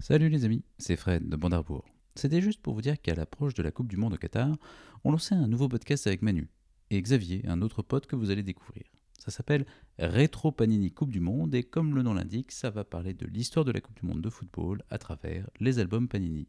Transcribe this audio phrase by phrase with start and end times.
[0.00, 1.84] Salut les amis, c'est Fred de Bandarbourg.
[2.14, 4.56] C'était juste pour vous dire qu'à l'approche de la Coupe du Monde au Qatar,
[5.02, 6.48] on lançait un nouveau podcast avec Manu
[6.90, 8.84] et Xavier, un autre pote que vous allez découvrir.
[9.18, 9.66] Ça s'appelle
[9.98, 13.64] Rétro Panini Coupe du Monde et comme le nom l'indique, ça va parler de l'histoire
[13.64, 16.46] de la Coupe du Monde de football à travers les albums Panini.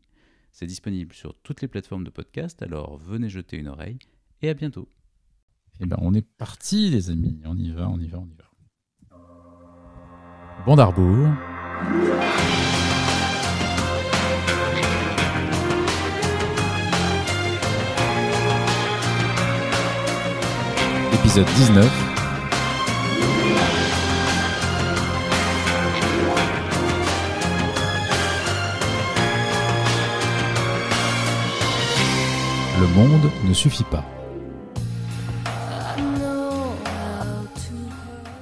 [0.51, 3.97] C'est disponible sur toutes les plateformes de podcast, alors venez jeter une oreille
[4.43, 4.87] et à bientôt.
[5.79, 7.41] Eh ben, on est parti, les amis.
[7.45, 8.45] On y va, on y va, on y va.
[10.65, 11.29] Bandarbourg.
[21.39, 21.85] Épisode 19.
[32.81, 34.03] Le monde ne suffit pas.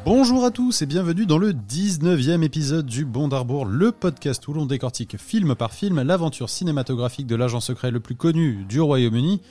[0.04, 4.54] Bonjour à tous et bienvenue dans le 19e épisode du Bond d'Arbour, le podcast où
[4.54, 9.42] l'on décortique film par film l'aventure cinématographique de l'agent secret le plus connu du Royaume-Uni,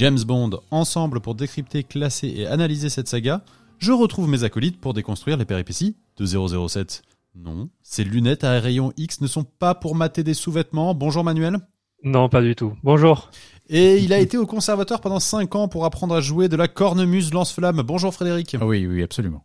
[0.00, 3.42] James Bond, ensemble pour décrypter, classer et analyser cette saga.
[3.76, 7.02] Je retrouve mes acolytes pour déconstruire les péripéties de 007.
[7.34, 10.94] Non, ces lunettes à rayon X ne sont pas pour mater des sous-vêtements.
[10.94, 11.58] Bonjour Manuel.
[12.02, 12.72] Non, pas du tout.
[12.82, 13.30] Bonjour.
[13.68, 16.66] Et il a été au conservatoire pendant 5 ans pour apprendre à jouer de la
[16.66, 17.82] cornemuse lance-flamme.
[17.82, 18.56] Bonjour Frédéric.
[18.58, 19.44] Ah Oui, oui, absolument.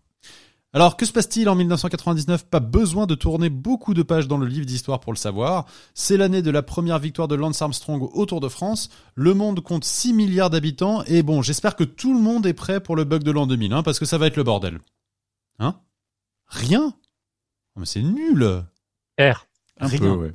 [0.75, 4.45] Alors, que se passe-t-il en 1999 Pas besoin de tourner beaucoup de pages dans le
[4.45, 5.65] livre d'histoire pour le savoir.
[5.93, 8.89] C'est l'année de la première victoire de Lance Armstrong au Tour de France.
[9.13, 11.01] Le monde compte 6 milliards d'habitants.
[11.05, 13.71] Et bon, j'espère que tout le monde est prêt pour le bug de l'an 2000,
[13.71, 14.79] hein, parce que ça va être le bordel.
[15.59, 15.79] Hein?
[16.47, 16.93] Rien?
[16.93, 18.43] Oh, Mais c'est nul
[19.17, 19.47] R.
[19.79, 19.99] Un Rien.
[19.99, 20.33] peu, ouais.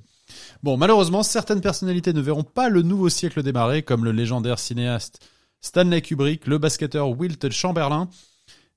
[0.63, 5.21] Bon, malheureusement, certaines personnalités ne verront pas le nouveau siècle démarrer, comme le légendaire cinéaste
[5.61, 8.09] Stanley Kubrick, le basketteur Wilt Chamberlain,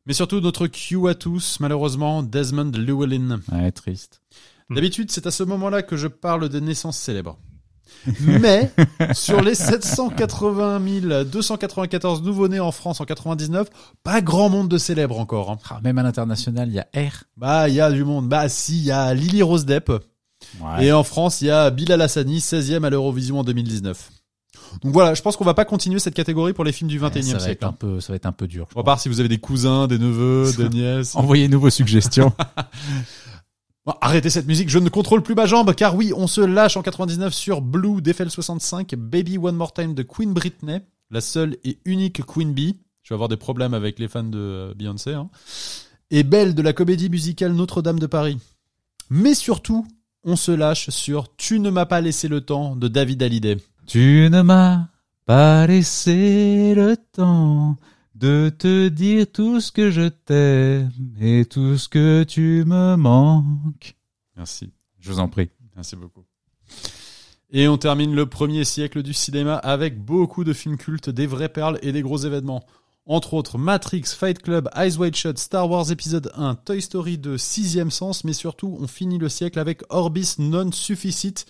[0.05, 3.39] mais surtout notre Q à tous, malheureusement, Desmond Llewellyn.
[3.51, 4.21] Ouais, triste.
[4.69, 7.37] D'habitude, c'est à ce moment-là que je parle des naissances célèbres.
[8.21, 8.71] Mais,
[9.13, 10.79] sur les 780
[11.25, 13.67] 294 nouveau-nés en France en 99,
[14.03, 15.51] pas grand monde de célèbres encore.
[15.51, 15.57] hein.
[15.69, 17.23] Ah, même à l'international, il y a R.
[17.37, 18.27] Bah, il y a du monde.
[18.27, 19.89] Bah, si, il y a Lily Rose Depp.
[20.59, 20.85] Ouais.
[20.87, 24.09] Et en France, il y a Bilal Hassani, 16e à l'Eurovision en 2019.
[24.81, 27.21] Donc voilà, je pense qu'on va pas continuer cette catégorie pour les films du 21e
[27.23, 27.51] ça va siècle.
[27.51, 28.65] être un peu, ça va être un peu dur.
[28.67, 28.83] je À crois.
[28.83, 31.15] part si vous avez des cousins, des neveux, des nièces.
[31.15, 32.33] Envoyez-nous vos suggestions.
[33.85, 36.77] Bon, arrêtez cette musique, je ne contrôle plus ma jambe, car oui, on se lâche
[36.77, 40.79] en 99 sur Blue d'FL65, Baby One More Time de Queen Britney,
[41.11, 42.77] la seule et unique Queen Bee.
[43.01, 45.11] Je vais avoir des problèmes avec les fans de euh, Beyoncé.
[45.13, 45.29] Hein.
[46.11, 48.37] Et Belle de la comédie musicale Notre-Dame de Paris.
[49.09, 49.85] Mais surtout,
[50.23, 53.57] on se lâche sur Tu ne m'as pas laissé le temps de David Hallyday.
[53.85, 54.87] Tu ne m'as
[55.25, 57.77] pas laissé le temps
[58.15, 63.95] de te dire tout ce que je t'aime et tout ce que tu me manques.
[64.37, 64.71] Merci.
[64.99, 65.49] Je vous en prie.
[65.75, 66.23] Merci beaucoup.
[67.51, 71.49] Et on termine le premier siècle du cinéma avec beaucoup de films cultes, des vraies
[71.49, 72.65] perles et des gros événements.
[73.05, 77.37] Entre autres Matrix, Fight Club, Eyes Wide Shut, Star Wars épisode 1, Toy Story 2,
[77.37, 81.45] Sixième Sens, mais surtout on finit le siècle avec Orbis Non Sufficit.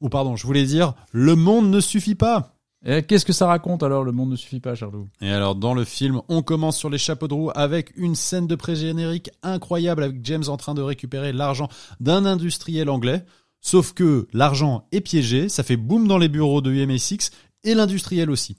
[0.00, 2.56] Ou pardon, je voulais dire, le monde ne suffit pas.
[2.84, 5.08] Et Qu'est-ce que ça raconte alors Le monde ne suffit pas, Charlot.
[5.20, 8.46] Et alors dans le film, on commence sur les chapeaux de roue avec une scène
[8.46, 11.68] de pré-générique incroyable avec James en train de récupérer l'argent
[12.00, 13.24] d'un industriel anglais.
[13.60, 17.32] Sauf que l'argent est piégé, ça fait boum dans les bureaux de UMA6
[17.64, 18.56] et l'industriel aussi.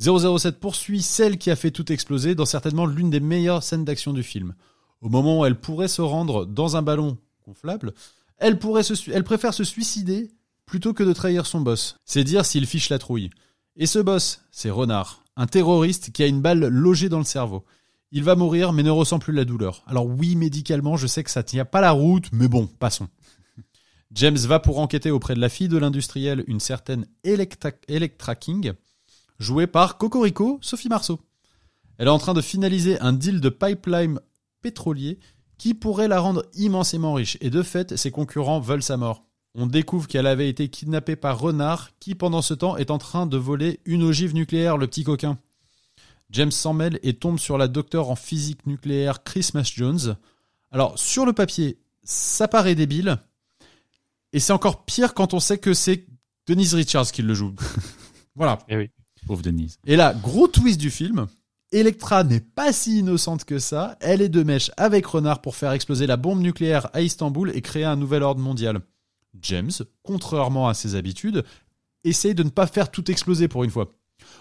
[0.00, 4.12] 007 poursuit celle qui a fait tout exploser dans certainement l'une des meilleures scènes d'action
[4.12, 4.54] du film.
[5.00, 7.94] Au moment où elle pourrait se rendre dans un ballon gonflable,
[8.36, 10.30] elle, pourrait se, elle préfère se suicider
[10.68, 11.96] plutôt que de trahir son boss.
[12.04, 13.30] C'est dire s'il fiche la trouille.
[13.74, 17.64] Et ce boss, c'est Renard, un terroriste qui a une balle logée dans le cerveau.
[18.12, 19.82] Il va mourir mais ne ressent plus la douleur.
[19.86, 23.08] Alors oui, médicalement, je sais que ça tient pas la route, mais bon, passons.
[24.12, 28.72] James va pour enquêter auprès de la fille de l'industriel, une certaine Electra, Electra King,
[29.38, 31.20] jouée par Cocorico, Sophie Marceau.
[31.96, 34.20] Elle est en train de finaliser un deal de pipeline
[34.62, 35.18] pétrolier
[35.56, 39.27] qui pourrait la rendre immensément riche, et de fait, ses concurrents veulent sa mort.
[39.60, 43.26] On découvre qu'elle avait été kidnappée par Renard, qui pendant ce temps est en train
[43.26, 45.36] de voler une ogive nucléaire, le petit coquin.
[46.30, 50.16] James s'en mêle et tombe sur la docteure en physique nucléaire Christmas Jones.
[50.70, 53.18] Alors, sur le papier, ça paraît débile,
[54.32, 56.06] et c'est encore pire quand on sait que c'est
[56.46, 57.52] Denise Richards qui le joue.
[58.36, 58.60] voilà.
[58.68, 58.90] Eh oui.
[59.26, 59.80] Pauvre Denise.
[59.86, 61.26] Et là, gros twist du film,
[61.72, 65.72] Electra n'est pas si innocente que ça, elle est de mèche avec Renard pour faire
[65.72, 68.82] exploser la bombe nucléaire à Istanbul et créer un nouvel ordre mondial.
[69.42, 69.70] James,
[70.02, 71.44] contrairement à ses habitudes,
[72.04, 73.92] essaye de ne pas faire tout exploser pour une fois.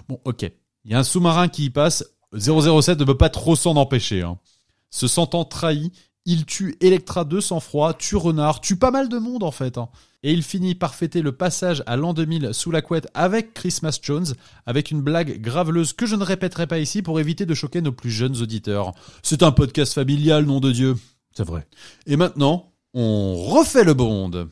[0.08, 0.44] Bon, ok,
[0.86, 2.04] il y a un sous-marin qui y passe,
[2.38, 4.22] 007 ne peut pas trop s'en empêcher.
[4.22, 4.38] hein.
[4.90, 5.92] Se sentant trahi,
[6.30, 9.78] Il tue Electra de sang-froid, tue Renard, tue pas mal de monde en fait.
[9.78, 9.88] hein.
[10.24, 13.98] Et il finit par fêter le passage à l'an 2000 sous la couette avec Christmas
[14.02, 14.34] Jones,
[14.66, 17.94] avec une blague graveleuse que je ne répéterai pas ici pour éviter de choquer nos
[17.94, 18.92] plus jeunes auditeurs.
[19.24, 20.98] C'est un podcast familial, nom de Dieu.
[21.34, 21.66] C'est vrai.
[22.08, 24.50] Et maintenant, on refait le Bond.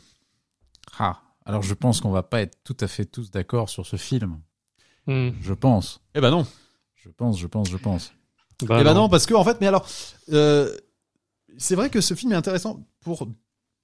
[1.00, 3.95] Ah, alors je pense qu'on va pas être tout à fait tous d'accord sur ce
[3.97, 4.39] film.
[5.07, 5.30] Hmm.
[5.42, 6.01] Je pense.
[6.15, 6.45] Eh ben non.
[6.95, 8.13] Je pense, je pense, je pense.
[8.63, 9.01] Bah eh ben non.
[9.01, 9.88] non, parce que en fait, mais alors,
[10.31, 10.75] euh,
[11.57, 13.27] c'est vrai que ce film est intéressant pour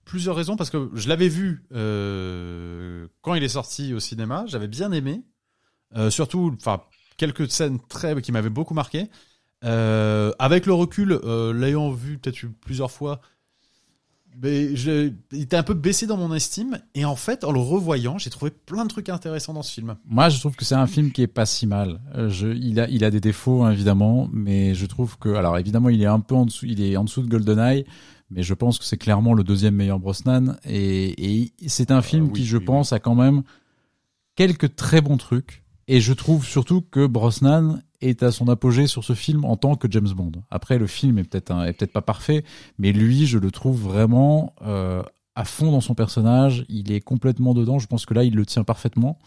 [0.06, 4.68] plusieurs raisons, parce que je l'avais vu euh, quand il est sorti au cinéma, j'avais
[4.68, 5.24] bien aimé,
[5.98, 6.82] Euh, surtout, enfin,
[7.18, 9.10] quelques scènes très qui m'avaient beaucoup marqué.
[9.64, 13.20] Euh, avec le recul, euh, l'ayant vu peut-être plusieurs fois,
[14.42, 17.60] mais je, il était un peu baissé dans mon estime, et en fait, en le
[17.60, 19.96] revoyant, j'ai trouvé plein de trucs intéressants dans ce film.
[20.06, 22.00] Moi, je trouve que c'est un film qui est pas si mal.
[22.16, 25.58] Euh, je, il a, il a des défauts hein, évidemment, mais je trouve que, alors
[25.58, 27.86] évidemment, il est un peu en dessous, il est en dessous de GoldenEye,
[28.30, 32.26] mais je pense que c'est clairement le deuxième meilleur Brosnan, et, et c'est un film
[32.28, 33.44] oui, qui, je oui, pense, a quand même
[34.36, 35.64] quelques très bons trucs.
[35.88, 39.76] Et je trouve surtout que Brosnan est à son apogée sur ce film en tant
[39.76, 40.32] que James Bond.
[40.50, 42.44] Après, le film est peut-être un- est peut-être pas parfait,
[42.78, 45.02] mais lui, je le trouve vraiment euh,
[45.36, 46.66] à fond dans son personnage.
[46.70, 47.80] Il est complètement dedans.
[47.80, 49.18] Je pense que là, il le tient parfaitement.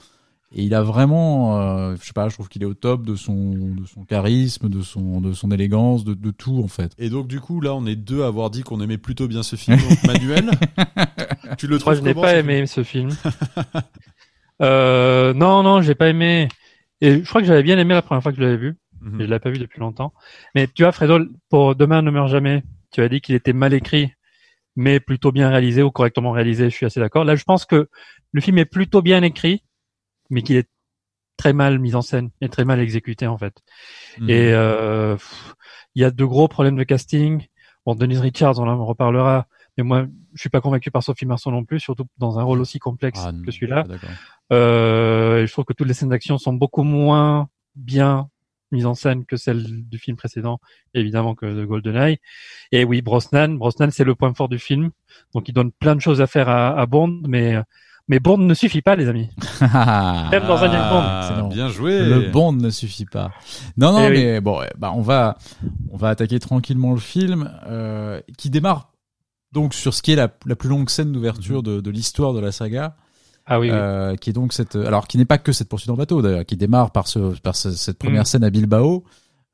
[0.56, 3.17] Et il a vraiment, euh, je sais pas, je trouve qu'il est au top de
[3.17, 6.93] son, de son charisme, de son, de son élégance, de, de tout en fait.
[6.97, 9.43] Et donc, du coup, là, on est deux à avoir dit qu'on aimait plutôt bien
[9.43, 9.79] ce film.
[9.79, 10.50] Donc, Manuel,
[11.59, 13.11] tu le trouves Moi, je n'ai pas ce aimé ce film.
[14.62, 16.49] euh, non, non, j'ai pas aimé.
[17.05, 18.79] Et je crois que j'avais bien aimé la première fois que je l'avais vu.
[18.99, 20.15] film mais je l'avais pas vu depuis longtemps.
[20.55, 21.19] Mais tu vois, Fredo,
[21.51, 24.12] pour Demain ne meurt jamais, tu as dit qu'il était mal écrit,
[24.75, 26.71] mais plutôt bien réalisé ou correctement réalisé.
[26.71, 27.25] Je suis assez d'accord.
[27.25, 27.91] Là, je pense que
[28.33, 29.62] le film est plutôt bien écrit,
[30.31, 30.71] mais qu'il est
[31.37, 33.55] très mal mis en scène et très mal exécuté en fait.
[34.19, 34.31] Mhm.
[34.31, 35.17] Et euh,
[35.95, 37.47] il y a de gros problèmes de casting.
[37.85, 39.47] Bon, Denise Richards, on en reparlera.
[39.77, 42.61] Mais moi, je suis pas convaincu par Sophie Marceau non plus, surtout dans un rôle
[42.61, 43.85] aussi complexe Ah, que celui-là.
[44.52, 48.29] Euh, je trouve que toutes les scènes d'action sont beaucoup moins bien
[48.73, 50.58] mises en scène que celles du film précédent,
[50.94, 52.19] évidemment que de GoldenEye.
[52.73, 54.91] Et oui, Brosnan, Brosnan, c'est le point fort du film.
[55.35, 57.56] Donc, il donne plein de choses à faire à, à Bond, mais
[58.06, 59.31] mais Bond ne suffit pas, les amis.
[59.62, 61.00] Même dans un Bond.
[61.02, 61.49] Ah, C'est bon.
[61.49, 62.00] bien joué.
[62.00, 63.31] Le Bond ne suffit pas.
[63.79, 64.25] Non, non, Eh oui.
[64.25, 65.38] mais bon, bah on va,
[65.91, 68.91] on va attaquer tranquillement le film euh, qui démarre
[69.52, 72.41] donc sur ce qui est la, la plus longue scène d'ouverture de, de l'histoire de
[72.41, 72.96] la saga,
[73.46, 73.76] Ah oui, oui.
[73.76, 76.46] euh, qui est donc cette, alors qui n'est pas que cette poursuite en bateau d'ailleurs,
[76.46, 78.26] qui démarre par ce, par ce- cette première Mm.
[78.26, 79.05] scène à Bilbao.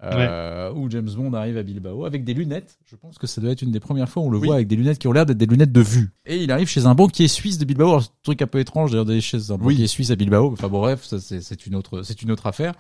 [0.03, 2.79] euh, où James Bond arrive à Bilbao avec des lunettes.
[2.87, 4.47] Je pense que ça doit être une des premières fois où on le Oui.
[4.47, 6.11] voit avec des lunettes qui ont l'air d'être des lunettes de vue.
[6.25, 7.89] Et il arrive chez un banquier suisse de Bilbao.
[7.89, 9.75] Alors, truc un peu étrange d'ailleurs d'aller chez un Oui.
[9.75, 10.53] banquier suisse à Bilbao.
[10.53, 12.73] Enfin bon, bref, c'est une autre, c'est une autre affaire.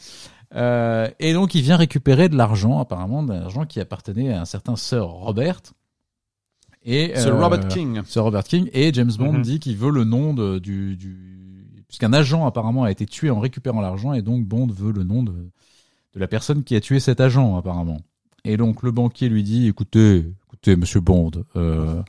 [0.54, 4.44] Euh, et donc il vient récupérer de l'argent, apparemment de l'argent qui appartenait à un
[4.46, 5.60] certain Sir Robert.
[6.84, 8.00] Et Sir euh, Robert King.
[8.06, 9.42] Sir Robert King et James Bond Mhm.
[9.42, 11.16] dit qu'il veut le nom de, du, du
[11.88, 15.22] puisqu'un agent apparemment a été tué en récupérant l'argent et donc Bond veut le nom
[15.22, 17.98] de, de la personne qui a tué cet agent apparemment.
[18.44, 22.00] Et donc le banquier lui dit écoutez, écoutez Monsieur Bond, euh,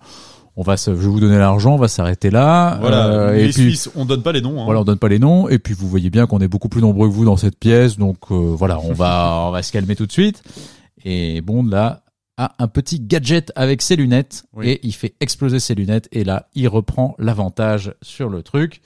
[0.55, 2.77] on va, se- je vais vous donner l'argent, on va s'arrêter là.
[2.79, 3.07] Voilà.
[3.07, 4.61] euh, les et puis Suisses, on donne pas les noms.
[4.61, 4.65] hein.
[4.65, 5.49] voilà, on donne pas les noms.
[5.49, 7.97] Et puis vous voyez bien qu'on est beaucoup plus nombreux que vous dans cette pièce,
[7.97, 10.43] donc euh, voilà, on va on va se calmer tout de suite.
[11.03, 12.03] Et Bond là
[12.37, 14.69] a un petit gadget avec ses lunettes Oui.
[14.69, 18.81] et il fait exploser ses lunettes et là il reprend l'avantage sur le truc.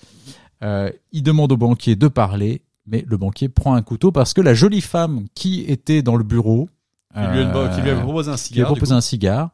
[0.63, 4.41] Euh, il demande au banquier de parler, mais le banquier prend un couteau parce que
[4.41, 6.69] la jolie femme qui était dans le bureau,
[7.13, 8.65] Qui lui, a, euh, qui lui a proposé un qui lui cigare.
[8.67, 8.97] a du proposé coup.
[8.97, 9.49] un cigare,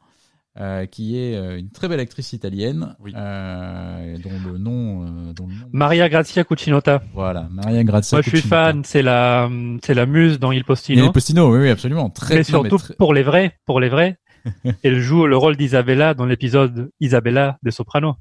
[0.60, 3.14] euh, qui est euh, une très belle actrice italienne, Oui.
[3.16, 7.02] euh, dont le nom, euh, dont le nom Maria Grazia Cucinotta.
[7.14, 8.18] voilà, Maria Grazia.
[8.18, 8.84] Moi, je suis fan.
[8.84, 9.50] C'est la,
[9.84, 11.06] c'est la muse dans Il Il Postino.
[11.06, 12.10] les Postino, oui, oui, absolument.
[12.10, 14.18] Très, mais surtout très- pour les vrais, pour les vrais.
[14.84, 18.16] Elle joue le rôle d'Isabella dans l'épisode Isabella des Sopranos.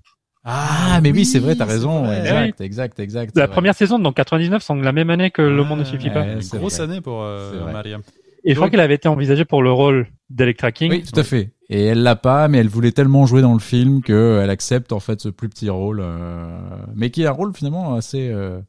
[0.45, 2.05] Ah, mais oui, c'est vrai, t'as raison.
[2.05, 2.21] vrai.
[2.21, 3.37] Exact, exact, exact.
[3.37, 3.53] La c'est vrai.
[3.55, 6.25] première saison, donc 99, semble la même année que Le Monde ne Ah, suffit pas.
[6.27, 6.85] Une c'est grosse vrai.
[6.85, 7.73] année pour euh, C'est vrai.
[7.73, 7.99] Maria.
[8.45, 10.91] Et je crois qu'elle avait été envisagée pour le rôle d'Electra King.
[10.91, 11.53] Oui, tout à fait.
[11.69, 14.93] Et elle l'a pas, mais elle voulait tellement jouer dans le film que elle accepte
[14.93, 16.59] en fait ce plus petit rôle, euh,
[16.95, 18.61] mais qui est un rôle finalement assez euh,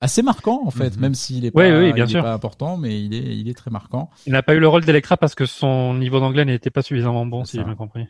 [0.00, 1.00] assez marquant en fait, Mhm.
[1.00, 4.08] même s'il est pas, Oui, est pas important, mais il est il est très marquant.
[4.26, 7.26] Il n'a pas eu le rôle d'Electra parce que son niveau d'anglais n'était pas suffisamment
[7.26, 8.06] bon, si j'ai bien compris.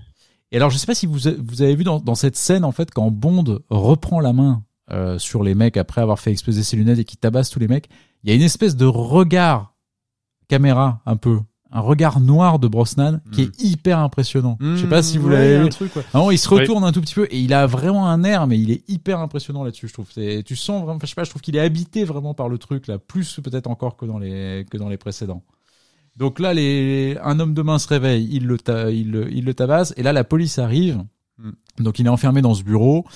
[0.52, 2.72] Et alors, je sais pas si vous, vous avez vu dans, dans cette scène, en
[2.72, 6.76] fait, quand Bond reprend la main euh, sur les mecs après avoir fait exploser ses
[6.76, 7.88] lunettes et qui tabasse tous les mecs,
[8.24, 9.69] il y a une espèce de regard
[10.50, 11.38] caméra, un peu.
[11.72, 13.44] Un regard noir de Brosnan qui Mm.
[13.44, 14.58] est hyper impressionnant.
[14.60, 15.68] je sais pas si vous ouais, l'avez un vu.
[15.68, 16.02] truc, ouais.
[16.14, 18.58] Non, il se retourne un tout petit peu et il a vraiment un air, mais
[18.58, 20.08] il est hyper impressionnant là-dessus, je trouve.
[20.44, 22.88] Tu sens vraiment, je sais pas, je trouve qu'il est habité vraiment par le truc
[22.88, 25.44] là, plus peut-être encore que dans les que dans les précédents.
[26.16, 29.44] Donc là, les, un homme de main se réveille, il le, ta- il, le- il
[29.44, 31.04] le tabasse, et là, la police arrive.
[31.38, 31.52] Hmm.
[31.78, 33.06] Donc il est enfermé dans ce bureau.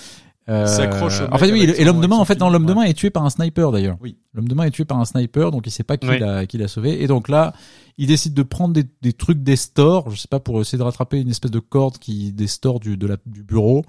[0.49, 2.83] Euh, s'accroche en fait, oui, et l'homme de main, en fait, fusil, l'homme de main
[2.83, 3.97] est tué par un sniper d'ailleurs.
[4.03, 4.19] Oui.
[4.35, 6.19] L'homme de main est tué par un sniper, donc il sait pas qui Oui.
[6.19, 7.03] l'a, qui l'a sauvé.
[7.03, 7.55] Et donc là,
[7.97, 10.83] il décide de prendre des, des trucs des stores, je sais pas, pour essayer de
[10.83, 13.85] rattraper une espèce de corde qui des stores du, de la, du bureau.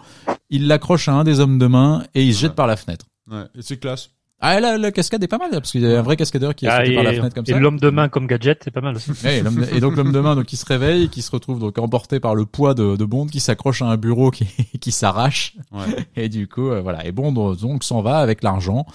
[0.49, 3.05] Il l'accroche à un des hommes de main et il se jette par la fenêtre.
[3.29, 4.11] Ouais, et c'est classe.
[4.41, 6.67] Ah, là, la cascade est pas mal, parce qu'il y a un vrai cascadeur qui
[6.67, 7.59] a Ah, sauté et par la fenêtre comme et ça.
[7.59, 9.11] l'homme de main comme gadget, c'est pas mal aussi.
[9.23, 11.79] Ouais, et, et donc l'homme de main donc qui se réveille, qui se retrouve donc
[11.79, 14.45] emporté par le poids de, de Bond, qui s'accroche à un bureau qui,
[14.81, 15.55] qui s'arrache.
[15.71, 16.05] Ouais.
[16.15, 17.05] Et du coup, euh, voilà.
[17.05, 18.85] Et Bond donc s'en va avec l'argent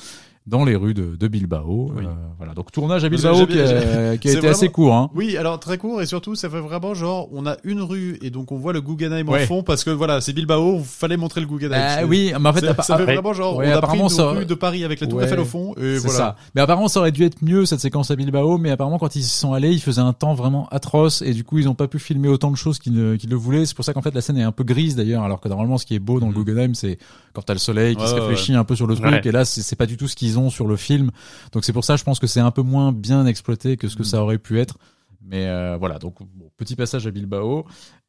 [0.47, 1.93] dans les rues de, de Bilbao.
[1.95, 2.05] Oui.
[2.05, 2.55] Euh, voilà.
[2.55, 4.95] Donc tournage à Bilbao qui a, qui a été assez court.
[4.95, 5.11] Hein.
[5.15, 8.31] Oui, alors très court et surtout ça fait vraiment genre on a une rue et
[8.31, 9.45] donc on voit le Guggenheim Ouais.
[9.45, 11.79] en fond parce que voilà c'est Bilbao, il fallait montrer le Guggenheim.
[11.81, 14.05] Ah C'est- oui, mais en fait, ça, fait vraiment genre Ouais, on a pris apparemment,
[14.05, 15.25] une ça- rue de Paris avec la Tour Ouais.
[15.27, 16.19] Eiffel au fond et voilà.
[16.19, 16.37] ça.
[16.55, 19.21] Mais apparemment, ça aurait dû être mieux cette séquence à Bilbao, mais apparemment, quand ils
[19.21, 21.87] y sont allés, il faisait un temps vraiment atroce et du coup, ils n'ont pas
[21.87, 23.67] pu filmer autant de choses qu'ils ne- qu'ils le voulaient.
[23.67, 25.77] C'est pour ça qu'en fait, la scène est un peu grise d'ailleurs, alors que normalement,
[25.79, 26.45] ce qui est beau dans le Mhm.
[26.45, 26.99] Guggenheim, c'est
[27.35, 29.61] quand t'as le soleil qui se réfléchit un peu sur le truc, et là, c'est
[29.63, 31.11] c'est pas du tout ce qu'ils ont sur le film.
[31.53, 33.97] Donc c'est pour ça, je pense que c'est un peu moins bien exploité que ce
[33.97, 34.09] que Mhm.
[34.09, 34.79] ça aurait pu être.
[35.23, 37.67] Mais euh, voilà, donc bon, petit passage à Bilbao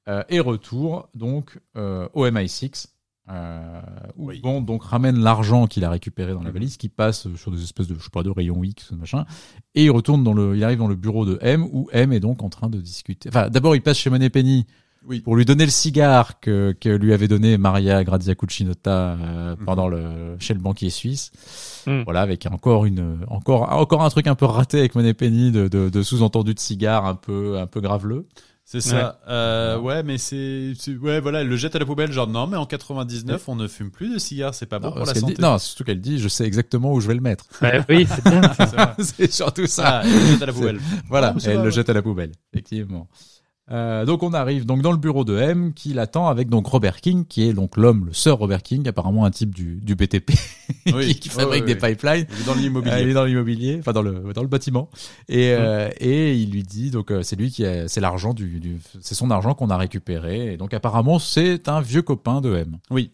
[0.08, 2.88] euh, et retour donc euh, au MI6.
[3.30, 3.82] Euh,
[4.18, 4.42] où Oui.
[4.42, 6.54] Bond donc ramène l'argent qu'il a récupéré dans la Mhm.
[6.54, 9.26] valise, qui passe sur des espèces de je sais pas de rayons X machin,
[9.76, 12.20] et il retourne dans le, il arrive dans le bureau de M où M est
[12.20, 13.30] donc en train de discuter.
[13.30, 14.66] Enfin, d'abord il passe chez Moneypenny
[15.08, 15.22] Oui.
[15.22, 19.66] pour lui donner le cigare que, que lui avait donné Maria Grazia Cucinotta euh, Mhm.
[19.66, 21.32] pendant le chez le banquier suisse.
[21.88, 22.04] Mhm.
[22.04, 25.90] Voilà, avec encore une encore encore un truc un peu raté avec Moneypenny de, de,
[25.90, 28.28] de sous-entendu de cigare un peu un peu graveleux.
[28.64, 29.20] C'est ça.
[29.28, 32.48] Euh, ouais, mais c'est c'est- ouais voilà, elle le jette à la poubelle genre non
[32.48, 35.14] mais en 99 on ne fume plus de cigares, c'est pas bon non, pour la
[35.16, 35.34] santé.
[35.34, 37.46] dit- non, c'est surtout qu'elle dit, je sais exactement où je vais le mettre.
[37.60, 38.42] Bah oui, c'est bien.
[39.00, 40.02] C'est surtout ça.
[40.02, 40.80] Ah, elle le jette à la poubelle.
[41.10, 41.72] Voilà, Ah, elle le ouais.
[41.72, 43.10] jette à la poubelle, effectivement.
[43.72, 47.00] Euh, donc on arrive donc dans le bureau de M qui l'attend avec donc Robert
[47.00, 50.32] King qui est donc l'homme, le sœur Robert King, apparemment un type du, du BTP
[50.94, 51.16] Oui.
[51.16, 52.26] qui, fabrique des pipelines.
[52.30, 53.10] Il est dans Euh, il l'immobilier.
[53.10, 54.90] est dans l'immobilier, enfin dans le dans le bâtiment,
[55.30, 58.60] et euh, et il lui dit donc euh, c'est lui qui a, c'est l'argent du,
[58.60, 62.54] du c'est son argent qu'on a récupéré, et donc apparemment c'est un vieux copain de
[62.54, 62.78] M.
[62.90, 63.12] Oui.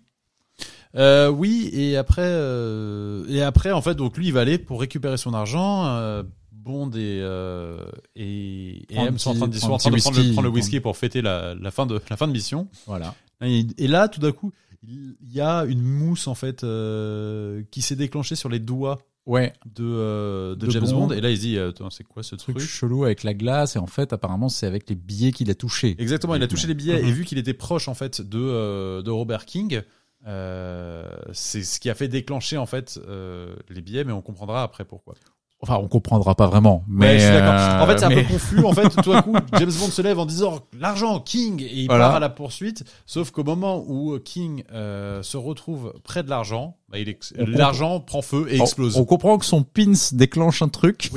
[0.95, 4.79] Euh, oui, et après, euh, et après, en fait, donc lui, il va aller pour
[4.79, 5.85] récupérer son argent.
[5.85, 6.23] Euh,
[6.67, 10.15] Bond et, euh, et, et M sont en train de, sont en train de prendre,
[10.17, 10.33] le, whisky.
[10.33, 12.67] prendre le whisky pour fêter la, la fin de la fin de mission.
[12.85, 13.15] Voilà.
[13.41, 14.51] Et, et là, tout d'un coup,
[14.87, 19.51] il y a une mousse en fait euh, qui s'est déclenchée sur les doigts Ouais,
[19.75, 21.07] de, euh, de, De James Bond.
[21.07, 21.11] Bond.
[21.11, 22.69] Et là, il se dit, attends, c'est quoi ce truc truc?
[22.69, 25.97] chelou avec la glace, et en fait apparemment c'est avec les billets qu'il a touchés.
[25.99, 27.07] Exactement, il a touché les billets Mhm.
[27.09, 29.81] et vu qu'il était proche en fait de euh, de Robert King,
[30.27, 34.63] euh, c'est ce qui a fait déclencher en fait euh, les billets, mais on comprendra
[34.63, 35.15] après pourquoi.
[35.59, 37.53] Enfin, on comprendra pas vraiment, mais Mais je suis d'accord.
[37.55, 38.63] euh, En fait, c'est un mais- peu confus.
[38.63, 41.87] En fait, tout à coup, James Bond se lève en disant l'argent, King, et il
[41.87, 42.05] Voilà.
[42.09, 42.83] part à la poursuite.
[43.07, 47.45] Sauf qu'au moment où King euh, se retrouve près de l'argent, bah, il ex- On
[47.47, 48.97] l'argent prend feu et on- explose.
[48.97, 51.09] On, comprend que son pins déclenche un truc.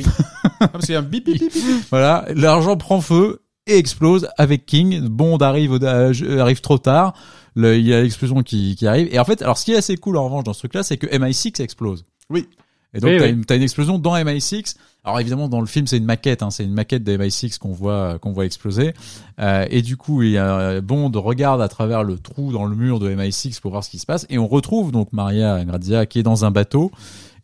[0.60, 1.52] Ah, parce qu'il y a un bip bip bip.
[1.52, 1.62] bip.
[1.90, 5.06] Voilà, l'argent prend feu et explose avec King.
[5.06, 7.12] Bond arrive, euh, arrive trop tard.
[7.56, 9.08] Le- Il y a l'explosion qui, qui arrive.
[9.12, 10.96] Et en fait, alors ce qui est assez cool en revanche dans ce truc-là, c'est
[10.96, 12.06] que MI6 explose.
[12.30, 12.48] Oui.
[12.94, 13.30] Et donc Oui, t'as oui.
[13.30, 14.74] une, une explosion dans MI6.
[15.04, 17.72] Alors évidemment dans le film c'est une maquette, hein, c'est une maquette de MI6 qu'on
[17.72, 18.92] voit qu'on voit exploser.
[19.38, 22.76] Euh, et du coup il y a, Bond regarde à travers le trou dans le
[22.76, 24.26] mur de MI6 pour voir ce qui se passe.
[24.28, 26.90] Et on retrouve donc Maria Grazia qui est dans un bateau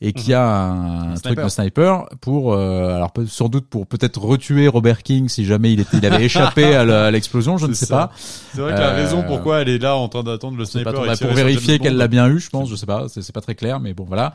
[0.00, 1.44] et qui a un, Un truc sniper.
[1.44, 5.80] de sniper pour euh, alors sans doute pour peut-être retuer Robert King si jamais il
[5.80, 7.96] était il avait échappé à l'explosion, je ne sais ça.
[8.08, 8.12] pas.
[8.16, 10.92] C'est vrai que la Euh, raison pourquoi elle est là en train d'attendre le sniper
[10.92, 13.40] pas et pour vérifier qu'elle l'a bien eu, je pense, je sais pas, c'est pas
[13.40, 14.34] très clair, mais bon voilà.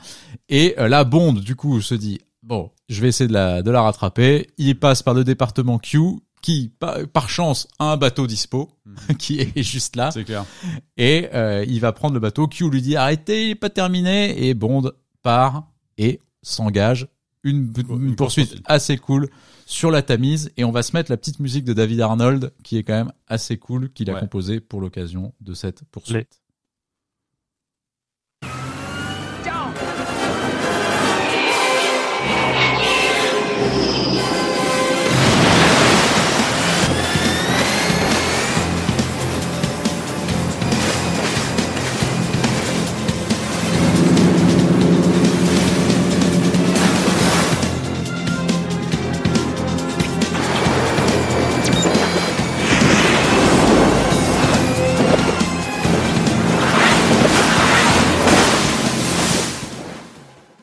[0.50, 3.70] Et euh, là, Bond, du coup, se dit bon, je vais essayer de la de
[3.72, 4.48] la rattraper.
[4.58, 6.00] Il passe par le département Q,
[6.42, 8.70] qui par, par chance a un bateau dispo,
[9.20, 10.44] qui est juste là, C'est clair.
[10.98, 12.48] et euh, il va prendre le bateau.
[12.48, 17.08] Q lui dit arrêtez, il est pas terminé, et Bond part et s'engage
[17.44, 17.72] une,
[18.16, 19.30] poursuite, assez cool
[19.66, 20.52] sur la Tamise.
[20.58, 23.12] Et on va se mettre la petite musique de David Arnold qui est quand même
[23.28, 26.42] assez cool qu'il a composée pour l'occasion de cette poursuite.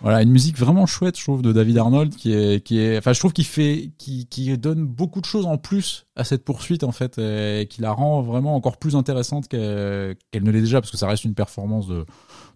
[0.09, 3.13] Voilà, une musique vraiment chouette, je trouve, de David Arnold, qui est, qui est, enfin,
[3.13, 6.83] je trouve qu'il fait, qui, qui donne beaucoup de choses en plus à cette poursuite,
[6.83, 10.91] en fait, et qui la rend vraiment encore plus intéressante qu'elle ne l'est déjà, parce
[10.91, 12.07] que ça reste une performance de,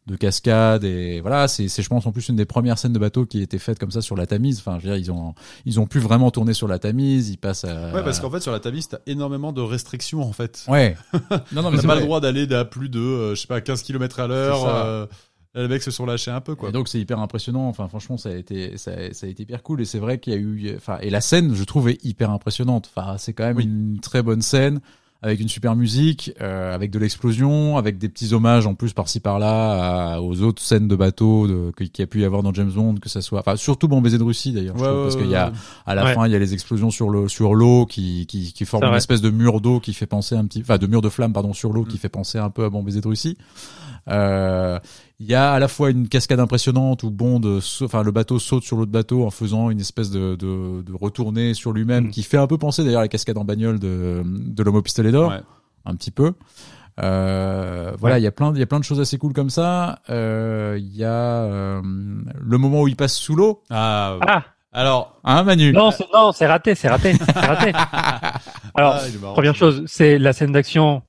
[0.07, 2.99] de cascade et voilà, c'est, c'est, je pense, en plus une des premières scènes de
[2.99, 4.59] bateau qui a été faite comme ça sur la Tamise.
[4.59, 5.35] Enfin, je veux dire, ils ont,
[5.67, 7.93] ils ont pu vraiment tourner sur la Tamise, ils passent à...
[7.93, 10.65] Ouais, parce qu'en fait, sur la Tamise, t'as énormément de restrictions, en fait.
[10.69, 10.97] Ouais.
[11.53, 12.01] non, non, mais T'as pas vrai.
[12.01, 15.09] le droit d'aller à plus de, euh, je sais pas, 15 km à l'heure.
[15.55, 16.71] Les mecs se sont lâchés un peu, quoi.
[16.71, 17.69] Et donc c'est hyper impressionnant.
[17.69, 20.19] Enfin franchement ça a été ça, a- ça a été hyper cool et c'est vrai
[20.19, 22.91] qu'il y a eu enfin et la scène je trouve est hyper impressionnante.
[22.95, 23.65] Enfin c'est quand même Oui.
[23.65, 24.81] une très bonne scène
[25.25, 29.21] avec une super musique, euh, avec de l'explosion, avec des petits hommages en plus par-ci
[29.21, 32.73] par-là aux autres scènes de bateau de, qu'il y a pu y avoir dans James
[32.73, 35.05] Bond, que ça soit, enfin surtout Bon baiser de Russie d'ailleurs, je Ouais, trouve, ouais,
[35.11, 35.57] parce qu'il y a ouais.
[35.87, 36.15] à la Ouais.
[36.15, 38.89] fin il y a les explosions sur l'eau sur l'eau qui qui, qui forment une
[38.89, 38.99] vrai.
[38.99, 41.53] espèce de mur d'eau qui fait penser un petit, enfin de mur de flamme pardon
[41.53, 41.89] sur l'eau Mm.
[41.89, 43.37] qui fait penser un peu à Bon baiser de Russie.
[44.09, 44.81] Euh,
[45.23, 48.39] il y a à la fois une cascade impressionnante où Bond, euh, enfin le bateau
[48.39, 52.11] saute sur l'autre bateau en faisant une espèce de, de, de retournée sur lui-même Mm.
[52.11, 54.83] qui fait un peu penser d'ailleurs à la cascade en bagnole de, de l'homme au
[54.83, 55.41] pistolet d'or, Ouais.
[55.87, 56.33] un petit peu.
[57.01, 59.51] Euh, voilà, il y a plein, il y a plein de choses assez cool comme
[59.51, 60.01] ça.
[60.11, 61.11] Euh, Il y a
[61.45, 63.63] euh, le moment où il passe sous l'eau.
[63.71, 65.21] Ah, Ah alors.
[65.25, 65.73] Hein, Manu?
[65.73, 67.73] Non, c'est- non, c'est raté, c'est raté, c'est raté.
[68.75, 71.03] Alors, ah, première chose, c'est la scène d'action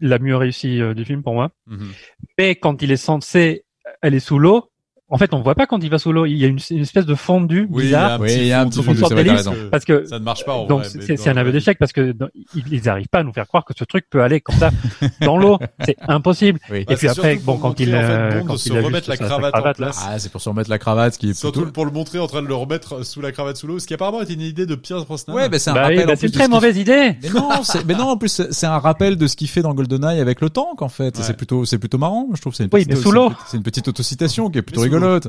[0.00, 1.50] la mieux réussie euh, du film pour moi.
[1.66, 1.92] Mhm.
[2.38, 3.64] Mais quand il est censé
[4.02, 4.70] aller sous l'eau,
[5.10, 6.26] en fait, on voit pas quand il va sous l'eau.
[6.26, 8.10] Il y a une, une espèce de fondu Oui, il y bizarre.
[8.10, 9.46] a un Oui, petit il y a un petit fondu, fondu, c'est vrai, t'as parce
[9.48, 9.52] raison.
[9.64, 11.78] que Parce que Ça ne marche pas, en donc vrai, mais c'est un aveu d'échec
[11.78, 14.22] parce que dans- ils ils arrivent pas à nous faire croire que ce truc peut
[14.22, 14.70] aller comme ça
[15.22, 15.58] dans l'eau.
[15.84, 16.58] C'est impossible.
[16.70, 16.78] Oui.
[16.80, 19.16] Et Bah, puis après, bon, quand il, en fait, euh, Bond quand il remettre la
[19.16, 20.04] cravate en cravate, place.
[20.06, 21.72] Ah, c'est pour se remettre la cravate qui est Surtout plutôt.
[21.72, 23.94] pour le montrer en train de le remettre sous la cravate sous l'eau, ce qui
[23.94, 25.34] apparemment est une idée de Pierce Brosnan.
[25.34, 26.06] Ouais, bah, c'est un Bah oui, rappel.
[26.06, 27.16] bah c'est plus une très mauvaise idée.
[27.22, 27.48] Mais non,
[27.86, 30.50] mais non, en plus, c'est un rappel de ce qu'il fait dans GoldenEye avec le
[30.50, 31.16] tank, en fait.
[31.16, 32.54] C'est plutôt, c'est plutôt marrant, je trouve.
[32.54, 33.32] C'est une petite, mais sous l'eau.
[33.46, 34.97] C'est une petite autocitation qui est plutôt Mais l'eau.
[35.06, 35.28] Rigolote.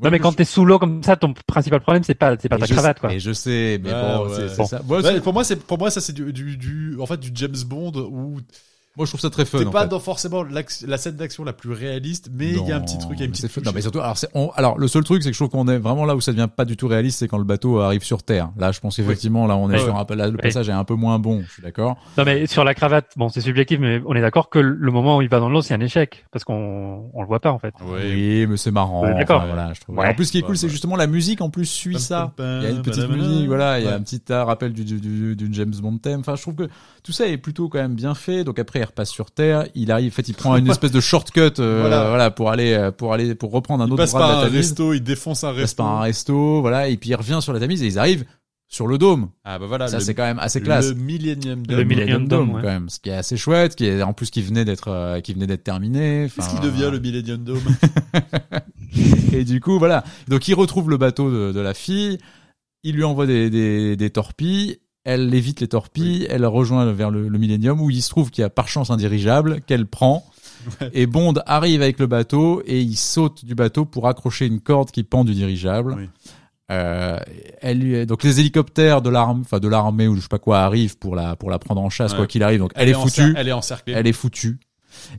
[0.00, 2.56] Non, mais quand t'es sous l'eau comme ça, ton principal problème, c'est pas, c'est pas
[2.58, 3.12] ta je cravate, quoi.
[3.12, 4.48] Et je sais, mais bon, ouais.
[4.48, 4.64] c'est, Bon.
[4.66, 4.80] ça.
[4.86, 7.18] Moi, Ouais, c'est- pour moi, c'est pour moi ça c'est du, du, du en fait
[7.18, 8.38] du James Bond où
[8.98, 9.64] moi, je trouve ça très fun.
[9.64, 9.88] en pas fait.
[9.88, 13.12] dans forcément la scène d'action la plus réaliste, mais il y a un petit truc,
[13.14, 13.60] il y a une mais petite c'est fun.
[13.62, 13.66] touche.
[13.66, 15.68] Non, mais surtout, alors, c'est, on- alors, le seul truc, c'est que je trouve qu'on
[15.68, 18.02] est vraiment là où ça devient pas du tout réaliste, c'est quand le bateau arrive
[18.02, 18.50] sur Terre.
[18.58, 19.78] Là, je pense qu'effectivement, là, on est Ouais.
[19.78, 20.38] sur un, là, le Oui.
[20.42, 21.96] passage est un peu moins bon, je suis d'accord.
[22.18, 25.18] Non, mais sur la cravate, bon, c'est subjectif, mais on est d'accord que le moment
[25.18, 26.26] où il va dans l'eau, c'est un échec.
[26.32, 27.74] Parce qu'on, on le voit pas, en fait.
[27.86, 28.46] Oui.
[28.48, 29.02] mais c'est marrant.
[29.04, 29.38] Ouais, d'accord.
[29.42, 29.96] Enfin, voilà, je trouve.
[29.96, 30.08] Ouais.
[30.08, 32.32] En plus, ce qui est cool, c'est justement la musique, en plus, suit ça.
[32.38, 35.00] Il y a une petite musique, voilà, il y a un petit rappel du, du,
[35.00, 36.20] du- d'une James Bond thème.
[36.20, 36.68] Enfin, je trouve que
[37.02, 38.44] tout ça est plutôt quand même bien fait.
[38.44, 39.66] Donc après, il repasse sur Terre.
[39.74, 42.08] Il arrive, en fait, il prend une espèce de shortcut, euh, Voilà.
[42.08, 42.30] voilà.
[42.30, 44.38] pour aller, euh, pour aller, pour reprendre un Il autre passe bras de par la
[44.40, 44.56] un Tamise.
[44.68, 45.82] resto, il défonce un Il passe resto.
[45.82, 48.24] par un resto, voilà, et puis il revient sur la Tamise et ils arrivent
[48.70, 49.30] sur le dôme.
[49.44, 50.88] Ah bah voilà, ça, le, c'est quand même assez classe.
[50.90, 51.84] le Millennium Le Dome.
[51.86, 52.60] Millennium Dome, ouais.
[52.60, 55.20] quand même, ce qui est assez chouette, qui est en plus qui venait d'être, euh,
[55.20, 56.28] qui venait d'être terminé.
[56.36, 57.62] Qu'est-ce qui devient le Millennium Dome
[59.32, 60.04] Et du coup, voilà.
[60.28, 62.18] Donc, il retrouve le bateau de, de la fille.
[62.84, 64.78] Il lui envoie des, des, des torpilles.
[65.10, 66.26] Elle évite les torpilles.
[66.28, 68.90] Elle rejoint vers le, le Millennium où il se trouve qu'il y a par chance
[68.90, 70.22] un dirigeable qu'elle prend.
[70.80, 70.90] Ouais.
[70.92, 74.90] Et Bond arrive avec le bateau et il saute du bateau pour accrocher une corde
[74.90, 75.94] qui pend du dirigeable.
[75.96, 76.08] Oui.
[76.70, 77.18] Euh,
[77.62, 80.98] elle donc les hélicoptères de l'armée, enfin de l'armée ou je sais pas quoi arrivent
[80.98, 82.18] pour la pour la prendre en chasse Ouais.
[82.18, 82.58] quoi qu'il arrive.
[82.60, 83.94] Donc elle, est foutue Elle est encerclée.
[83.96, 84.58] elle est foutue.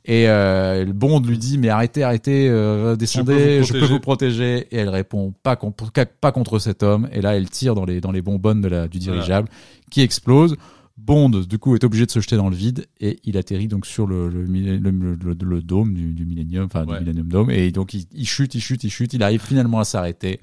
[0.05, 4.67] Et euh, Bond lui dit mais arrêtez, arrêtez, euh, descendez, je peux, vous protéger.
[4.71, 5.73] Et elle répond pas, con-
[6.21, 7.07] pas contre cet homme.
[7.11, 9.47] Et là elle tire dans les dans les bonbonnes de la, du dirigeable
[9.91, 10.55] qui explose.
[10.97, 13.85] Bond du coup est obligé de se jeter dans le vide et il atterrit donc
[13.85, 16.97] sur le le, le, le- le- le dôme du, du Millennium, enfin Ouais.
[16.99, 17.51] du Millennium Dome.
[17.51, 19.13] Et donc il, il chute, il chute, il chute.
[19.13, 20.39] Il arrive finalement à s'arrêter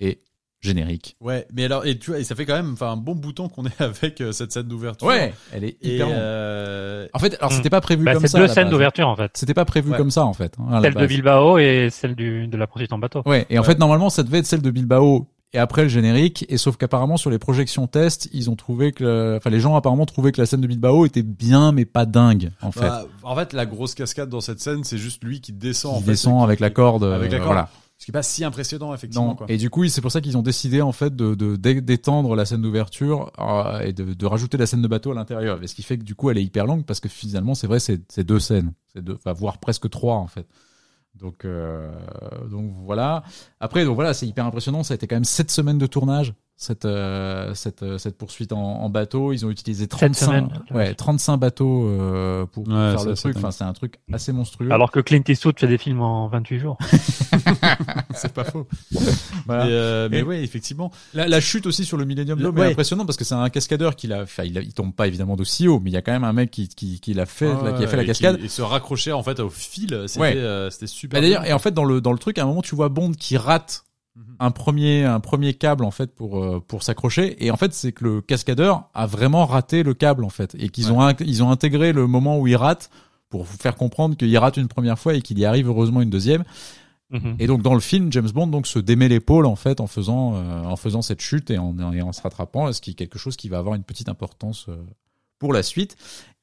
[0.00, 0.18] et
[0.60, 1.16] générique.
[1.20, 3.48] Ouais, mais alors et tu vois, et ça fait quand même enfin un bon bouton
[3.48, 5.10] qu'on est avec euh, cette scène d'ouverture.
[5.52, 6.08] elle est hyper.
[6.10, 7.56] euh, En fait, alors Hmm.
[7.56, 8.38] c'était pas prévu Bah, comme c'est ça.
[8.38, 9.30] à deux la scènes d'ouverture, en fait.
[9.34, 9.96] C'était pas prévu Ouais.
[9.96, 10.54] comme ça en fait.
[10.58, 11.06] hein, Celle de.
[11.06, 13.22] Bilbao et celle du, de la poursuite en bateau.
[13.26, 13.66] Ouais, et en Ouais.
[13.68, 17.16] fait, normalement, ça devait être celle de Bilbao et après le générique, et sauf qu'apparemment,
[17.16, 20.40] sur les projections test, ils ont trouvé que, le- enfin, les gens apparemment trouvaient que
[20.42, 22.80] la scène de Bilbao était bien, mais pas dingue, en fait.
[22.80, 25.94] bah, en fait, la grosse cascade dans cette scène, c'est juste lui qui descend.
[25.94, 27.46] en Il fait, descend qui- avec la corde, Avec la euh, corde.
[27.52, 27.70] voilà.
[27.98, 29.26] Ce qui est pas si impressionnant effectivement.
[29.28, 29.34] Non.
[29.34, 29.46] Quoi.
[29.50, 32.36] Et du coup, c'est pour ça qu'ils ont décidé en fait de de- d'é- d'étendre
[32.36, 35.60] la scène d'ouverture euh, et de, de rajouter la scène de bateau à l'intérieur.
[35.62, 37.66] Et ce qui fait que du coup, elle est hyper longue parce que finalement, c'est
[37.66, 40.46] vrai, c'est c'est deux scènes, c'est deux, enfin, voire presque trois en fait.
[41.16, 41.90] Donc euh,
[42.50, 43.24] donc voilà.
[43.58, 44.84] Après donc voilà, c'est hyper impressionnant.
[44.84, 46.34] Ça a été quand même sept semaines de tournage.
[46.60, 49.32] Cette euh, cette euh, cette poursuite en, en bateau.
[49.32, 50.48] Ils ont utilisé Cette 35 semaine.
[50.72, 53.36] ouais 35 bateaux euh, pour Ouais, faire le truc.
[53.36, 54.70] Enfin, c'est un truc assez monstrueux.
[54.72, 56.76] Alors que Clint Eastwood fait des films en 28 jours.
[58.14, 58.66] c'est pas faux.
[59.46, 59.64] Voilà.
[59.64, 60.90] Mais, euh, mais ouais, effectivement.
[61.14, 62.68] La, la chute aussi sur le Millennium Le- Dome ouais.
[62.68, 65.68] est impressionnante parce que c'est un cascadeur qui l'a, enfin, il, tombe pas évidemment d'aussi
[65.68, 67.72] haut, mais il y a quand même un mec qui, qui, qui l'a fait, là,
[67.72, 68.38] qui a fait la cascade.
[68.38, 70.34] qui- Et se raccrocher en fait au fil, c'était Ouais.
[70.36, 71.20] euh, c'était super.
[71.20, 72.88] Bah, d'ailleurs, et en fait, dans le, dans le truc, à un moment, tu vois
[72.88, 73.84] Bond qui rate.
[74.40, 77.44] Un premier, un premier câble, en fait, pour, euh, pour s'accrocher.
[77.44, 80.54] Et en fait, c'est que le cascadeur a vraiment raté le câble, en fait.
[80.58, 82.90] Et qu'ils ont, ils ont intégré le moment où il rate
[83.30, 86.10] pour vous faire comprendre qu'il rate une première fois et qu'il y arrive heureusement une
[86.10, 86.44] deuxième.
[87.10, 87.36] Mhm.
[87.38, 90.34] Et donc dans le film, James Bond donc se démet l'épaule en fait en faisant
[90.34, 93.18] euh, en faisant cette chute et en, et en se rattrapant, ce qui est quelque
[93.18, 94.76] chose qui va avoir une petite importance euh,
[95.38, 95.96] pour la suite.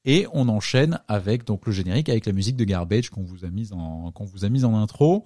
[0.06, 3.50] Et on enchaîne avec donc le générique avec la musique de Garbage qu'on vous a
[3.50, 5.24] mise en qu'on vous a mise en intro.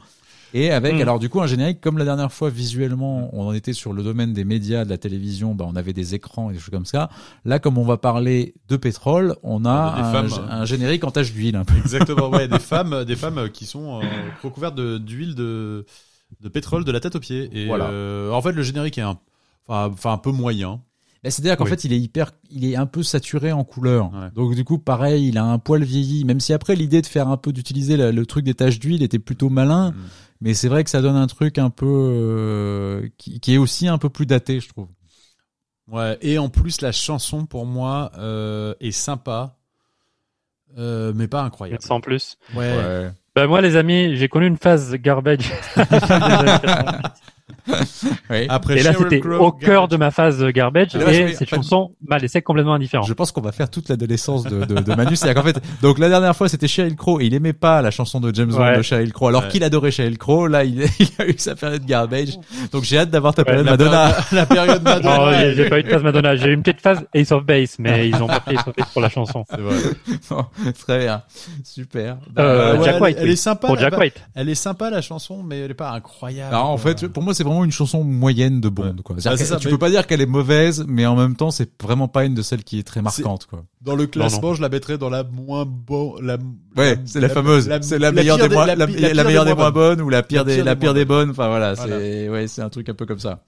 [0.54, 1.02] Et avec Mm.
[1.02, 4.02] alors du coup un générique comme la dernière fois visuellement on en était sur le
[4.04, 6.86] domaine des médias de la télévision bah on avait des écrans et des choses comme
[6.88, 7.10] ça
[7.46, 10.48] là comme on va parler de pétrole on a Des un, femmes.
[10.50, 14.00] un générique en tache d'huile un peu Exactement, ouais, des femmes, des femmes qui sont
[14.00, 14.06] euh,
[14.44, 15.86] recouvertes de- d'huile de,
[16.42, 17.50] de pétrole de la tête aux pieds.
[17.54, 17.86] Et Voilà.
[17.86, 19.18] euh, en fait, le générique est un,
[19.68, 20.82] enfin, un peu moyen.
[21.24, 21.70] Bah, C'est-à-dire qu'en Oui.
[21.72, 24.12] fait, il est hyper, il est un peu saturé en couleur.
[24.14, 24.30] Ouais.
[24.36, 26.24] Donc du coup, pareil, il a un poil vieilli.
[26.26, 29.04] Même si après l'idée de faire un peu d'utiliser le, le truc des taches d'huile
[29.04, 29.96] était plutôt malin, Mm.
[30.42, 33.88] Mais c'est vrai que ça donne un truc un peu euh, qui, qui est aussi
[33.88, 34.90] un peu plus daté, je trouve.
[35.88, 39.58] Ouais, et en plus, la chanson pour moi euh, est sympa,
[40.78, 41.82] euh, mais pas incroyable.
[41.82, 42.38] Sans plus.
[42.56, 43.12] Ouais.
[43.36, 45.52] Bah, moi, les amis, j'ai connu une phase garbage.
[48.50, 49.90] Après, et là, c'était au cœur Garbage.
[49.90, 50.96] de ma phase garbage.
[50.96, 53.04] Et là, et cette en fait- chanson m'a laissé complètement indifférent.
[53.04, 55.16] Je pense qu'on va faire toute l'adolescence de, de, de Manu.
[55.16, 57.92] C'est-à-dire qu'en fait, donc la dernière fois c'était Sheryl Crow et il aimait pas la
[57.92, 58.78] chanson de James Bond Ouais.
[58.78, 59.48] de Sheryl Crow, alors Ouais.
[59.50, 60.48] qu'il adorait Sheryl Crow.
[60.48, 62.30] Là, il, il a eu sa période garbage.
[62.72, 64.08] Donc j'ai hâte d'avoir ta période Madonna.
[64.10, 65.18] période- La période Madonna.
[65.18, 66.36] Non, j'ai pas eu de phase Madonna.
[66.36, 68.76] J'ai eu une petite phase Ace of Base, mais ils ont pas pris Ace of
[68.76, 69.44] Base pour la chanson.
[69.50, 69.76] C'est vrai.
[70.80, 71.22] Très bien,
[71.64, 72.18] super.
[72.38, 73.32] Euh, Ouais, Jack elle, White, elle oui.
[73.34, 73.68] est sympa.
[73.68, 74.22] Pour Jack White.
[74.36, 76.54] Elle est sympa la chanson, mais elle est pas incroyable.
[76.54, 76.92] Alors, en quoi.
[76.96, 78.98] fait, pour moi, c'est vraiment une chanson moyenne de Bond.
[79.04, 79.16] Quoi.
[79.26, 81.72] Ah, ça, tu mais- peux pas dire qu'elle est mauvaise, mais en même temps, c'est
[81.82, 83.46] vraiment pas une de celles qui est très marquante.
[83.48, 83.64] Quoi.
[83.82, 84.54] dans le classement, non.
[84.56, 86.20] je la mettrais dans la moins bon.
[86.22, 86.38] La,
[86.78, 87.70] Ouais, c'est la, fameuse.
[87.82, 89.96] c'est la, meilleure des, moins, la la, pi- la pire meilleure des moins bonnes.
[89.98, 91.30] bonnes ou la pire La des, pire la des pire moins des bonnes.
[91.32, 91.98] Enfin voilà, Voilà.
[92.00, 93.44] c'est ouais, c'est un truc un peu comme ça.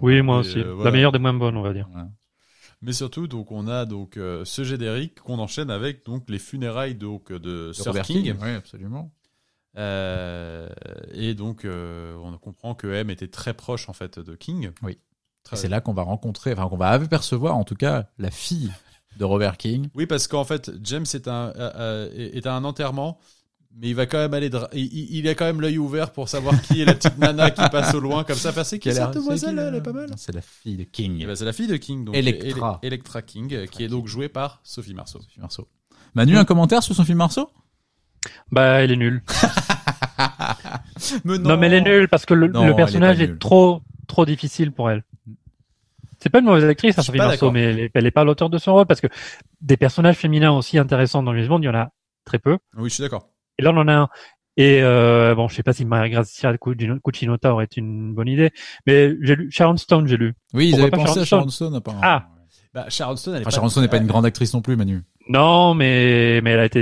[0.00, 0.58] Oui, moi Et, aussi.
[0.58, 0.84] euh, voilà.
[0.84, 1.88] La meilleure des moins bonnes, on va dire.
[2.82, 6.94] Mais surtout, donc, on a donc euh, ce générique qu'on enchaîne avec donc les funérailles
[6.94, 8.22] donc de De Sir King.
[8.24, 8.34] King.
[8.42, 9.12] Oui, absolument.
[9.76, 10.68] Euh,
[11.12, 14.70] et donc, euh, on comprend que M était très proche en fait de King.
[14.82, 14.98] Oui.
[15.52, 18.70] C'est là qu'on va rencontrer, enfin qu'on va apercevoir en tout cas la fille
[19.18, 19.88] de Robert King.
[19.94, 23.18] Oui, parce qu'en fait, James est un euh, est à un enterrement,
[23.74, 24.50] mais il va quand même aller.
[24.74, 27.94] Il, a quand même l'œil ouvert pour savoir qui est la petite nana qui passe
[27.94, 28.50] au loin comme ça.
[28.50, 30.10] Enfin, c'est qui cette demoiselle Elle est pas mal.
[30.16, 31.18] C'est la fille de King.
[31.20, 32.78] Eh ben, c'est la fille de King, donc Electra.
[32.82, 35.20] Ele- Electra King, qui est donc jouée par Sophie Marceau.
[35.20, 35.68] Sophie Marceau.
[36.14, 37.50] Manu, un commentaire sur film Marceau?
[38.50, 39.22] Bah, elle est nulle.
[41.24, 43.38] Mais Non, mais elle est nulle parce que le, Non, le elle est personnage est,
[43.38, 45.02] trop, trop difficile pour elle.
[46.18, 48.50] C'est pas une mauvaise actrice, hein, Sophie Marceau, mais elle est, elle est pas l'auteur
[48.50, 49.06] de son rôle parce que
[49.62, 51.90] des personnages féminins aussi intéressants dans James Bond, il y en a
[52.26, 52.58] très peu.
[52.76, 53.28] Oui, je suis d'accord.
[53.58, 54.08] Et là, on en a un.
[54.58, 58.28] Et euh, bon, je sais pas si Maria Grazia Cucino- Cucinota aurait été une bonne
[58.28, 58.50] idée,
[58.86, 60.34] mais j'ai lu Sharon Stone, j'ai lu.
[60.52, 62.02] Oui, ils Pourquoi avaient pensé à Sharon Sharon Stone apparemment.
[62.04, 62.26] Ah.
[62.74, 64.60] Bah, Sharon Stone, elle est Enfin, pas- Sharon Stone n'est pas une grande actrice non
[64.60, 65.02] plus, Manu.
[65.30, 66.80] Non, mais mais elle a été,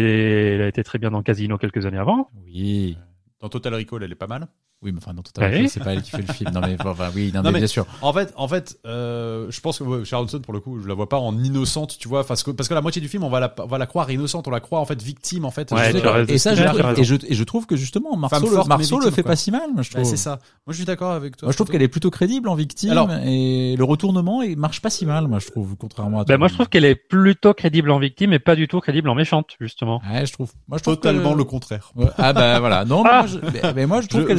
[0.54, 2.30] elle a été très bien dans Casino quelques années avant.
[2.46, 2.96] Oui.
[3.40, 4.48] Dans Total Recall, elle est pas mal.
[4.81, 5.67] Oui, mais enfin, non, totalement, Ouais.
[5.67, 6.53] c'est pas elle qui fait le film.
[6.55, 7.85] Non, mais enfin, oui, non, Non, mais, mais- bien sûr.
[8.01, 10.87] En fait, en fait, euh, je pense que ouais, Sharon Stone, pour le coup, je
[10.87, 13.25] la vois pas en innocente, tu vois, parce que parce que la moitié du film,
[13.25, 15.51] on va la on va la croire innocente, on la croit en fait victime, en
[15.51, 15.73] fait.
[15.73, 15.91] Ouais.
[16.29, 16.62] Et ça, je,
[16.97, 19.33] et je, et je trouve que justement, Marceau, Femme le, Marceau le fait quoi.
[19.33, 20.11] pas si mal, moi, je Bah, trouve.
[20.11, 20.38] c'est ça.
[20.64, 21.47] Moi, je suis d'accord avec toi.
[21.47, 24.81] Moi, je trouve qu'elle est plutôt crédible en victime Alors- et le retournement il marche
[24.81, 26.35] pas si mal, moi, je trouve, contrairement à toi.
[26.37, 29.09] Ben moi, je trouve qu'elle est plutôt crédible en victime et pas du tout crédible
[29.09, 30.01] en méchante, justement.
[30.09, 30.53] Ouais, je trouve.
[30.69, 31.91] Moi, je trouve totalement que- le contraire.
[32.17, 32.85] Ah bah voilà.
[32.85, 34.38] Non, mais Ah moi, je, mais, moi, je trouve qu'elle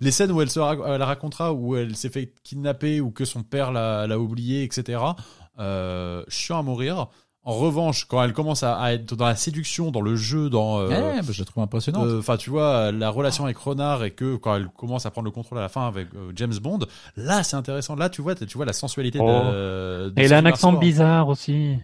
[0.00, 3.24] les scènes où elle se rac- elle racontera où elle s'est fait kidnapper ou que
[3.24, 5.00] son père l'a oublié, etc.
[5.58, 7.06] Euh, chiant à mourir.
[7.44, 10.80] En revanche, quand elle commence à, à être dans la séduction, dans le jeu, dans
[10.80, 12.04] euh, Ouais, bah, je la trouve impressionnante.
[12.06, 15.24] Euh, Enfin, tu vois, la relation avec Renard et que quand elle commence à prendre
[15.24, 16.80] le contrôle à la fin avec euh, James Bond,
[17.16, 17.96] là, c'est intéressant.
[17.96, 19.26] Là, tu vois, tu vois la sensualité Oh.
[19.26, 20.10] de.
[20.10, 20.80] de Et elle a un accent Marceau.
[20.86, 21.76] bizarre aussi.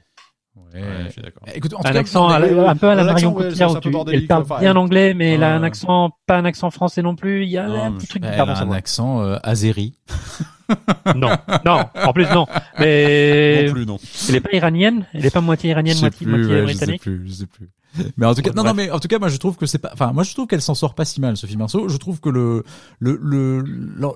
[0.57, 0.81] Ouais.
[0.81, 1.43] Ouais, je suis d'accord.
[1.55, 3.77] Écoute, en tout Un cas, accent la- un peu à la un Marion Cotillard où
[3.77, 6.45] un tu- elle parle enfin, bien elle- anglais, mais elle a un accent, pas un
[6.45, 7.45] accent français non plus.
[7.45, 9.37] Il y a Non, un petit truc elle bizarre a dans sa un accent euh,
[9.43, 9.95] azéri.
[11.15, 11.29] Non,
[11.67, 12.47] non, en plus non.
[12.79, 13.99] Mais Non plus, non.
[14.31, 16.75] elle est pas iranienne, elle est pas moitié iranienne, moitié, plus, moitié ouais, je sais
[16.79, 17.03] britannique.
[17.03, 17.69] plus, je sais plus.
[18.17, 19.79] Mais en tout cas, non, non, mais en tout cas, moi, je trouve que c'est
[19.79, 21.89] pas, enfin, moi, je trouve qu'elle s'en sort pas si mal, Sophie Marceau.
[21.89, 22.65] Je trouve que le,
[22.99, 23.63] le, le,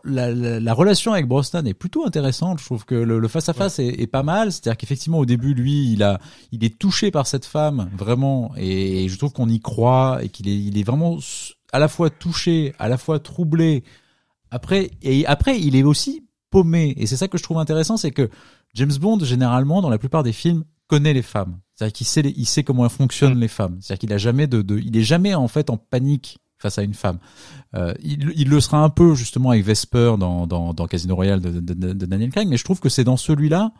[0.04, 2.60] la, la, la relation avec Brosnan est plutôt intéressante.
[2.60, 4.52] Je trouve que le, le face à face est, est pas mal.
[4.52, 6.18] C'est-à-dire qu'effectivement, au début, lui, il a,
[6.52, 10.48] il est touché par cette femme, vraiment, et je trouve qu'on y croit et qu'il
[10.48, 11.18] est, il est vraiment
[11.72, 13.84] à la fois touché, à la fois troublé.
[14.50, 16.94] Après, et après, il est aussi paumé.
[16.96, 18.30] Et c'est ça que je trouve intéressant, c'est que
[18.74, 21.58] James Bond, généralement, dans la plupart des films, connaît les femmes.
[21.76, 23.40] C'est-à-dire qu'il sait, les- il sait comment fonctionnent Mm.
[23.40, 23.76] les femmes.
[23.80, 26.82] C'est-à-dire qu'il a jamais de, de, il est jamais en fait en panique face à
[26.82, 27.18] une femme.
[27.76, 31.40] Euh, il, il le sera un peu justement avec Vesper dans, dans, dans Casino Royale
[31.40, 33.70] de, de, de- Daniel Craig, mais je trouve que c'est dans celui-là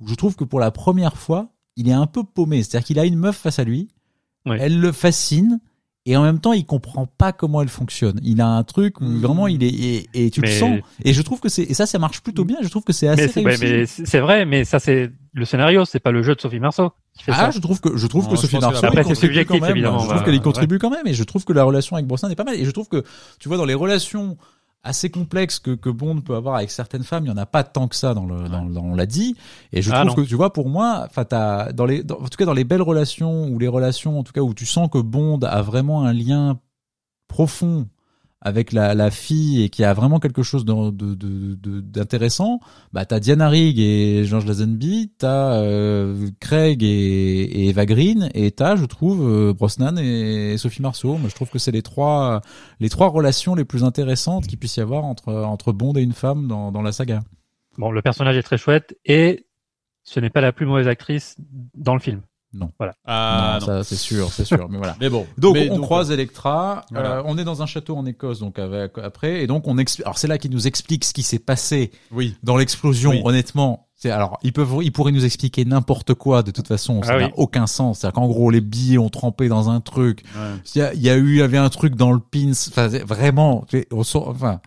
[0.00, 2.62] où je trouve que pour la première fois, il est un peu paumé.
[2.62, 3.88] C'est-à-dire qu'il a une meuf face à lui,
[4.46, 4.56] Oui.
[4.60, 5.58] elle le fascine.
[6.06, 8.18] Et en même temps, il comprend pas comment elle fonctionne.
[8.22, 9.18] Il a un truc où Mm.
[9.20, 10.78] vraiment il est et, et tu le sens.
[11.04, 12.56] Et je trouve que c'est et ça, ça marche plutôt bien.
[12.62, 15.84] Je trouve que c'est assez Mais ouais, mais c'est vrai, mais ça c'est le scénario,
[15.84, 17.50] c'est pas le jeu de Sophie Marceau qui fait Ah, ça.
[17.52, 19.76] je trouve que je trouve Non, que Sophie Marceau Après, c'est subjectif, quand même.
[19.76, 20.42] évidemment, Je trouve bah, qu'elle y ouais.
[20.42, 22.56] contribue quand même, et je trouve que la relation avec Brosnan est pas mal.
[22.56, 23.02] Et je trouve que
[23.40, 24.36] tu vois dans les relations
[24.84, 27.64] assez complexes que que Bond peut avoir avec certaines femmes, il y en a pas
[27.64, 29.36] tant que ça dans le dans, dans- on l'a dit.
[29.72, 30.22] Et je Ah, trouve non.
[30.24, 32.62] que tu vois pour moi, enfin t'as dans les dans- en tout cas dans les
[32.64, 36.04] belles relations ou les relations en tout cas où tu sens que Bond a vraiment
[36.04, 36.60] un lien
[37.26, 37.86] profond
[38.40, 42.60] avec la, la fille et qui a vraiment quelque chose de- de- de- de- d'intéressant,
[42.92, 48.52] bah t'as Diana Rigg et George Lazenby, t'as euh, Craig et, et Eva Green, et
[48.52, 51.18] t'as, je trouve, euh, Brosnan et Sophie Marceau.
[51.18, 52.40] Moi, je trouve que c'est les trois
[52.78, 56.12] les trois relations les plus intéressantes qu'il puisse y avoir entre entre Bond et une
[56.12, 57.22] femme dans, dans la saga.
[57.76, 59.46] Bon, le personnage est très chouette et
[60.04, 61.36] ce n'est pas la plus mauvaise actrice
[61.74, 62.22] dans le film.
[63.04, 63.66] Ah, non, non.
[63.66, 64.68] ça c'est sûr, c'est sûr.
[64.70, 64.96] Mais voilà.
[65.00, 65.26] Mais bon.
[65.36, 67.18] Donc Mais on croise Electra, Voilà.
[67.18, 70.06] euh, on est dans un château en Écosse donc avec, après et donc on explique
[70.06, 72.36] alors c'est là qu'il nous explique ce qui s'est passé Oui.
[72.42, 73.22] dans l'explosion, Oui.
[73.24, 77.14] honnêtement, c'est alors ils peuvent, ils pourraient nous expliquer n'importe quoi de toute façon, ça
[77.14, 77.32] Ah n'a oui.
[77.36, 77.98] aucun sens.
[77.98, 80.56] C'est-à-dire qu'en gros les billets ont trempé dans un truc, Ouais.
[80.74, 82.52] il y a, il y a eu, il y avait un truc dans le pins,
[82.52, 84.60] enfin vraiment, on enfin.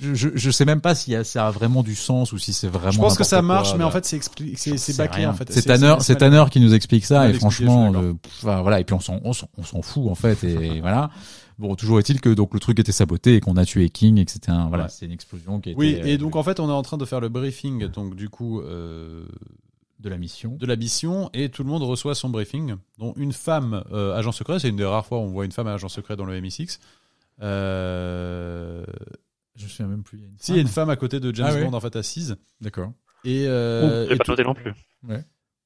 [0.00, 2.92] Je, je, sais même pas si ça a vraiment du sens ou si c'est vraiment.
[2.92, 4.20] Je pense que ça marche, quoi, mais en fait, c'est
[4.76, 5.52] c'est bâclé en fait.
[5.52, 8.80] C'est Tanner, c'est Tanner qui nous explique ça et franchement, le, pff, enfin, voilà.
[8.80, 11.10] Et puis on s'en, on s'en, on s'en fout en fait et voilà.
[11.58, 14.26] Bon, toujours est-il que donc le truc était saboté et qu'on a tué King et
[14.26, 14.90] que c'était un, voilà, Ouais.
[14.90, 15.78] c'est une explosion qui était.
[15.78, 18.14] Oui, et euh, donc en fait, on est en train de faire le briefing, donc
[18.14, 19.24] du coup, euh,
[19.98, 20.56] de la mission.
[20.60, 24.32] de la mission, et tout le monde reçoit son briefing, dont une femme euh, agent
[24.32, 24.58] secret.
[24.58, 26.78] C'est une des rares fois où on voit une femme agent secret dans le MI6.
[27.42, 28.84] Euh...
[29.56, 30.20] Je me souviens même plus.
[30.38, 31.64] Si, il y a une femme à côté de James Ah oui.
[31.64, 32.36] Bond en fait assise.
[32.60, 32.92] D'accord.
[33.24, 34.72] Et, Ouh, euh, j'ai et, pas tout- non plus.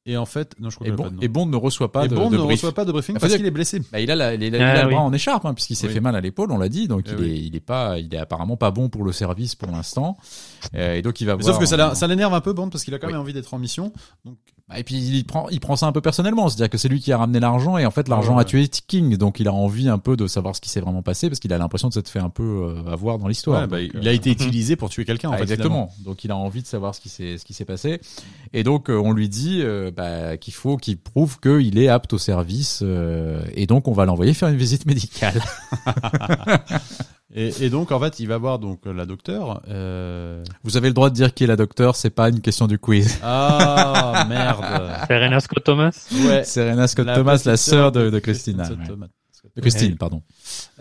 [0.07, 1.11] et en fait, non, je crois Et nom.
[1.21, 2.53] et Bond ne reçoit pas Et de, Bond de ne brief.
[2.61, 3.81] reçoit pas de briefing Faut parce qu'il est blessé.
[3.93, 4.95] Bah, il a, la, il a, il a Ah, le oui.
[4.95, 5.93] bras en écharpe hein, puisqu'il s'est Oui.
[5.93, 6.89] fait mal à l'épaule, on l'a dit.
[6.89, 7.31] Donc Eh il, oui.
[7.31, 10.17] est, il est pas, il est apparemment pas bon pour le service pour l'instant.
[10.75, 11.45] Euh, et donc il va voir.
[11.47, 13.13] sauf que ça, l'a- en- ça l'énerve un peu Bond parce qu'il a quand Oui.
[13.13, 13.93] même envie d'être en mission.
[14.25, 14.39] Donc,
[14.77, 17.13] Et puis il prend, il prend ça un peu personnellement, c'est-à-dire que c'est lui qui
[17.13, 19.89] a ramené l'argent et en fait l'argent Ouais, a tué King, donc il a envie
[19.89, 22.09] un peu de savoir ce qui s'est vraiment passé parce qu'il a l'impression de s'être
[22.09, 23.63] fait un peu euh, avoir dans l'histoire.
[23.63, 25.47] ouais, bah, il euh, a été utilisé pour tuer quelqu'un en ah, fait.
[25.47, 25.85] finalement.
[25.87, 26.11] exactement.
[26.11, 28.01] Donc il a envie de savoir ce qui s'est ce qui s'est passé
[28.53, 32.13] et donc euh, on lui dit euh, bah, qu'il faut qu'il prouve qu'il est apte
[32.13, 35.41] au service euh, et donc on va l'envoyer faire une visite médicale.
[37.35, 39.63] Et, et donc en fait, il va voir donc la docteure.
[39.69, 40.43] Euh...
[40.65, 42.79] Vous avez le droit de dire qui est la docteure, c'est pas une question du
[42.79, 43.19] quiz.
[43.23, 44.65] Ah merde.
[45.07, 46.09] Serena Scott Thomas.
[46.27, 46.45] Ouais.
[46.45, 48.65] Serena Scott La Thomas, la sœur de, de Christina.
[48.65, 48.87] Scott ouais.
[48.87, 49.07] Thomas.
[49.57, 50.23] De Christine, pardon.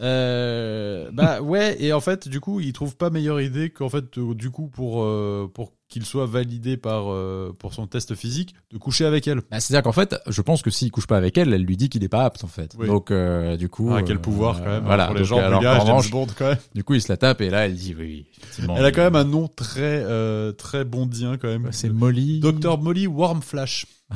[0.01, 4.17] Euh, bah ouais, et en fait, du coup, il trouve pas meilleure idée qu'en fait,
[4.17, 8.53] euh, du coup, pour euh, pour qu'il soit validé par euh, pour son test physique,
[8.71, 9.41] de coucher avec elle.
[9.51, 11.89] Bah, C'est-à-dire qu'en fait, je pense que s'il couche pas avec elle, elle lui dit
[11.89, 12.73] qu'il est pas apte en fait.
[12.77, 12.87] Oui.
[12.87, 14.85] Donc euh, du coup, Ah, quel euh, pouvoir quand même.
[14.85, 15.07] Voilà.
[15.07, 16.57] pour les Donc, gens alors gars, revanche, Bond quand même.
[16.75, 18.27] du coup, il se la tape et là, elle dit oui.
[18.37, 18.77] effectivement.
[18.77, 21.67] Elle a quand même un nom très euh, très bondien quand même.
[21.71, 22.39] C'est Molly.
[22.39, 23.87] Docteur Molly Wormflash.
[24.11, 24.15] Oh,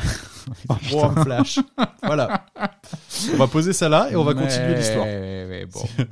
[0.81, 0.95] putain.
[0.95, 1.59] Wormflash.
[2.03, 2.45] voilà.
[3.33, 5.05] On va poser ça là et on va continuer l'histoire.
[5.71, 6.05] bon.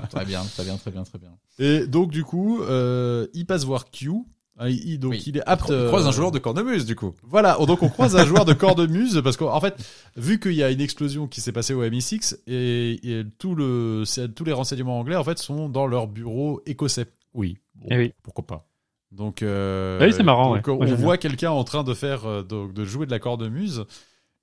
[0.10, 1.30] très bien, très bien, très bien, très bien.
[1.58, 4.10] Et donc du coup, euh, il passe voir Q.
[4.58, 5.22] Ah, il- donc Oui.
[5.26, 5.68] il est apte.
[5.68, 7.12] Il croise un euh, joueur de cornemuse du coup.
[7.24, 9.74] Voilà, donc on croise un joueur de cornemuse parce qu'en fait,
[10.16, 14.04] vu qu'il y a une explosion qui s'est passée au MI6 et, et tout le,
[14.06, 17.06] c'est- tous les renseignements anglais en fait sont dans leur bureau écossais.
[17.34, 17.58] Oui.
[17.74, 18.12] Bon, Eh oui.
[18.22, 18.66] Pourquoi pas.
[19.12, 20.90] Donc, euh, Oui, c'est marrant, donc, ouais.
[20.90, 23.84] on voit quelqu'un en train de faire euh, de jouer de la cornemuse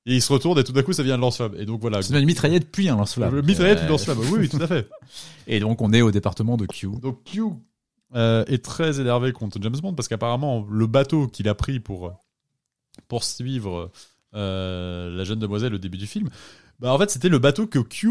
[0.05, 2.01] et il se retourne et tout d'un coup ça vient de lance-flamme et donc voilà.
[2.01, 3.33] C'est une mitraillette puis un lance-flamme.
[3.35, 4.19] Le mitraillette Euh, du lance-flamme.
[4.19, 4.87] Oui, oui, tout à fait.
[5.47, 6.87] Et donc on est au département de Q.
[7.01, 7.41] Donc Q
[8.15, 12.13] euh, est très énervé contre James Bond parce qu'apparemment le bateau qu'il a pris pour
[13.07, 13.91] pour suivre
[14.35, 16.29] euh, la jeune demoiselle au début du film,
[16.79, 18.09] bah en fait c'était le bateau que Q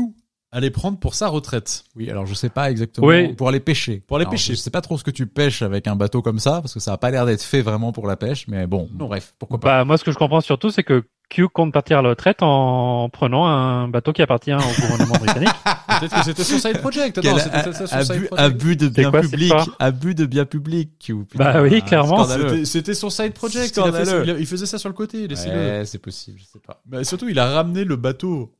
[0.52, 1.84] allait prendre pour sa retraite.
[1.96, 3.06] Oui, alors je sais pas exactement.
[3.06, 3.32] Oui.
[3.34, 4.00] Pour aller pêcher.
[4.06, 4.54] Pour aller Alors, pêcher.
[4.54, 6.80] Je sais pas trop ce que tu pêches avec un bateau comme ça, parce que
[6.80, 9.06] ça a pas l'air d'être fait vraiment pour la pêche, mais bon, Non.
[9.06, 9.78] bref, pourquoi pas.
[9.78, 12.42] Bah, moi, ce que je comprends surtout, c'est que Q compte partir à la retraite
[12.42, 15.48] en prenant un bateau qui appartient au gouvernement britannique.
[16.00, 17.16] Peut-être que c'était son side project.
[17.24, 18.32] Non, c'était ça son side abus, project.
[18.54, 20.90] abus de bien quoi, public, abus de bien public.
[20.98, 22.26] Q, Bah oui, clairement.
[22.64, 23.74] C'était- son side project.
[23.82, 25.26] Il, fait ça- il faisait ça sur le côté.
[25.26, 26.82] Ouais, c'est possible, je sais pas.
[26.86, 28.52] Bah, surtout, il a ramené le bateau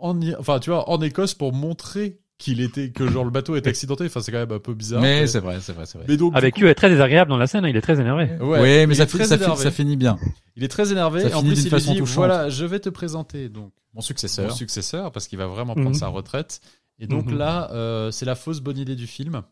[0.00, 3.56] en, en- enfin, tu vois, en Écosse pour montrer qu'il était, que genre le bateau
[3.56, 4.04] est accidenté.
[4.06, 5.02] Enfin, c'est quand même un peu bizarre.
[5.02, 6.06] mais c'est vrai, c'est vrai, c'est vrai.
[6.08, 8.00] mais donc, Avec du Q est très désagréable dans la scène, hein, il est très
[8.00, 8.28] énervé.
[8.38, 10.16] coup, Ouais, ouais, mais ça, très ça, ça finit bien.
[10.56, 11.22] Il est très énervé.
[11.22, 12.16] Ça et en finit plus, il lui façon dit, touchante.
[12.16, 14.48] voilà, je vais te présenter donc Mon successeur.
[14.48, 15.94] mon successeur parce qu'il va vraiment prendre Mhm.
[15.94, 16.60] sa retraite.
[17.00, 17.38] Et donc Mhm.
[17.38, 19.42] là, euh, c'est la fausse bonne idée du film.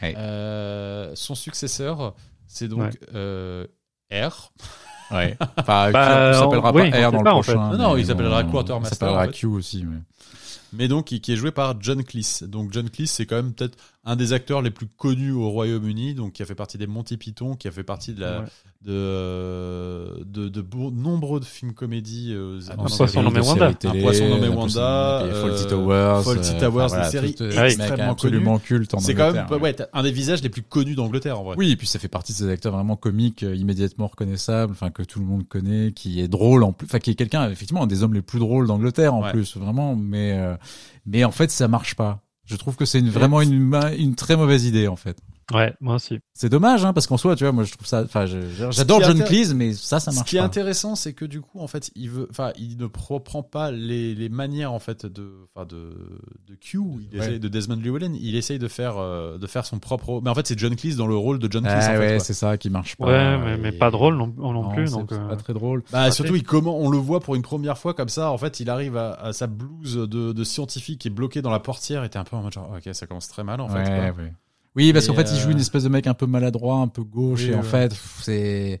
[0.00, 0.14] Ouais.
[0.16, 2.14] Euh, son successeur,
[2.46, 2.90] c'est donc Ouais.
[3.14, 3.66] euh,
[4.12, 4.52] R.
[5.12, 5.36] Ouais.
[5.56, 7.54] Enfin, Bah, il s'appellera oui, pas R dans pas, le en fait.
[7.54, 7.70] prochain.
[7.72, 9.32] Non, non, mais il s'appellera Quartermaster, Il s'appellera fait.
[9.32, 9.96] Q aussi, mais.
[10.72, 12.44] Mais donc qui, est joué par John Cleese.
[12.44, 16.14] Donc John Cleese, c'est quand même peut-être un des acteurs les plus connus au Royaume-Uni,
[16.14, 18.44] donc qui a fait partie des Monty Python, qui a fait partie de la.
[18.82, 22.32] De, euh, de de bon- nombreux de films comédies.
[22.32, 23.74] euh, Ah, en Un poisson série, nommé Wanda.
[23.74, 26.22] télé, Un poisson nommé un Wanda, poisson nommé- Fawlty euh, Towers.
[26.24, 29.44] Fawlty euh, Towers, enfin, des séries tout, euh, extrêmement absolument culte en C'est quand même
[29.50, 31.56] Angleterre, ouais, un des visages les plus connus d'Angleterre en vrai.
[31.58, 34.90] Oui, et puis ça fait partie de ces acteurs vraiment comiques, euh, immédiatement reconnaissables, enfin
[34.90, 37.82] que tout le monde connaît, qui est drôle en plus, enfin qui est quelqu'un effectivement
[37.82, 39.32] un des hommes les plus drôles d'Angleterre en Ouais.
[39.32, 39.94] plus, vraiment.
[39.94, 40.56] Mais euh,
[41.04, 42.22] mais en fait ça marche pas.
[42.46, 45.18] Je trouve que c'est une, vraiment une une très mauvaise idée en fait.
[45.52, 46.18] Ouais, moi aussi.
[46.34, 48.26] C'est dommage hein, parce qu'en soi, tu vois, moi je trouve ça, enfin
[48.70, 51.58] j'adore John Cleese, mais ça ça Ce marche qui est intéressant, c'est que du coup,
[51.60, 55.32] en fait, il veut, enfin, il ne reprend pas les, les manières en fait de,
[55.54, 55.92] enfin, de,
[56.46, 56.78] de Q,
[57.12, 57.26] il Ouais.
[57.26, 58.12] essaye- de Desmond Llewellyn.
[58.20, 60.20] Il essaye de faire, euh, de faire son propre.
[60.22, 61.74] Mais en fait, c'est John Cleese dans le rôle de John Cleese.
[61.80, 63.06] Ah en fait, ouais, c'est ça qui marche pas.
[63.06, 64.92] Ouais, mais, mais Et- pas drôle non, non, Non, plus.
[64.92, 65.82] Donc, euh, pas très drôle.
[65.92, 68.30] Bah, surtout, il comment on le voit pour une première fois comme ça.
[68.30, 71.50] En fait, il arrive à, à sa blouse de, de scientifique qui est bloquée dans
[71.50, 72.04] la portière.
[72.04, 73.82] Et t'es un peu en mode genre, ok, ça commence très mal en fait.
[73.82, 74.32] Ouais.
[74.76, 76.88] Oui, parce qu'en fait, il euh, joue une espèce de mec un peu maladroit, un
[76.88, 78.80] peu gauche, Oui, et en fait, c'est,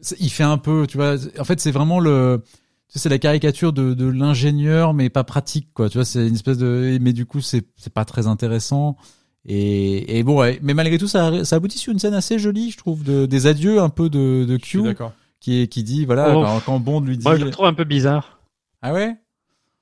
[0.00, 2.42] c'est- il fait un peu, tu vois, en fait, c'est vraiment le,
[2.88, 5.88] tu sais, c'est la caricature de, de l'ingénieur, mais pas pratique, quoi.
[5.88, 8.96] Tu vois, c'est une espèce de, mais du coup, c'est, c'est pas très intéressant.
[9.44, 12.70] Et, et bon, ouais, mais malgré tout, ça, ça aboutit sur une scène assez jolie,
[12.70, 15.12] je trouve, de, des adieux un peu de, de Q, d'accord.
[15.40, 16.42] qui, est- qui dit, voilà, Oh.
[16.42, 18.40] quand, quand Bond lui dit, moi, je le trouve un peu bizarre.
[18.82, 19.14] ah ouais?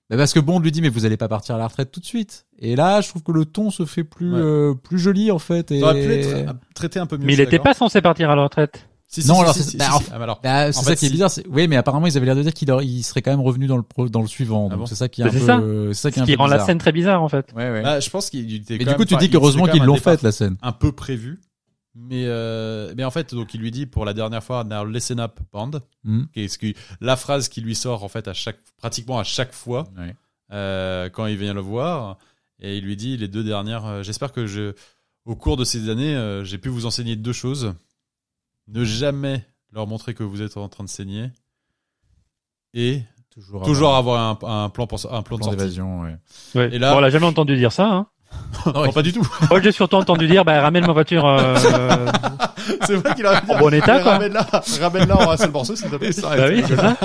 [0.09, 1.99] Bah parce que Bond lui dit mais vous allez pas partir à la retraite tout
[2.01, 2.47] de suite.
[2.61, 4.39] Et là, je trouve que le ton se fait plus Ouais.
[4.41, 5.73] euh, plus joli en fait.
[5.73, 5.81] Et...
[5.81, 7.27] Ça aurait pu être traité un peu mieux.
[7.27, 8.89] Mais il était pas censé partir à la retraite.
[9.09, 10.05] Si, si, Non, si, alors si, c'est- si, bah, si, en- si.
[10.13, 11.31] Ah, mais alors, Bah, c'est En ça qui est bizarre.
[11.31, 13.41] c'est- Oui, mais apparemment ils avaient l'air de dire qu'il aurait- il serait quand même
[13.41, 14.67] revenu dans le pro- dans le suivant.
[14.69, 15.39] Ah donc bon c'est ça qui est un peu.
[15.39, 15.59] ça.
[15.59, 17.29] euh, c'est ça qui est Ce un qui peu rend la scène très bizarre en
[17.29, 17.47] fait.
[17.57, 17.83] Ouais, ouais.
[17.83, 20.23] Bah, je pense qu'il était mais quand du coup, tu dis qu'heureusement qu'ils l'ont faite
[20.23, 20.57] la scène.
[20.63, 21.41] un peu prévu.
[21.99, 25.19] Mais, euh, mais en fait, donc il lui dit pour la dernière fois, now listen
[25.19, 25.81] up, Bond.
[26.05, 26.25] Hmm.
[26.35, 29.25] Qui est ce qui- la phrase qui lui sort en fait à chaque, pratiquement à
[29.25, 29.85] chaque fois
[30.53, 32.19] euh, quand il vient le voir.
[32.61, 33.87] Et il lui dit les deux dernières.
[33.87, 34.75] euh, J'espère que je,
[35.25, 37.75] au cours de ces années, euh, j'ai pu vous enseigner deux choses.
[38.69, 41.31] Ne jamais leur montrer que vous êtes en train de saigner.
[42.75, 43.63] Et Toujours.
[43.63, 45.57] toujours avoir un, un plan pour un plan de plan sortie.
[45.57, 46.01] d'évasion.
[46.03, 46.17] Ouais.
[46.55, 46.75] Ouais.
[46.75, 47.91] Et là- Bon, on l'a jamais entendu dire ça.
[47.91, 48.07] Hein.
[48.67, 49.27] Non, pas du tout.
[49.51, 51.25] Moi, j'ai surtout entendu dire, bah, ramène ma voiture.
[51.27, 51.57] euh,
[52.85, 54.13] C'est vrai qu'il pu dire, En bon état, quoi.
[54.13, 54.47] Ramène-la,
[54.81, 56.11] ramène-la en un seul morceau, s'il te plaît.
[56.21, 56.97] bah oui, c'est ça.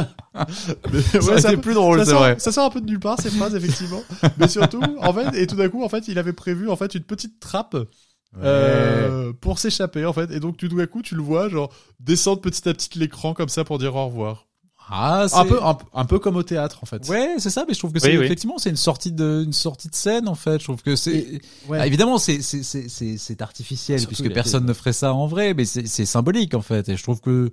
[0.92, 2.36] Mais ouais, Ça aurait c'est plus drôle, ça c'est vrai.
[2.40, 4.02] ça sort un peu de nulle part ces phrases effectivement.
[4.38, 6.96] Mais surtout, en fait, et tout d'un coup, en fait, il avait prévu en fait
[6.96, 7.76] une petite trappe
[8.42, 10.32] euh, pour s'échapper en fait.
[10.32, 13.50] Et donc tout d'un coup, tu le vois genre descendre petit à petit l'écran comme
[13.50, 14.48] ça pour dire au revoir.
[14.94, 17.08] Ah, c'est- Un peu, un, un peu comme au théâtre en fait.
[17.08, 18.26] Ouais, c'est ça, mais je trouve que Oui, c'est oui.
[18.26, 20.60] effectivement c'est une sortie de une sortie de scène en fait.
[20.60, 21.78] Je trouve que c'est Ouais.
[21.80, 25.54] Ah, évidemment c'est c'est c'est c'est artificiel Surtout, puisque personne ne ferait ça en vrai,
[25.54, 26.90] mais c'est c'est symbolique en fait.
[26.90, 27.50] Et je trouve que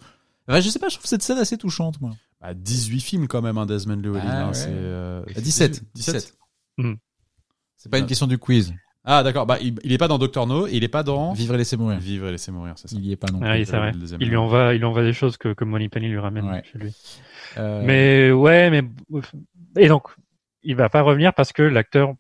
[0.49, 2.11] je sais pas, je trouve cette scène assez touchante moi.
[2.41, 4.25] Bah, 18 films quand même, un Desmond Llewellyn.
[4.29, 4.55] Ah, hein, ouais.
[4.55, 5.83] c'est, euh, 17.
[5.95, 6.35] 17.
[6.79, 6.95] Hmm.
[7.77, 8.73] C'est pas une question du quiz.
[9.11, 9.47] Ah d'accord.
[9.47, 11.59] Bah il, il est pas dans Doctor No, et il est pas dans Vivre et
[11.59, 11.99] laisser mourir.
[11.99, 12.97] Vivre et laisser mourir, c'est ça.
[12.99, 13.61] Il y est pas non Ah plus.
[13.61, 13.93] oui, c'est vrai.
[13.93, 16.45] le Il lui envoie, il lui envoie des choses que, que Money Penny lui ramène
[16.49, 16.63] Ouais.
[16.71, 16.95] chez lui.
[17.57, 18.83] Euh, Mais ouais, mais
[19.79, 20.09] et donc
[20.63, 22.13] il va pas revenir parce que l'acteur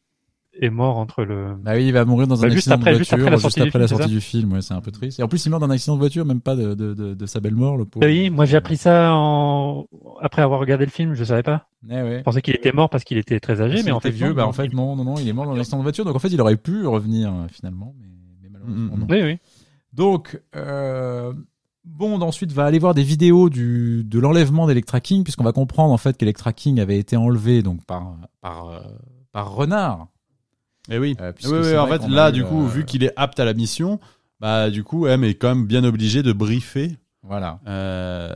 [0.60, 1.54] est mort entre le.
[1.62, 3.30] Bah oui, il va mourir dans un Bah, juste accident après- de juste voiture, après
[3.36, 4.52] la juste du après la film, sortie du film.
[4.52, 5.18] Ouais, c'est un peu triste.
[5.20, 7.26] Et en plus, il meurt d'un accident de voiture, même pas de de de, de
[7.26, 8.04] sa belle mort, le pauvre.
[8.04, 9.86] Ah oui, moi j'ai appris ça en...
[10.20, 11.66] après avoir regardé le film, je savais pas.
[11.88, 12.18] Eh ouais.
[12.18, 14.28] Je pensais qu'il était mort parce qu'il était très âgé, mais en était fait vieux,
[14.28, 16.04] non, bah en fait non, non, non, il est mort dans un accident de voiture.
[16.04, 18.06] Donc en fait, il aurait pu revenir euh, finalement, mais,
[18.42, 19.06] mais malheureusement Mm, mm, non.
[19.08, 19.38] Oui, oui.
[19.92, 21.32] Donc, euh,
[21.84, 25.92] Bond ensuite va aller voir des vidéos du, de l'enlèvement d'Electra King, puisqu'on va comprendre
[25.92, 28.80] en fait qu'Electra King avait été enlevé donc par par euh,
[29.32, 30.08] par Renard.
[30.90, 31.16] Eh oui.
[31.20, 33.54] Euh, oui, oui, en fait, là, du coup, euh, vu qu'il est apte à la
[33.54, 33.98] mission,
[34.40, 37.60] bah, du coup, M est quand même bien obligé de briefer Voilà.
[37.66, 38.32] euh,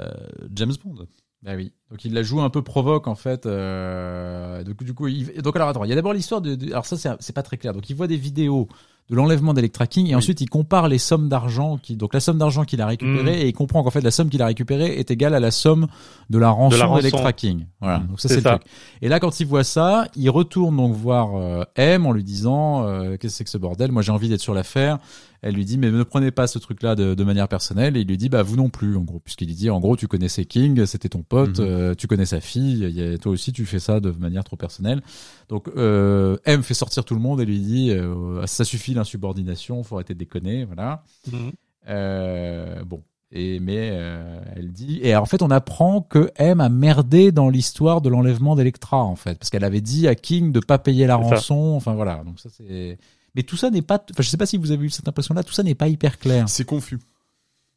[0.54, 1.06] James Bond.
[1.42, 1.72] Bah oui.
[1.90, 3.46] Donc il la joue un peu provoque en fait.
[3.46, 5.42] Donc du coup, il...
[5.42, 7.56] donc alors attends, il y a d'abord l'histoire de, alors ça c'est c'est pas très
[7.56, 7.72] clair.
[7.72, 8.68] Donc il voit des vidéos
[9.10, 12.38] de l'enlèvement d'Electra King et ensuite il compare les sommes d'argent qui donc la somme
[12.38, 15.10] d'argent qu'il a récupérée et il comprend qu'en fait la somme qu'il a récupérée est
[15.10, 15.86] égale à la somme
[16.30, 16.96] de la rançon rançon.
[16.96, 17.66] d'Electra King.
[17.80, 18.06] Voilà, Mm.
[18.06, 18.62] donc ça C'est le truc.
[19.02, 22.86] Et là quand il voit ça, il retourne donc voir euh, M en lui disant
[22.86, 23.92] euh, qu'est-ce que c'est que ce bordel?
[23.92, 24.98] Moi j'ai envie d'être sur l'affaire.
[25.42, 28.06] Elle lui dit mais ne prenez pas ce truc-là de, de manière personnelle et il
[28.08, 30.44] lui dit bah vous non plus en gros puisqu'il lui dit en gros tu connaissais
[30.44, 31.66] King, c'était ton pote, Mhm.
[31.66, 35.02] euh, tu connais sa fille, a- toi aussi tu fais ça de manière trop personnelle.
[35.48, 39.82] Donc euh, M fait sortir tout le monde et lui dit euh, ça suffit l'insubordination,
[39.82, 41.02] faut arrêter de déconner, voilà.
[41.32, 41.50] Mhm.
[41.88, 43.02] Euh, bon.
[43.34, 47.48] Et mais euh, elle dit et en fait on apprend que M a merdé dans
[47.48, 51.06] l'histoire de l'enlèvement d'Electra en fait parce qu'elle avait dit à King de pas payer
[51.06, 52.98] la rançon enfin voilà donc ça c'est
[53.34, 55.34] mais tout ça n'est pas enfin je sais pas si vous avez eu cette impression
[55.34, 56.98] là tout ça n'est pas hyper clair C'est confus.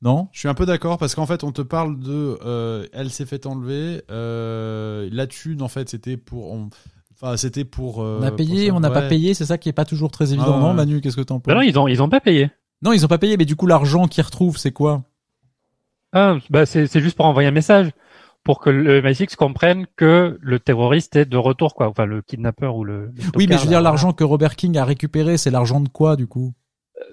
[0.01, 0.27] non?
[0.33, 3.25] Je suis un peu d'accord parce qu'en fait, on te parle de, euh, elle s'est
[3.25, 4.03] fait enlever.
[4.11, 6.69] Euh, la thune, en fait, c'était pour, on-
[7.13, 8.01] enfin, c'était pour.
[8.03, 10.33] euh, on a payé on n'a pas payé c'est ça qui est pas toujours très
[10.33, 10.73] évident Ah, non.
[10.73, 11.53] Manu qu'est-ce que t'en penses?
[11.53, 12.51] Bah non, ils ont, ils ont pas payé.
[12.81, 15.03] non ils ont pas payé mais du coup l'argent qu'ils retrouvent c'est quoi?
[16.11, 17.91] Ah, bah c'est c'est juste pour envoyer un message
[18.45, 21.89] pour que le MI6 comprenne que le terroriste est de retour, quoi.
[21.89, 23.07] Enfin, le kidnappeur ou le.
[23.07, 25.89] le oui mais je veux dire l'argent que Robert King a récupéré c'est l'argent de
[25.89, 26.53] quoi du coup?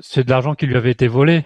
[0.00, 1.44] C'est de l'argent qui lui avait été volé.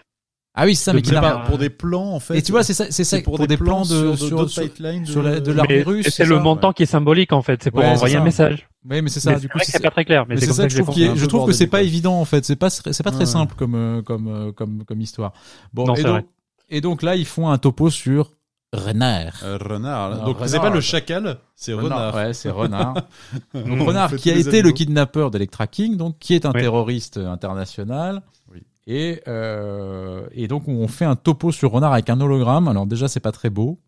[0.55, 2.37] ah oui c'est ça De mais a- pas pour des plans, en fait.
[2.37, 5.41] et tu vois c'est ça c'est ça pour, des, plans, de, sur, sur- sur la-
[5.41, 7.63] de l'armée russe, c'est c'est le ça, montant qui est symbolique, en fait.
[7.63, 8.69] C'est pour Ouais, envoyer un message.
[8.89, 9.33] Oui, mais c'est ça.
[9.35, 10.27] Mais du coup, c'est pas très clair.
[10.29, 12.21] Mais, mais c'est ça que je trouve, qu'il est- je trouve que c'est pas évident
[12.21, 12.45] en fait.
[12.45, 13.27] C'est pas c'est pas très Ouais.
[13.27, 15.33] simple comme euh, comme euh, comme comme histoire.
[15.73, 16.25] Bon, Non, et c'est donc vrai.
[16.71, 18.33] et donc là ils font un topo sur
[18.73, 19.33] Renard.
[19.45, 20.25] Euh, renard.
[20.25, 20.63] Donc, c'est renard.
[20.63, 22.15] pas le chacal, c'est renard.
[22.15, 22.95] Ouais, c'est Renard.
[23.55, 23.81] donc.
[23.87, 26.61] Renard qui a été le kidnappeur d'Electra King, donc qui est un Oui.
[26.61, 28.23] terroriste international.
[28.53, 28.63] Oui.
[28.87, 32.69] Et euh, et donc on fait un topo sur Renard avec un hologramme.
[32.69, 33.79] Alors déjà c'est pas très beau.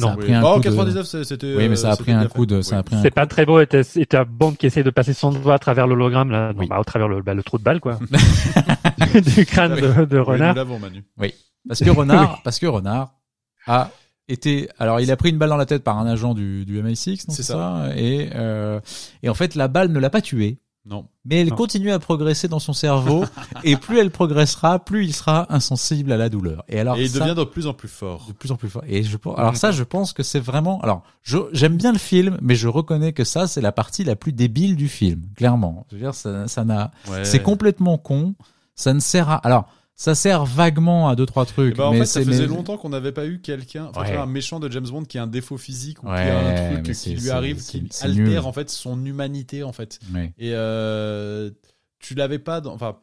[0.00, 0.14] Non.
[0.16, 0.24] Oui.
[0.24, 1.54] pris un Oh, coup de- 99, c'est- c'était.
[1.56, 2.84] Oui, mais ça a pris un coup de, ça a Oui.
[2.84, 3.60] pris un C'est pas très beau.
[3.60, 6.52] Et t'as et t'as Bond qui essaie de passer son doigt à travers l'hologramme, là?
[6.52, 6.66] Non, Oui.
[6.68, 7.98] bah, au travers le, bah, le trou de balle, quoi.
[9.36, 10.50] du crâne de, de Oui, renard.
[10.50, 11.04] nous l'avons, Manu.
[11.66, 13.12] Parce que Renard, parce que Renard
[13.68, 13.90] a
[14.28, 16.82] été, alors il a pris une balle dans la tête par un agent du, du
[16.82, 17.88] MI6, non, C'est c'est ça.
[17.96, 18.80] Et euh,
[19.22, 21.06] et en fait la balle ne l'a pas tué, Non.
[21.24, 21.56] mais elle Non.
[21.56, 23.24] continue à progresser dans son cerveau
[23.64, 26.62] et plus elle progressera, plus il sera insensible à la douleur.
[26.68, 28.26] Et alors Et il ça- devient de plus en plus fort.
[28.28, 28.82] de plus en plus fort.
[28.86, 30.78] Et je pense, alors ça, je pense que c'est vraiment.
[30.82, 34.14] Alors, je j'aime bien le film, mais je reconnais que ça, c'est la partie la
[34.16, 35.86] plus débile du film, clairement.
[35.90, 37.24] Je veux dire, ça, ça n'a, Ouais.
[37.24, 38.34] c'est complètement con.
[38.74, 39.36] Ça ne sert à.
[39.36, 39.68] Alors,
[40.00, 41.76] ça sert vaguement à deux trois Eh trucs.
[41.76, 44.16] ben, en mais fait, ça faisait mais- longtemps qu'on n'avait pas eu quelqu'un, enfin, Ouais.
[44.16, 46.38] un méchant de James Bond qui a un défaut physique ou qui a
[46.70, 48.38] un truc qui lui arrive, qui altère nul.
[48.38, 49.98] en fait son humanité en fait.
[50.14, 50.32] Ouais.
[50.38, 51.50] Et euh,
[51.98, 52.96] tu l'avais pas dans, enfin,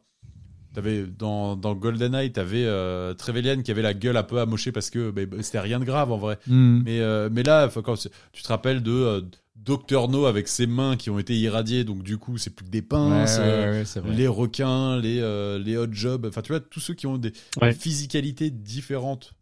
[0.74, 4.89] t'avais dans dans GoldenEye, t'avais euh, Trevelyan qui avait la gueule un peu amochée parce
[4.89, 6.38] que bah, bah, c'était rien de grave en vrai.
[6.48, 6.82] Hmm.
[6.86, 9.26] Mais euh, mais là, quand tu te rappelles de
[9.66, 12.70] Dr No avec ses mains qui ont été irradiées, donc du coup c'est plus que
[12.72, 13.38] des pinces.
[13.38, 14.13] ouais, euh, ouais, c'est vrai.
[14.16, 17.34] les requins, les, euh, les hot jobs, enfin tu vois, tous ceux qui ont des
[17.61, 17.74] Ouais.
[17.74, 19.34] physicalités différentes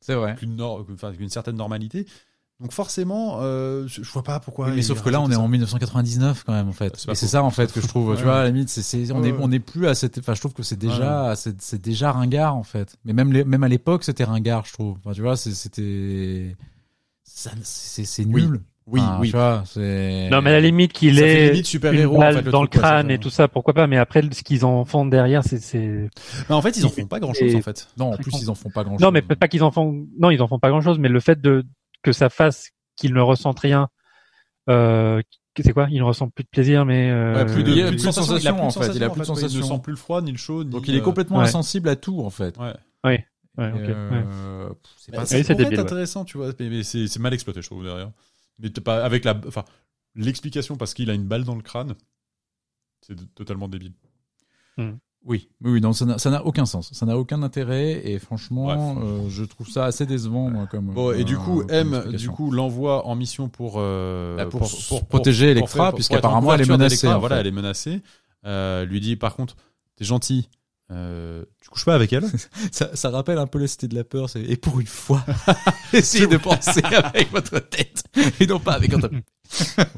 [0.00, 0.34] C'est vrai.
[0.36, 2.06] qu'une nor- enfin, qu'une certaine normalité.
[2.60, 4.68] Donc forcément, euh, je vois pas pourquoi.
[4.68, 6.94] Oui, mais sauf que là, on est en 1999 quand même, en fait.
[6.96, 8.08] C'est Et c'est ça, en fait, que je trouve.
[8.10, 9.38] Ouais, tu vois, à la limite, c'est, on Ouais, est, ouais.
[9.40, 10.18] on est plus à cette.
[10.18, 12.96] Enfin, je trouve que c'est déjà, c'est, déjà ringard, en fait.
[13.04, 14.96] Mais même, les, même à l'époque, c'était ringard, je trouve.
[14.98, 16.56] Enfin, tu vois, c'est, c'était,
[17.24, 18.48] ça, c'est, Oui.
[18.86, 19.30] Oui, Enfin, oui.
[19.30, 20.28] Tu vois, c'est.
[20.30, 23.10] Non, mais à la limite qu'il ait limite en fait, le dans le quoi, crâne
[23.10, 23.86] et tout ça, pourquoi pas.
[23.86, 26.10] Mais après, ce qu'ils en font derrière, c'est, c'est.
[26.48, 27.88] Mais en fait, ils en Il- font pas grand chose en fait.
[27.96, 29.00] Non, en plus, ils en font pas grand chose.
[29.02, 30.06] Non, mais peut-être pas qu'ils en font.
[30.18, 31.64] Non, ils en font pas grand chose, mais le fait de
[32.02, 33.88] que ça fasse qu'ils ne ressentent rien.
[34.68, 35.22] Euh,
[35.58, 35.86] c'est quoi?
[35.90, 37.10] Ils ne ressentent plus de plaisir, mais.
[37.10, 37.36] Euh...
[37.36, 39.04] Ouais, plus de, il a plus de plus de sensation, il sensation, en fait, il
[39.04, 39.62] a plus de Il ne sensation.
[39.76, 40.70] sent plus le froid, ni le chaud, ni.
[40.70, 41.44] Donc, il est euh, complètement ouais.
[41.44, 42.56] insensible à tout, en fait.
[42.58, 42.74] Ouais.
[43.56, 43.62] Ok.
[43.62, 43.72] ouais.
[43.86, 44.68] euh,
[44.98, 47.66] c'est Bah, pas- Oui, débile, intéressant, tu vois, mais, mais c'est c'est mal exploité, je
[47.68, 48.10] trouve derrière.
[48.58, 49.64] Mais t'es pas avec la, enfin,
[50.14, 51.94] l'explication parce qu'il a une balle dans le crâne,
[53.00, 53.94] c'est totalement débile.
[55.26, 56.92] Oui, oui, oui, non, ça n'a, ça n'a aucun sens.
[56.92, 60.92] Ça n'a aucun intérêt et franchement, euh, je trouve ça assez décevant, moi, comme.
[60.92, 64.46] Bon, et du euh, coup, comme M, du coup, l'envoie en mission pour euh, Bah,
[64.46, 68.02] pour protéger Electra, puisqu'apparemment, elle est menacée, Voilà, elle est menacée.
[68.44, 69.56] Euh, lui dit, par contre,
[69.96, 70.50] t'es gentil.
[70.94, 72.24] Euh, tu couches pas avec elle
[72.72, 74.30] ça, ça rappelle un peu le Cité de la peur.
[74.30, 75.24] C'est et pour une fois,
[75.92, 78.04] essayez de penser avec votre tête
[78.40, 79.10] et non pas avec votre.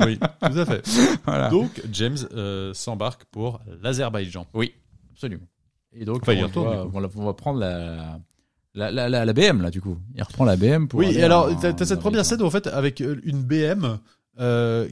[0.01, 0.83] Oui, tout à fait.
[1.25, 1.51] Voilà.
[1.51, 4.47] Donc, James euh, s'embarque pour l'Azerbaïdjan.
[4.55, 4.73] oui,
[5.13, 5.47] absolument.
[5.99, 6.97] Et donc, Enfin, il y on, retourne, va, du coup.
[6.97, 8.19] on va- on va prendre la,
[8.75, 9.97] la, la, la, la BM là, du coup.
[10.15, 11.01] Il reprend la BM pour.
[11.01, 13.99] Oui, et alors, en- t'as t'as cette première scène, en fait, avec euh, une BM
[14.39, 14.89] euh,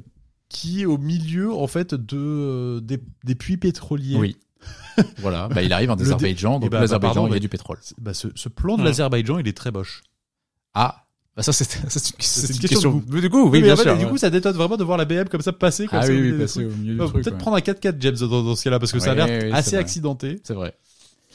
[0.49, 4.17] qui est au milieu, en fait, de, des, des puits pétroliers.
[4.17, 4.37] Oui.
[5.19, 7.49] voilà, bah, il arrive en Azerbaïdjan, Eh donc ben, l'Azerbaïdjan, bah, il y a du
[7.49, 7.79] pétrole.
[7.99, 8.87] Bah, ce, ce plan de Hmm.
[8.87, 10.03] l'Azerbaïdjan, il est très moche.
[10.75, 11.05] Ah,
[11.37, 12.93] Bah, ça, c'est, une, une une question question.
[12.97, 13.21] de goût.
[13.21, 13.97] Du coup, oui, bien sûr.
[13.99, 15.87] du coup, ça détonne vraiment de voir la BM comme ça passer.
[15.87, 16.73] Comme ah ça, oui, oui, passer trucs.
[16.73, 17.13] au milieu du truc.
[17.15, 17.39] Peut-être ouais.
[17.39, 19.77] prendre un 4x4 James dans, dans ce cas-là parce que ça a l'air oui, assez
[19.77, 20.41] accidenté.
[20.45, 20.75] C'est vrai.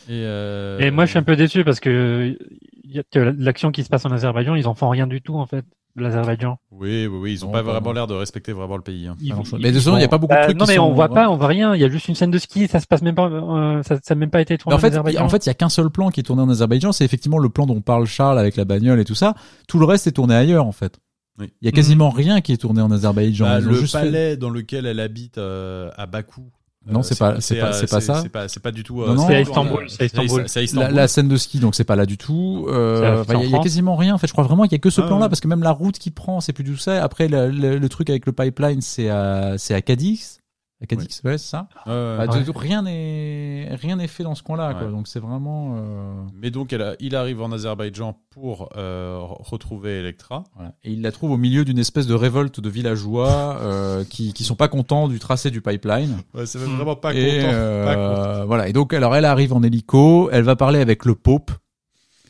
[0.07, 2.37] Et, euh, Et moi, je suis un peu déçu parce que
[2.85, 5.21] il y a que l'action qui se passe en Azerbaïdjan, ils en font rien du
[5.21, 5.65] tout en fait
[5.95, 6.57] l'Azerbaïdjan.
[6.71, 9.07] Oui, oui, oui, ils ont Non, pas vraiment l'air de respecter vraiment le pays.
[9.07, 9.15] hein.
[9.19, 10.65] Ils- ils- Mais de toute façon, il y a pas beaucoup de Bah, trucs Non,
[10.65, 11.13] qui mais sont- on voit ouais.
[11.15, 11.75] pas, on voit rien.
[11.75, 13.97] Il y a juste une scène de ski, ça se passe même pas, euh, ça,
[14.03, 15.23] ça a même pas été Mais tourné en fait, Azerbaïdjan.
[15.25, 17.39] en fait, il y a qu'un seul plan qui est tourné en Azerbaïdjan, c'est effectivement
[17.39, 19.33] le plan dont parle Charles avec la bagnole et tout ça.
[19.67, 20.99] Tout le reste est tourné ailleurs, en fait.
[21.39, 21.51] Oui.
[21.61, 23.45] Il y a quasiment rien qui est tourné en Azerbaïdjan.
[23.45, 26.51] Bah, le juste fait- palais dans lequel elle habite euh, à Bakou.
[26.87, 28.21] Non, euh, c'est pas- c'est pas- euh, c'est pas ça.
[28.21, 29.01] C'est pas, c'est pas du tout.
[29.01, 29.15] euh.
[29.17, 30.43] C'est à pas- Istanbul, c'est à Istanbul.
[30.47, 30.95] C'est à La, Istanbul.
[30.95, 32.65] la scène de ski, donc c'est pas là du tout.
[32.69, 34.15] Euh, il y, a- quasiment rien.
[34.15, 35.61] En fait, je crois vraiment qu'il y a que ce Ah, plan-là, parce que même
[35.61, 37.03] la route qu'il prend, c'est plus du tout ça.
[37.03, 40.38] Après, le truc avec le pipeline, c'est à, c'est à Cadix.
[40.81, 41.67] À Cadix, ouais, c'est ça.
[41.85, 42.43] Bah, Ouais.
[42.55, 44.85] rien n'est, rien n'est fait dans ce coin-là, quoi.
[44.85, 44.91] Ouais.
[44.91, 45.75] Donc c'est vraiment.
[45.75, 50.45] euh, Mais donc, elle a- il arrive en Azerbaïdjan pour euh, re- retrouver Electra.
[50.55, 50.73] Voilà.
[50.85, 54.45] Et il la trouve au milieu d'une espèce de révolte de villageois euh, qui qui
[54.45, 56.17] sont pas contents du tracé du pipeline.
[56.33, 57.49] Ouais, c'est vraiment pas et content.
[57.51, 57.95] euh, pas
[58.37, 58.45] content.
[58.47, 58.69] voilà.
[58.69, 61.51] Et donc alors elle arrive en hélico, elle va parler avec le pope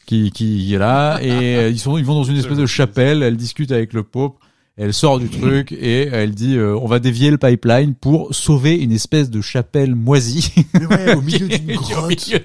[0.07, 3.21] qui qui est là et euh, ils sont ils vont dans une espèce de chapelle,
[3.21, 4.37] elle discute avec le pope.
[4.81, 8.75] Elle sort du truc et elle dit euh, on va dévier le pipeline pour sauver
[8.77, 12.09] une espèce de chapelle moisie Mais ouais, au milieu d'une au grotte.
[12.09, 12.39] milieu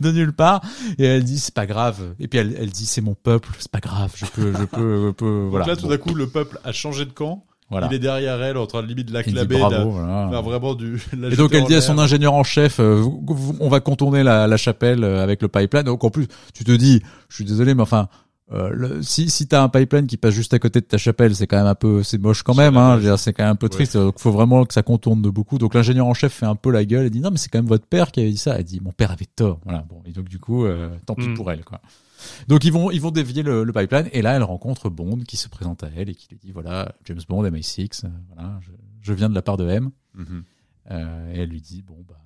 [0.00, 0.60] de nulle part
[0.98, 3.70] et elle dit c'est pas grave et puis elle, elle dit c'est mon peuple c'est
[3.70, 6.26] pas grave je peux je peux je peux voilà Donc là, tout d'un coup, le
[6.28, 7.44] peuple a changé de camp.
[7.70, 10.28] voilà Il est derrière elle, en train de limite de la- voilà.
[10.30, 11.00] faire vraiment du.
[11.18, 13.80] la Et donc elle dit à son ingénieur en chef, euh, vous- vous- on va
[13.80, 15.82] contourner la, la chapelle euh, avec le pipeline.
[15.84, 18.08] Donc en plus, tu te dis, je suis désolé, mais enfin,
[18.52, 21.34] euh, le- si si t'as un pipeline qui passe juste à côté de ta chapelle,
[21.36, 22.76] c'est quand même un peu, c'est moche quand même.
[22.76, 23.70] Hein, c'est quand même un peu Ouais.
[23.70, 23.96] triste.
[23.96, 25.58] Donc faut vraiment que ça contourne de beaucoup.
[25.58, 27.58] Donc l'ingénieur en chef fait un peu la gueule et dit non mais c'est quand
[27.58, 28.56] même votre père qui avait dit ça.
[28.58, 29.60] Elle dit mon père avait tort.
[29.64, 29.84] Voilà.
[29.88, 31.34] Bon et donc du coup, euh, tant pis Mm.
[31.34, 31.80] pour elle quoi.
[32.48, 35.36] Donc ils vont ils vont dévier le, le pipeline et là elle rencontre Bond qui
[35.36, 38.70] se présente à elle et qui lui dit voilà James Bond MI6 euh, voilà je,
[39.02, 40.42] je viens de la part de M Mhm.
[40.90, 42.16] euh, et elle lui dit bon bah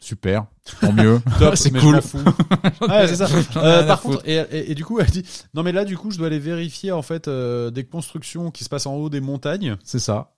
[0.00, 0.46] super
[0.80, 1.96] tant mieux Top, c'est cool
[2.88, 3.28] ouais, c'est ça.
[3.56, 5.24] Euh, par contre, et, et- et du coup, elle dit,
[5.54, 8.64] non mais là, du coup, je dois aller vérifier en fait euh, des constructions qui
[8.64, 9.76] se passent en haut des montagnes.
[9.84, 10.32] c'est ça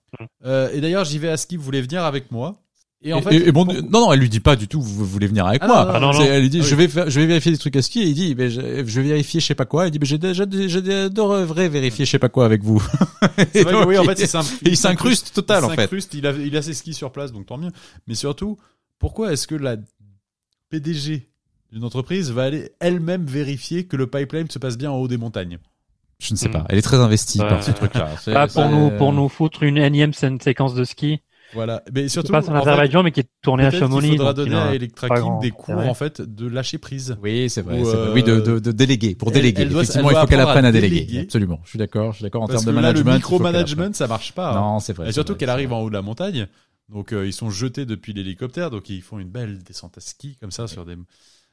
[0.45, 1.57] Euh, et d'ailleurs, j'y vais à ski.
[1.57, 2.55] Vous voulez venir avec moi
[3.03, 5.05] Et et, en fait, bon pour- non non elle lui dit pas du tout vous
[5.05, 6.21] voulez venir avec Ah, moi non, non, non.
[6.23, 6.69] Elle lui dit Ah oui.
[6.69, 8.61] je vais faire, je vais vérifier des trucs à ski et il dit mais je,
[8.61, 12.05] je vais vérifier je sais pas quoi il dit mais j'ai déjà je devrais vérifier
[12.05, 12.81] je sais pas quoi avec vous
[13.51, 14.47] c'est Et donc, oui, en fait, il- c'est simple.
[14.65, 17.11] et il s'incruste total en il fait s'incruste, Il a, il a ses skis sur
[17.11, 17.71] place, donc tant mieux.
[18.07, 18.57] Mais surtout,
[19.03, 19.75] pourquoi est-ce que la
[20.69, 21.27] PDG
[21.71, 25.17] d'une entreprise va aller elle-même vérifier que le pipeline se passe bien en haut des
[25.17, 25.57] montagnes?
[26.19, 26.51] Je ne sais Mm.
[26.53, 27.49] pas elle est très investie Ouais.
[27.49, 30.83] par ce truc là Ah, pour nous, pour nous foutre une énième scène séquence de
[30.85, 31.19] ski.
[31.53, 31.83] Voilà.
[31.93, 34.09] Mais Qui surtout, se passe en en fait, Azerbaïdjan, mais qui est tournée à Chamonix.
[34.09, 36.79] qu'il faudra il donner à Electra pas King grand des cours en fait de lâcher
[36.79, 37.15] prise.
[37.21, 40.15] oui c'est vrai, euh, oui de, de, de déléguer pour déléguer elle doit- effectivement il
[40.17, 41.19] faut qu'elle à apprenne à déléguer déléguer.
[41.25, 43.93] absolument je suis d'accord je suis d'accord en termes de là, le management il micromanagement,
[43.93, 44.51] ça marche pas.
[44.53, 44.55] hein.
[44.61, 46.47] non c'est vrai Et surtout qu'elle arrive en haut de la montagne.
[46.89, 50.37] Donc euh, ils sont jetés depuis l'hélicoptère, donc ils font une belle descente à ski
[50.39, 50.95] comme ça sur des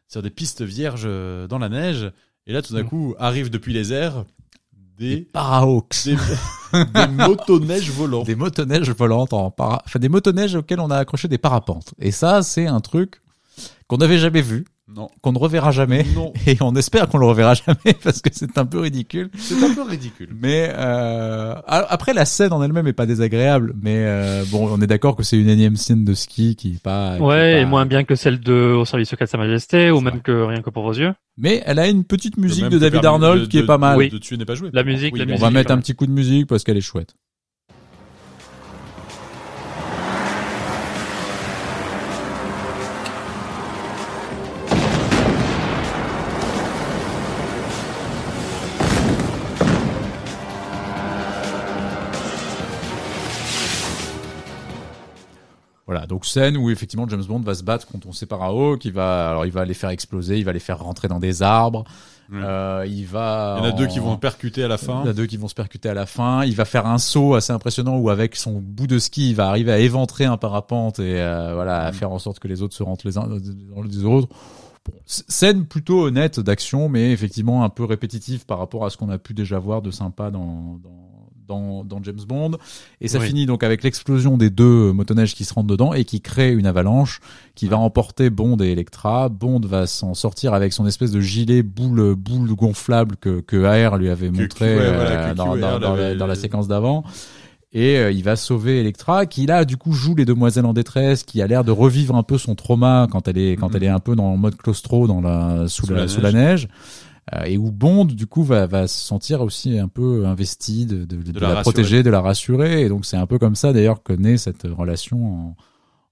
[0.08, 2.10] sur des pistes vierges euh, dans la neige.
[2.46, 2.88] Et là tout d'un Mm.
[2.88, 4.24] coup arrivent depuis les airs
[4.98, 6.16] des des parahawks des,
[6.94, 8.22] des motoneiges volants.
[8.24, 9.82] des motoneiges volantes en para...
[9.86, 11.94] enfin des motoneiges auxquelles on a accroché des parapentes.
[11.98, 13.22] Et ça, c'est un truc
[13.86, 14.66] qu'on n'avait jamais vu,
[15.22, 16.04] qu'on ne reverra jamais.
[16.14, 19.30] non, Et on espère qu'on le reverra jamais parce que c'est un peu ridicule.
[19.36, 20.28] c'est un peu ridicule.
[20.40, 24.80] Mais euh, a- après la scène en elle-même est pas désagréable, mais euh, bon, on
[24.80, 27.16] est d'accord que c'est une énième scène de ski qui est pas.
[27.16, 29.38] qui est Ouais, pas- et moins bien que celle de Au service secret de Sa
[29.38, 30.22] Majesté, ou même vrai.
[30.22, 31.12] que Rien que pour vos yeux.
[31.38, 33.96] Mais elle a une petite musique de David Arnold de- qui est pas mal.
[33.96, 34.08] Oui.
[34.10, 34.70] De tuer n'est pas joué.
[34.72, 35.40] La musique, la On musique.
[35.40, 37.14] va mettre un petit coup de musique parce qu'elle est chouette.
[55.90, 59.30] Voilà, donc scène où effectivement James Bond va se battre contre son séparao, qui va,
[59.30, 61.82] alors il va les faire exploser, il va les faire rentrer dans des arbres,
[62.30, 62.38] Ouais.
[62.44, 63.56] euh, il va.
[63.58, 65.00] Il y en a deux qui vont percuter à la fin.
[65.02, 66.44] il y en a deux qui vont se percuter à la fin.
[66.44, 69.48] Il va faire un saut assez impressionnant où avec son bout de ski, il va
[69.48, 71.94] arriver à éventrer un parapente et euh, voilà, à Mm.
[71.94, 74.28] faire en sorte que les autres se rentrent les uns dans les autres.
[74.86, 79.08] Bon, scène plutôt honnête d'action, mais effectivement un peu répétitive par rapport à ce qu'on
[79.10, 81.09] a pu déjà voir de sympa dans, dans,
[81.50, 82.52] dans, dans James Bond.
[83.02, 83.26] Et ça Oui.
[83.26, 86.66] finit donc avec l'explosion des deux motoneiges qui se rentrent dedans et qui crée une
[86.66, 87.20] avalanche
[87.54, 89.28] qui va emporter Bond et Electra.
[89.28, 93.98] Bond va s'en sortir avec son espèce de gilet boule, boule gonflable que, que AR
[93.98, 97.04] lui avait montré euh, dans, la, séquence d'avant.
[97.72, 101.22] Et euh, il va sauver Electra, qui là du coup joue les demoiselles en détresse,
[101.22, 103.76] qui a l'air de revivre un peu son trauma quand elle est quand Mhm.
[103.76, 106.20] elle est un peu dans le mode claustro dans la sous, Sous la, la sous
[106.20, 106.68] la neige.
[107.34, 111.04] Euh, et où Bond, du coup, va, va se sentir aussi un peu investi de,
[111.04, 112.82] de, de la protéger, de la rassurer.
[112.82, 115.56] Et donc, c'est un peu comme ça, d'ailleurs, que naît cette relation en-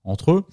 [0.05, 0.45] entre eux.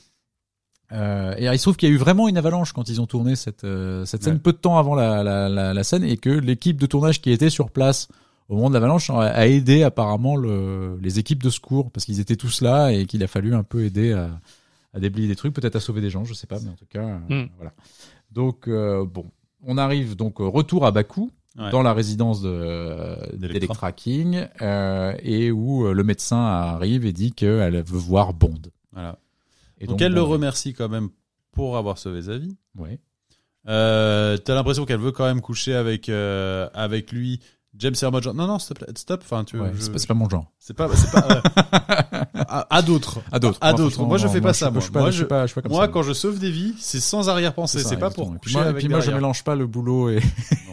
[0.91, 3.07] Euh, et il se trouve qu'il y a eu vraiment une avalanche quand ils ont
[3.07, 4.39] tourné cette, euh, cette scène Ouais.
[4.39, 7.31] peu de temps avant la, la, la, la scène et que l'équipe de tournage qui
[7.31, 8.07] était sur place
[8.49, 12.19] au moment de l'avalanche a, a aidé apparemment le, les équipes de secours parce qu'ils
[12.19, 14.29] étaient tous là et qu'il a fallu un peu aider à,
[14.93, 16.85] à déblayer des trucs, peut-être à sauver des gens, je sais pas, mais en tout
[16.87, 16.99] cas,
[17.29, 17.49] euh, Mm.
[17.57, 17.73] voilà.
[18.31, 19.25] Donc bon,
[19.65, 21.71] on arrive donc euh, retour à Bakou Ouais.
[21.71, 23.47] dans la résidence de D'Electra.
[23.59, 28.59] d'Electra King euh, et où euh, le médecin arrive et dit qu'elle veut voir Bond.
[28.91, 29.17] Voilà.
[29.79, 31.07] Et donc, elle le remercie quand même
[31.53, 32.57] pour avoir sauvé sa vie.
[32.77, 32.99] Ouais.
[33.69, 37.39] Euh, T'as l'impression qu'elle veut quand même coucher avec euh, avec lui.
[37.77, 38.25] James Hermod.
[38.27, 39.21] Non, non, stop, stop.
[39.23, 39.59] Enfin, tu.
[39.59, 40.51] Ouais, je- c'est pas, c'est pas mon genre.
[40.59, 41.27] C'est pas, c'est pas.
[41.29, 41.41] euh,
[42.33, 43.19] à à d'autres.
[43.31, 43.57] À d'autres.
[43.61, 44.03] À Moi, d'autres.
[44.05, 44.79] Moi, je fais pas ça, moi.
[44.79, 45.87] Je suis pas, Moi, je suis pas, je suis pas comme Moi, ça.
[45.91, 47.79] quand je sauve des vies, c'est sans arrière-pensée.
[47.83, 50.17] C'est pas pour Et puis moi, et puis moi, je mélange pas le boulot et,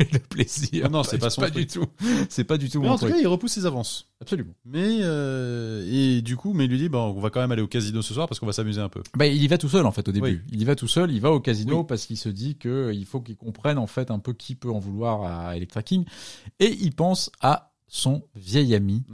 [0.01, 0.91] et le plaisir.
[0.91, 1.67] Non, c'est pas son pas truc.
[1.69, 1.87] du tout.
[2.29, 4.09] C'est pas du tout Mais mon en tout cas, il repousse ses avances.
[4.21, 4.53] Absolument.
[4.65, 7.63] Mais euh, et du coup, mais il lui dit, bon, on va quand même aller
[7.63, 9.03] au casino ce soir parce qu'on va s'amuser un peu.
[9.17, 10.25] Bah, il y va tout seul en fait au début.
[10.27, 10.41] Oui.
[10.53, 11.85] Il y va tout seul, il va au casino Oui.
[11.89, 14.55] parce qu'il se dit que euh, il faut qu'il comprenne en fait un peu qui
[14.55, 16.05] peut en vouloir à Electra King
[16.61, 19.05] et il pense à son vieil ami.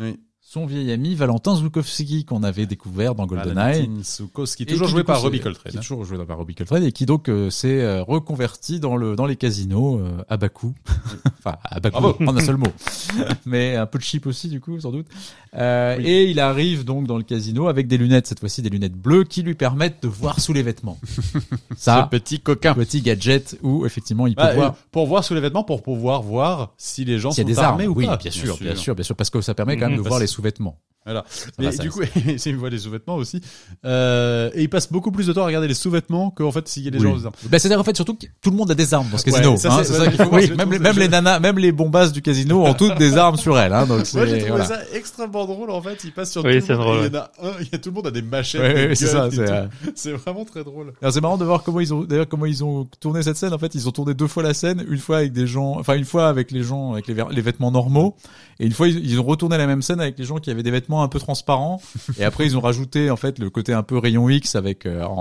[0.51, 3.83] Son vieil ami Valentin Zukowski qu'on avait découvert dans GoldenEye.
[3.83, 5.73] Valentin Soukowski, Et toujours qui, joué par Robbie Qui Coltrane.
[5.75, 9.15] est toujours joué par Robbie Coltrane et qui donc euh, s'est euh, reconverti dans le
[9.15, 10.73] dans les casinos euh, à Bakou.
[11.45, 12.17] enfin à Bravo.
[12.27, 12.67] en un seul mot.
[13.45, 15.07] Mais un peu de cheap aussi du coup sans doute.
[15.53, 15.59] Oui.
[15.61, 19.25] Et il arrive donc dans le casino avec des lunettes cette fois-ci des lunettes bleues
[19.25, 20.99] qui lui permettent de voir sous les vêtements.
[21.77, 22.73] Ça Ce petit coquin.
[22.73, 26.23] petit gadget où effectivement il peut Bah, voir pour voir sous les vêtements, pour pouvoir
[26.23, 28.17] voir si les gens s'il y a sont des armes armés ou oui, pas.
[28.17, 30.21] bien sûr, bien sûr, bien sûr, parce que ça permet quand même de Parce- voir
[30.21, 30.81] les sous-vêtements.
[31.05, 31.25] Voilà.
[31.59, 32.01] Mais du coup,
[32.37, 33.41] c'est une voit les sous-vêtements aussi.
[33.87, 36.83] Euh, et il passe beaucoup plus de temps à regarder les sous-vêtements qu'en fait s'il
[36.85, 37.05] y a des Oui.
[37.05, 37.35] gens aux armes.
[37.49, 39.33] Bah, c'est-à-dire en fait surtout que tout le monde a des armes dans ce Ouais,
[39.33, 39.57] casino.
[39.57, 40.43] ça, hein, c'est- c'est ça qu'il faut voir.
[40.43, 43.37] oui, Même, les, même les nanas, même les bombasses du casino ont toutes des armes
[43.37, 43.73] sur elles.
[43.73, 44.65] Hein, donc Moi, j'ai c'est trouvé voilà.
[44.67, 46.03] ça extrêmement drôle en fait.
[46.05, 47.75] Il passe sur Oui, tout le c'est monde il y en a un, il y
[47.75, 48.61] a tout le monde a des machettes.
[48.61, 49.27] Ouais, des ouais, c'est guns ça.
[49.29, 49.53] et C'est tout.
[49.53, 50.93] euh, C'est vraiment très drôle.
[51.01, 53.55] alors, c'est marrant de voir comment ils ont d'ailleurs comment ils ont tourné cette scène.
[53.55, 55.95] En fait, ils ont tourné deux fois la scène, une fois avec des gens, enfin
[55.95, 58.15] une fois avec les gens avec les, vêtements normaux,
[58.61, 60.63] et une fois ils, ils ont retourné la même scène avec les gens qui avaient
[60.63, 61.81] des vêtements un peu transparents.
[62.19, 65.03] et après ils ont rajouté en fait le côté un peu rayon X avec euh,
[65.05, 65.15] en,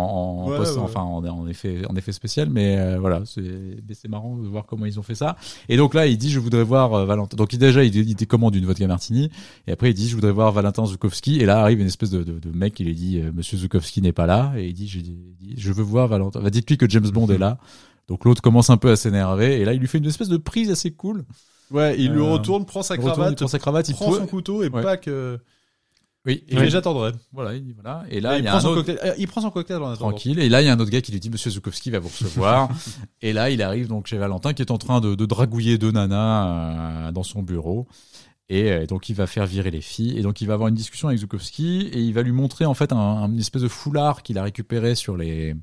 [0.46, 0.82] en Ouais, post- ouais.
[0.82, 2.50] enfin en, en effet en effet spécial.
[2.50, 5.36] Mais euh, voilà, c'est marrant de voir comment ils ont fait ça.
[5.70, 7.38] Et donc là, il dit je voudrais voir euh, Valentin.
[7.38, 9.30] Donc il, déjà il, il décommande une vodka martini
[9.68, 12.24] et après il dit je voudrais voir Valentin Zukowski et là arrive une espèce de,
[12.24, 14.88] de, de mec qui lui dit euh, Monsieur Zukowski n'est pas là et il dit
[14.88, 16.40] je, il veux voir Valentin.
[16.40, 17.58] Va dites-lui que James Bond est là.
[18.08, 20.38] Donc l'autre commence un peu à s'énerver et là il lui fait une espèce de
[20.38, 21.26] prise assez cool.
[21.72, 23.96] Ouais, il lui Euh, retourne, prend sa Il retourne, il cravate, prend sa cravate, il
[23.96, 24.82] prend peut- son couteau et Ouais.
[24.82, 25.38] pas que.
[26.28, 27.14] Oui, Et et j'attendrai.
[27.32, 28.04] voilà, il dit voilà.
[28.10, 29.00] Et là Et il il, y a prend un son autre cocktail.
[29.10, 30.10] euh, Il prend son cocktail en attendant.
[30.12, 32.00] tranquille et là il y a un autre gars qui lui dit Monsieur Zukowski va
[32.00, 32.70] vous recevoir
[33.22, 35.92] et là il arrive donc chez Valentin qui est en train de, de dragouiller deux
[35.92, 37.88] nanas euh, dans son bureau.
[38.50, 40.76] Et euh, donc il va faire virer les filles et donc il va avoir une
[40.76, 44.22] discussion avec Zukowski et il va lui montrer en fait un, un espèce de foulard
[44.24, 45.56] qu'il a récupéré sur les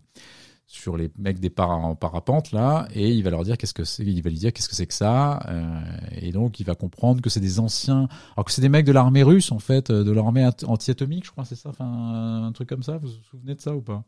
[0.75, 3.85] sur les mecs des para- en parapente là et il va leur dire qu'est-ce que
[3.85, 5.81] c'est il va lui dire qu'est-ce que c'est que ça euh,
[6.21, 8.93] et donc il va comprendre que c'est des anciens alors que c'est des mecs de
[8.93, 12.53] l'armée russe en fait euh, de l'armée ant- anti-atomique je crois c'est ça enfin un
[12.53, 14.03] truc comme ça vous vous souvenez de ça ou pas?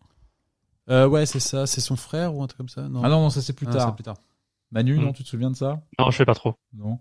[0.89, 1.67] Euh, ouais, c'est ça.
[1.67, 2.89] C'est son frère ou un truc comme ça?
[2.89, 3.01] Non.
[3.03, 4.17] ah non non ça c'est plus Ah, tard c'est plus tard.
[4.71, 5.13] Manu non Hmm.
[5.13, 5.81] tu te souviens de ça?
[5.99, 6.55] Non, je sais pas trop.
[6.75, 6.99] non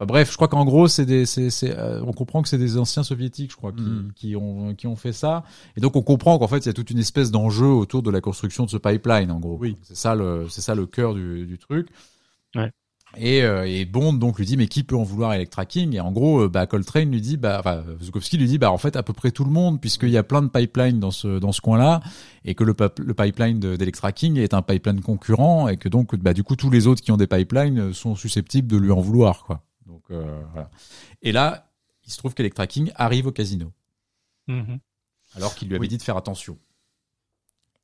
[0.00, 2.56] Enfin, bref, je crois qu'en gros, c'est des, c'est, c'est, euh, on comprend que c'est
[2.56, 4.12] des anciens soviétiques, je crois, qui, Mhm.
[4.16, 5.44] qui ont, qui ont fait ça.
[5.76, 8.10] Et donc, on comprend qu'en fait, il y a toute une espèce d'enjeu autour de
[8.10, 9.58] la construction de ce pipeline, en gros.
[9.60, 9.76] Oui.
[9.82, 11.88] C'est ça le, c'est ça le cœur du, du truc.
[12.54, 12.70] Ouais.
[13.18, 15.96] Et, euh, et Bond donc lui dit mais qui peut en vouloir à Electra King
[15.96, 18.78] et en gros euh, bah Coltrane lui dit bah enfin Zukowski lui dit bah en
[18.78, 21.40] fait à peu près tout le monde puisqu'il y a plein de pipelines dans ce
[21.40, 22.02] dans ce coin-là
[22.44, 26.34] et que le, pipeline de- d'Electra King est un pipeline concurrent et que donc bah
[26.34, 29.42] du coup tous les autres qui ont des pipelines sont susceptibles de lui en vouloir
[29.42, 29.60] quoi.
[30.10, 30.70] Euh, voilà.
[31.22, 31.70] Et là,
[32.06, 33.72] il se trouve qu'Electra King arrive au casino
[34.48, 34.78] Mhm.
[35.36, 35.88] alors qu'il lui avait Oui.
[35.88, 36.58] dit de faire attention.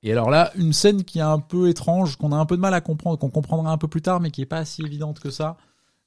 [0.03, 2.61] Et alors là, une scène qui est un peu étrange, qu'on a un peu de
[2.61, 5.21] mal à comprendre, qu'on comprendra un peu plus tard, mais qui est pas si évidente
[5.21, 5.57] que ça,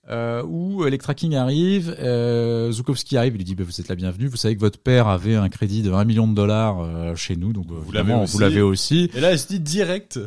[0.09, 3.95] euh, où Electra King arrive, euh, Zukowski arrive, il lui dit bah, vous êtes la
[3.95, 7.15] bienvenue, vous savez que votre père avait un crédit de 1 million de dollars euh,
[7.15, 7.91] chez nous, donc Vous
[8.39, 9.09] l'avez aussi.
[9.13, 10.19] Et là, elle se dit direct.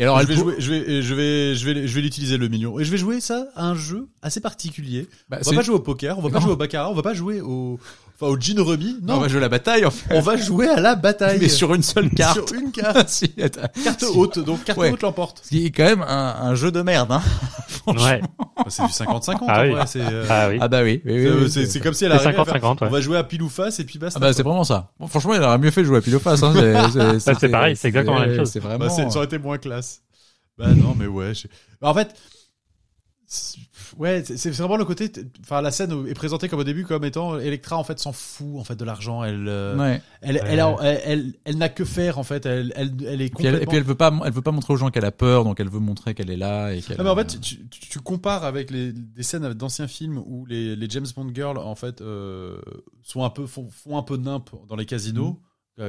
[0.00, 2.48] Et alors je vais jouer, je vais, je vais, je vais, je vais l'utiliser le
[2.48, 2.80] million.
[2.80, 5.06] Et je vais jouer ça à un jeu assez particulier.
[5.28, 7.02] bah, On va pas jouer au poker, on va pas jouer au baccarat, on va
[7.02, 7.78] pas jouer au,
[8.20, 8.96] enfin au gin rummy.
[9.02, 11.38] on Non, va jouer la bataille en fait, on va jouer à la bataille.
[11.40, 12.46] mais sur une seule carte.
[12.48, 13.08] Sur une carte.
[13.08, 13.62] Si, attends.
[13.82, 14.16] Carte Si.
[14.16, 14.90] haute, donc carte Ouais.
[14.90, 15.40] haute l'emporte.
[15.44, 17.22] Ce qui est quand même un, un jeu de merde, hein.
[17.68, 18.04] Franchement.
[18.04, 18.20] Ouais.
[18.56, 19.44] Bah, c'est du 50-50.
[19.48, 19.74] Ah oui.
[19.96, 20.58] euh, Ah oui.
[20.60, 23.00] Ah bah oui, oui, oui, c'est- comme si elle arrivait à faire- 50-50, On va
[23.00, 24.18] jouer à pile ou face et puis basta.
[24.18, 24.92] Ah bah c'est vraiment ça.
[25.00, 26.42] Bon, franchement, il aurait mieux fait de jouer à pile ou face.
[26.42, 26.52] Hein.
[27.20, 28.50] C'est, pareil, c'est exactement la même chose.
[28.50, 28.90] C'est Bah, vraiment.
[28.94, 30.02] c'est- ça aurait été moins classe.
[30.58, 31.32] Bah non, mais ouais.
[31.34, 31.46] je-
[31.80, 32.14] en fait,
[33.98, 35.10] ouais, c'est vraiment le côté.
[35.42, 38.58] Enfin, la scène est présentée comme au début comme étant Electra en fait s'en fout
[38.58, 39.22] en fait de l'argent.
[39.24, 40.00] Elle, euh, Ouais.
[40.20, 42.46] elle, elle, elle, elle, elle n'a que faire en fait.
[42.46, 43.60] Elle, elle, elle est Et puis, elle, complètement.
[43.62, 45.60] et puis elle veut pas, elle veut pas montrer aux gens qu'elle a peur, donc
[45.60, 46.96] elle veut montrer qu'elle est là et qu'elle.
[47.02, 50.76] Mais en fait, tu, tu, tu compares avec les, des scènes d'anciens films où les,
[50.76, 52.58] les James Bond girls en fait euh,
[53.02, 55.38] sont un peu font, font un peu nimp dans les casinos.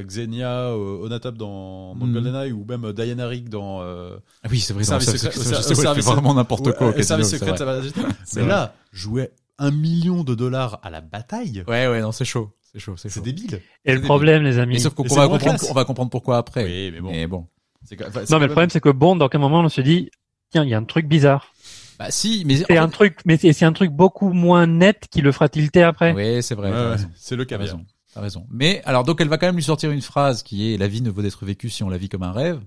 [0.01, 2.07] Xenia euh, Onatop dans, dans.
[2.07, 4.83] GoldenEye ou même euh, Diana Rigg dans euh, Ah oui, c'est vrai.
[4.83, 6.87] Service le secret- service- fait vraiment n'importe quoi.
[6.87, 8.01] au euh, Service secret Majesté.
[8.23, 8.51] C'est Mais vrai.
[8.51, 12.51] là, jouer un million de dollars à la bataille, Ouais, ouais, non, c'est chaud.
[12.71, 13.61] C'est chaud, c'est débile.
[13.85, 14.07] Et le débile.
[14.07, 14.73] problème, les amis.
[14.75, 15.69] Mais sauf qu'on Et va comprendre, classe.
[15.69, 16.63] on va comprendre pourquoi après.
[16.63, 17.45] Oui, mais bon.
[17.91, 20.09] Mais enfin, Non, mais le problème, c'est que Bond, dans quel moment on se dit,
[20.51, 21.53] tiens, il y a un truc bizarre.
[21.99, 25.21] Bah si, mais C'est un truc, mais c'est c'est un truc beaucoup moins net qui
[25.21, 26.13] le fera tilter après?
[26.13, 26.71] Oui, c'est vrai.
[26.71, 27.67] Ouais, ouais, c'est le caviar.
[27.67, 27.85] raison.
[28.13, 28.45] T'as raison.
[28.49, 31.01] Mais alors donc elle va quand même lui sortir une phrase qui est la vie
[31.01, 32.59] ne vaut d'être vécue si on la vit comme un rêve.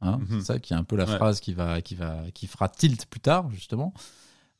[0.00, 0.40] Hein, Mhm.
[0.40, 1.16] C'est ça qui est un peu la Ouais.
[1.16, 3.92] phrase qui va qui va qui fera tilt plus tard justement.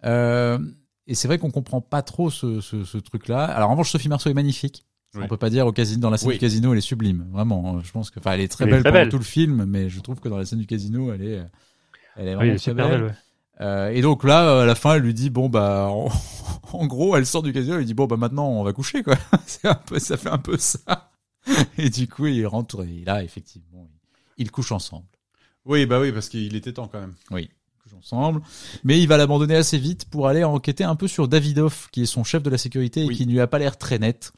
[0.04, 0.58] Euh,
[1.06, 3.44] et c'est vrai qu'on comprend pas trop ce, ce, ce truc-là.
[3.44, 4.84] Alors en revanche Sophie Marceau est magnifique.
[5.14, 5.22] Oui.
[5.24, 6.34] On peut pas dire au casino dans la scène Oui.
[6.34, 7.80] du casino elle est sublime vraiment.
[7.80, 10.00] Je pense que enfin elle est très Elle belle pendant tout le film, mais je
[10.00, 11.42] trouve que dans la scène du casino elle est
[12.16, 13.00] elle est Oui, vraiment elle est très super belle.
[13.00, 13.16] belle, ouais.
[13.60, 16.08] Euh, et donc là, euh, à la fin, elle lui dit bon bah, en,
[16.72, 19.02] en gros, elle sort du casino, elle lui dit bon bah maintenant on va coucher
[19.02, 19.16] quoi.
[19.46, 21.10] C'est un peu, ça fait un peu ça.
[21.78, 23.88] Et du coup, il rentre et là, effectivement,
[24.36, 25.06] ils couchent ensemble.
[25.64, 27.14] Oui, bah oui, parce qu'il était temps quand même.
[27.30, 28.42] Oui, ils couchent ensemble.
[28.84, 32.06] Mais il va l'abandonner assez vite pour aller enquêter un peu sur Davidoff, qui est
[32.06, 34.32] son chef de la sécurité et qui ne lui a pas l'air très net.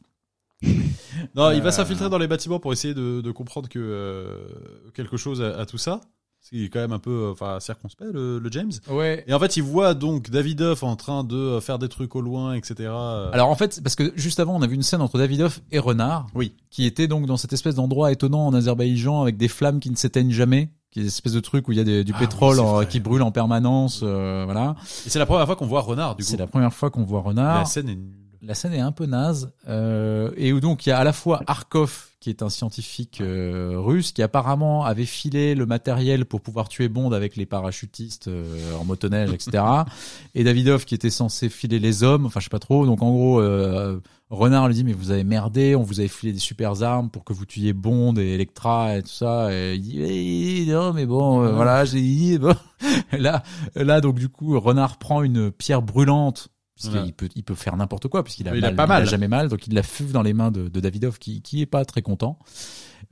[1.35, 4.47] Non, il Euh, va s'infiltrer dans les bâtiments pour essayer de, de comprendre que euh,
[4.93, 6.01] quelque chose à, à tout ça.
[6.43, 8.71] C'est quand même un peu euh, enfin circonspect le, le James.
[8.89, 9.23] Ouais.
[9.27, 12.21] Et en fait, il voit donc Davidoff en train de euh, faire des trucs au
[12.21, 12.89] loin, etc.
[12.89, 15.79] Alors en fait, parce que juste avant, on a vu une scène entre Davidoff et
[15.79, 16.53] Renard, Oui.
[16.71, 19.95] qui était donc dans cette espèce d'endroit étonnant en Azerbaïdjan avec des flammes qui ne
[19.95, 22.19] s'éteignent jamais, qui est une espèce de truc où il y a des- du Ah
[22.19, 24.75] pétrole oui, en- qui brûle en permanence, euh, voilà.
[25.05, 26.29] Et c'est la première fois qu'on voit Renard du coup.
[26.29, 27.59] C'est la première fois qu'on voit Renard.
[27.59, 28.11] La scène est nulle.
[28.41, 31.13] La scène est un peu naze, euh, et où donc il y a à la
[31.13, 36.39] fois Arkov, qui est un scientifique euh, russe, qui apparemment avait filé le matériel pour
[36.39, 39.63] pouvoir tuer Bond avec les parachutistes euh, en motoneige, etc.
[40.35, 42.85] et Davidov, qui était censé filer les hommes, enfin je sais pas trop.
[42.85, 43.99] Donc en gros, euh,
[44.29, 47.23] Renard lui dit mais vous avez merdé, on vous avait filé des super armes pour
[47.23, 49.51] que vous tuiez Bond et Electra et tout ça.
[49.51, 52.55] Et il dit Eh, non mais bon, euh, voilà, j'ai dit bon.
[53.11, 53.41] là,
[53.75, 56.49] là donc du coup, Renard prend une pierre brûlante
[56.81, 57.11] puisqu'il Ouais.
[57.11, 59.07] peut, il peut faire n'importe quoi, puisqu'il a, mal, pas mal.
[59.07, 61.65] jamais mal, donc il la fuve dans les mains de, de Davidov, qui, qui est
[61.65, 62.37] pas très content.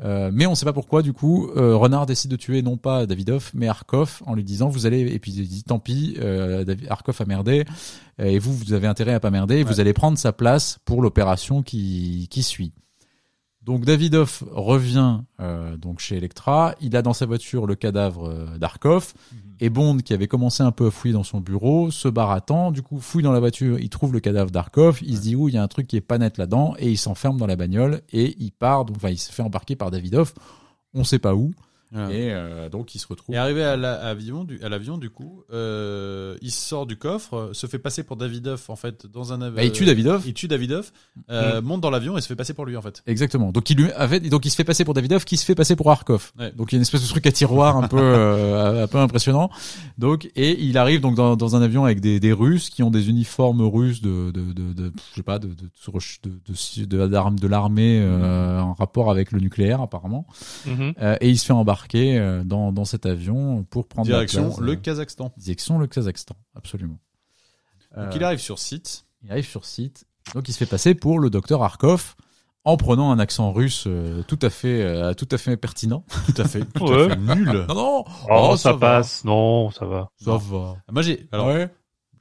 [0.02, 3.06] Euh, mais on sait pas pourquoi, du coup, euh, Renard décide de tuer non pas
[3.06, 6.64] Davidov, mais Arkov, en lui disant, vous allez, et puis il dit, tant pis, euh,
[6.90, 7.66] Arkov a merdé,
[8.18, 11.02] et vous, vous avez intérêt à pas merder, et vous allez prendre sa place pour
[11.02, 12.72] l'opération qui, qui suit.
[13.70, 18.58] Donc Davidov revient euh, donc chez Electra, il a dans sa voiture le cadavre euh,
[18.58, 19.14] d'Arkov,
[19.60, 22.42] et Bond, qui avait commencé un peu à fouiller dans son bureau, se barre à
[22.42, 25.36] temps, du coup fouille dans la voiture, il trouve le cadavre d'Arkov, il se dit,
[25.36, 27.46] ouh, il y a un truc qui est pas net là-dedans, et il s'enferme dans
[27.46, 30.34] la bagnole, et il part, donc enfin il se fait embarquer par Davidov,
[30.96, 31.54] on sait pas où,
[31.92, 33.34] Et euh, donc il se retrouve...
[33.34, 36.98] Et arrivé à la- à l'avion, du, à l'avion, du coup, euh, il sort du
[36.98, 39.56] coffre, se fait passer pour Davidoff en fait dans un avion.
[39.56, 40.94] Bah, il tue Davidov, Il tue Davidoff,
[41.32, 43.02] euh, monte dans l'avion et se fait passer pour lui en fait.
[43.08, 43.52] Exactement.
[43.52, 45.76] Donc il lui avait, donc il se fait passer pour Davidov, qui se fait passer
[45.76, 46.32] pour Arkov.
[46.38, 46.52] Ouais.
[46.56, 49.00] Donc il y a une espèce de truc à tiroir un peu, euh, un peu
[49.00, 49.50] impressionnant.
[49.98, 52.92] Donc et il arrive donc dans, dans un avion avec des, des Russes qui ont
[52.92, 55.70] des uniformes russes de, de, de, de je sais pas, de, de,
[56.86, 60.28] de, de, l'armée euh, en rapport avec le nucléaire apparemment.
[60.68, 60.94] Mhm.
[61.02, 64.48] Euh, et il se fait embarquer euh, dans, dans cet avion pour prendre la Direction
[64.48, 65.32] place, le euh, Kazakhstan.
[65.38, 67.00] direction le Kazakhstan, absolument.
[67.96, 69.06] Donc Euh, il arrive sur site.
[69.24, 70.06] il arrive sur site.
[70.36, 72.16] Donc il se fait passer pour le docteur Arkov
[72.66, 76.04] en prenant un accent russe euh, tout à fait euh, tout à fait pertinent.
[76.28, 77.06] Tout à fait, tout Ouais.
[77.06, 77.66] à fait nul.
[77.68, 79.24] Non non, Oh, Oh, ça, passe.
[79.24, 80.10] Non, ça va.
[80.24, 80.38] ça Non.
[80.38, 80.76] va.
[80.92, 81.70] Moi j'ai, alors ouais.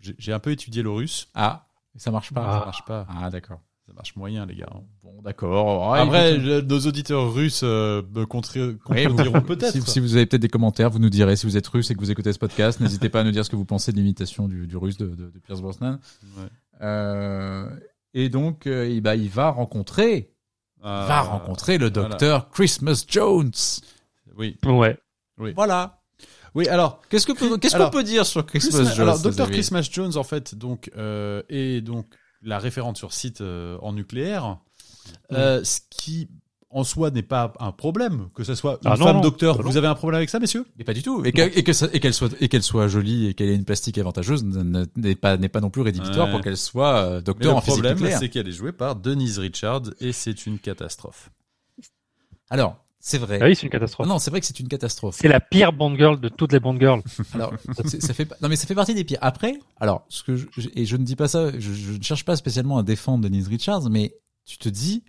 [0.00, 1.28] j'ai j'ai un peu étudié le russe.
[1.34, 2.42] Ah, ça marche pas.
[2.42, 2.64] Ça Ah.
[2.64, 3.06] marche pas.
[3.10, 3.60] Ah d'accord.
[3.88, 4.68] Ça marche moyen les gars.
[5.02, 5.90] Bon d'accord.
[5.92, 8.76] Ouais, Après, écoute, je- nos auditeurs russes euh, me contrediront
[9.46, 9.72] peut-être.
[9.72, 11.94] Si, si vous avez peut-être des commentaires, vous nous direz si vous êtes russe et
[11.94, 12.80] que vous écoutez ce podcast.
[12.80, 15.06] N'hésitez pas à nous dire ce que vous pensez de l'imitation du, du russe de,
[15.06, 15.98] de, de Pierce Brosnan.
[16.36, 16.44] Ouais.
[16.82, 17.68] Euh,
[18.14, 20.30] et donc, euh, il, bah, il va rencontrer,
[20.82, 22.10] va rencontrer le voilà.
[22.10, 23.50] docteur Christmas Jones.
[24.36, 24.56] Oui.
[24.66, 24.98] Ouais.
[25.56, 26.00] Voilà.
[26.54, 29.50] Oui, alors Qu'est-ce que qu'est-ce qu'on peut dire sur Christmas, Christmas- Jones alors, Dr.
[29.50, 32.06] Christmas Jones, en fait, donc, euh, est donc
[32.42, 34.58] la référente sur site euh, en nucléaire,
[35.32, 36.28] euh, ce qui
[36.70, 39.22] en soi n'est pas un problème que ce soit une Ah non, femme non.
[39.22, 39.56] docteur.
[39.58, 39.70] Ah non.
[39.70, 40.66] Vous avez un problème avec ça, messieurs?
[40.76, 41.24] Mais pas du tout.
[41.24, 43.54] Et que- et que ça- et qu'elle soit et qu'elle soit jolie et qu'elle ait
[43.54, 46.32] une plastique avantageuse n'est pas n'est pas non plus rédhibitoire Ouais.
[46.32, 48.18] pour qu'elle soit euh, Mais docteur le en physique problème, nucléaire.
[48.18, 51.30] c'est qu'elle est jouée par Denise Richards et c'est une catastrophe.
[52.50, 52.76] Alors,
[53.08, 53.38] C'est vrai.
[53.40, 54.06] Ah oui, c'est une catastrophe.
[54.06, 55.16] non, c'est vrai que c'est une catastrophe.
[55.18, 57.00] C'est la pire Bond girl de toutes les Bond girls.
[57.34, 57.54] Alors,
[58.00, 59.16] ça fait non mais ça fait partie des pires.
[59.22, 62.02] Après, alors ce que je, je- et je ne dis pas ça, je, je ne
[62.02, 65.04] cherche pas spécialement à défendre Denise Richards, mais tu te dis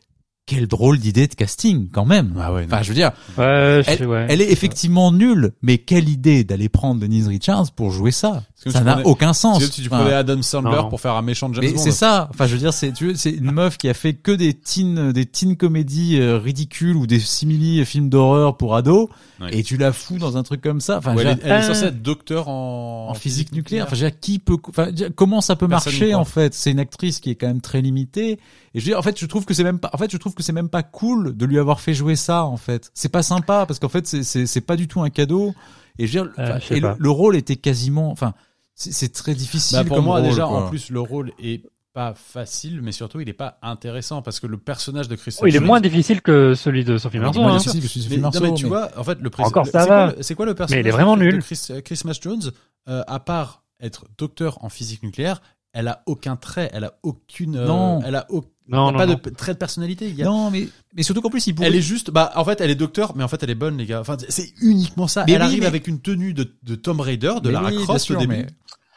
[0.50, 2.34] quelle drôle d'idée de casting quand même.
[2.39, 2.66] Ah ouais.
[2.66, 4.26] Enfin, je veux dire, Ouais, je sais, ouais.
[4.30, 8.82] elle est effectivement nulle, mais quelle idée d'aller prendre Denise Richards pour jouer ça Ça
[8.82, 9.60] n'a aucun sens.
[9.60, 10.89] C'est comme si tu Enfin, prenais Adam Sandler non.
[10.89, 11.82] pour faire un méchant de James mais Bond.
[11.84, 12.30] c'est ça.
[12.34, 14.54] Enfin, je veux dire, c'est tu veux, c'est une meuf qui a fait que des
[14.56, 19.08] teen des teen comédies euh, ridicules ou des simili films d'horreur pour ados,
[19.39, 19.58] Ouais.
[19.58, 20.97] et tu la fous dans un truc comme ça.
[20.97, 21.62] Enfin, Ouais, je veux elle, elle est Ah.
[21.64, 23.86] censée être docteur en, en physique nucléaire.
[23.86, 26.14] Enfin, je veux dire, qui peut, enfin, je veux dire, comment ça peut Personne marcher
[26.16, 26.54] en fait?
[26.54, 28.32] C'est une actrice qui est quand même très limitée.
[28.76, 30.18] Et je veux dire, en fait, je trouve que c'est même pas, en fait, je
[30.18, 32.44] trouve que c'est même pas cool de lui avoir fait jouer ça.
[32.46, 35.54] En fait, c'est pas sympa parce qu'en fait, c'est pas du tout un cadeau.
[35.98, 38.34] Et je veux dire, Euh, je et le, le rôle était quasiment, enfin,
[38.76, 39.78] c'est très difficile.
[39.80, 40.66] Bah, pour comme moi, rôle, déjà, quoi.
[40.66, 44.48] en plus, le rôle est pas facile, mais surtout, il est pas intéressant parce que
[44.48, 47.42] le personnage de Christophe Oh, il est Jones- moins difficile que celui de Sophie Marceau.
[47.44, 47.58] hein.
[47.58, 49.30] difficile que celui de Mais, non, tu mais- vois, en fait, le.
[49.40, 50.14] Encore, ça va.
[50.22, 51.44] C'est quoi le personnage Mais il est vraiment de- nul.
[51.44, 52.52] Chris, euh, Chris Smash Jones,
[52.88, 55.42] euh, à part être docteur en physique nucléaire,
[55.74, 58.00] elle a aucun trait, elle a aucune, euh, Non.
[58.06, 58.28] elle a,
[58.70, 59.13] Non, a non, pas non.
[59.24, 60.07] de trait de personnalité.
[60.07, 61.67] Il y a- Non, mais mais surtout qu'en plus, il pourrait.
[61.67, 63.78] Elle est juste, bah, en fait, elle est docteur, mais en fait, elle est bonne,
[63.78, 63.99] les gars.
[64.01, 65.24] Enfin, c'est uniquement ça.
[65.28, 67.70] Mais elle oui, arrive mais- avec une tenue de, de Tom Raider, de Mais Lara
[67.70, 68.28] oui, Croft au début.
[68.36, 68.47] mais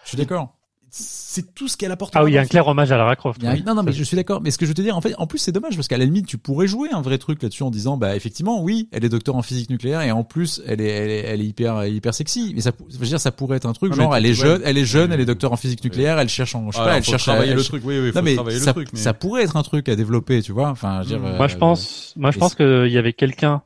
[0.04, 0.56] Je suis d'accord.
[0.94, 2.12] C'est tout ce qu'elle apporte.
[2.14, 3.42] Ah oui, il y a un clair hommage à Lara Croft.
[3.42, 3.62] A oui.
[3.66, 4.42] Non, non, mais je suis d'accord.
[4.42, 5.96] Mais ce que je veux te dire, en fait, en plus, c'est dommage parce qu'à
[5.96, 9.02] la limite, tu pourrais jouer un vrai truc là-dessus en disant, bah, effectivement, oui, elle
[9.02, 11.86] est docteur en physique nucléaire et en plus, elle est, elle est, elle est hyper,
[11.86, 12.52] hyper sexy.
[12.54, 14.60] Mais ça, je veux dire, ça pourrait être un truc Non, genre, elle est jeune,
[14.66, 16.88] elle est jeune, elle est docteur en physique nucléaire, elle cherche en, je sais Ah,
[16.88, 17.82] pas, elle cherche travailler elle le truc.
[17.86, 18.88] Oui, oui, faut Non, mais travailler ça, le truc.
[18.92, 18.98] Mais...
[18.98, 20.68] ça pourrait être un truc à développer, tu vois.
[20.68, 23.14] Enfin, je veux dire, Moi, Moi, je euh, pense, moi, je pense qu'il y avait
[23.14, 23.62] quelqu'un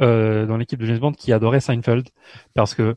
[0.00, 2.08] euh, dans l'équipe de James Bond qui adorait Seinfeld
[2.54, 2.96] parce que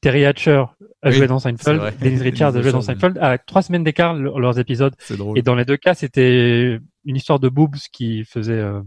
[0.00, 0.64] Terry Hatcher
[1.02, 1.80] a Oui, joué dans Seinfeld.
[2.00, 4.94] Dennis Richards a joué dans Seinfeld, à trois semaines d'écart le- leurs épisodes.
[4.98, 5.38] c'est drôle.
[5.38, 8.52] Et dans les deux cas, c'était une histoire de boobs qui faisait.
[8.52, 8.80] euh,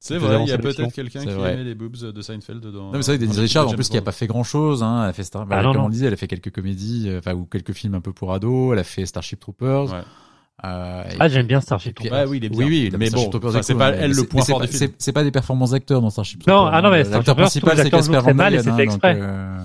[0.00, 1.54] C'est vrai, il y a peut-être quelqu'un C'est qui vrai.
[1.54, 2.70] aimait les boobs de Seinfeld dans.
[2.86, 4.82] Non, mais c'est vrai, Denise dans Richards, en plus, qui a pas fait grand chose,
[4.82, 5.04] hein.
[5.04, 5.86] Elle a fait Star, bah, Ah, non, comme non.
[5.86, 8.32] on disait, elle a fait quelques comédies, euh, enfin, ou quelques films un peu pour
[8.32, 8.72] ados.
[8.72, 9.90] Elle a fait Starship Troopers.
[9.92, 10.00] Ouais.
[10.64, 12.12] Euh, Ah, j'aime bien Starship Troopers.
[12.24, 12.58] Ouais, oui, il est bien.
[12.58, 13.30] Oui, oui, mais bon,
[13.62, 14.90] c'est pas elle le point fort pas- du film.
[14.90, 16.74] C'est c'est pas des performances d'acteurs dans Starship Non, Troopers.
[16.74, 17.04] ah non, mais hein.
[17.04, 19.18] Starship l'acteur Troopers, principal c'est acteurs Casper Van Dien, donc, exprès.
[19.20, 19.58] euh.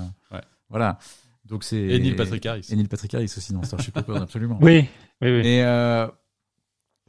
[0.69, 0.97] Voilà.
[1.51, 2.65] Donc c'est Et Neil Patrick Harris.
[2.71, 4.57] Et Neil Patrick Harris aussi dans Starship Troopers absolument.
[4.61, 4.85] Oui,
[5.21, 5.41] oui, oui.
[5.45, 6.07] Et euh...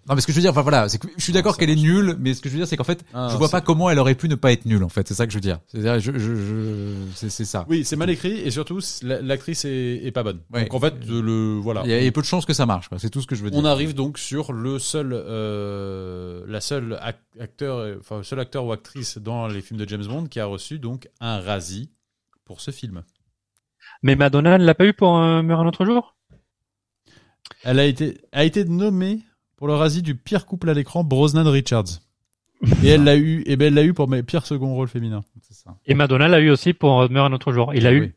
[0.08, 1.60] non mais ce que je veux dire, enfin voilà, c'est que je suis d'accord ça
[1.60, 3.48] qu'elle est nulle, mais ce que je veux dire c'est qu'en fait, Ah, je vois
[3.48, 5.06] pas comment elle aurait pu ne pas être nulle en fait.
[5.06, 5.60] C'est ça que je veux dire.
[5.68, 6.94] C'est-à-dire, je, je, je...
[7.14, 7.64] c'est c'est ça.
[7.68, 10.40] Oui, c'est mal écrit et surtout l'actrice est, est pas bonne.
[10.52, 10.62] Ouais.
[10.64, 11.82] Donc en fait, le voilà.
[11.84, 12.88] Il y, a, il y a peu de chances que ça marche.
[12.98, 13.60] C'est tout ce que je veux dire.
[13.60, 18.64] On arrive donc sur le seul, euh, la seule ac- acteur, euh, enfin seul acteur
[18.66, 21.90] ou actrice dans les films de James Bond qui a reçu donc un Razzie
[22.44, 23.04] pour ce film.
[24.02, 26.16] Mais Madonna ne l'a pas eu pour euh, Meurt un autre jour?
[27.64, 29.20] Elle a été, a été nommée
[29.56, 32.00] pour le Razzie du pire couple à l'écran, Brosnan Richards.
[32.84, 35.22] Et elle l'a eu, et ben elle l'a eu pour mes pires second rôle féminin.
[35.50, 35.76] Ça.
[35.86, 37.74] Et Madonna l'a eu aussi pour euh, Meurt un autre jour.
[37.74, 38.14] Il a Ah eu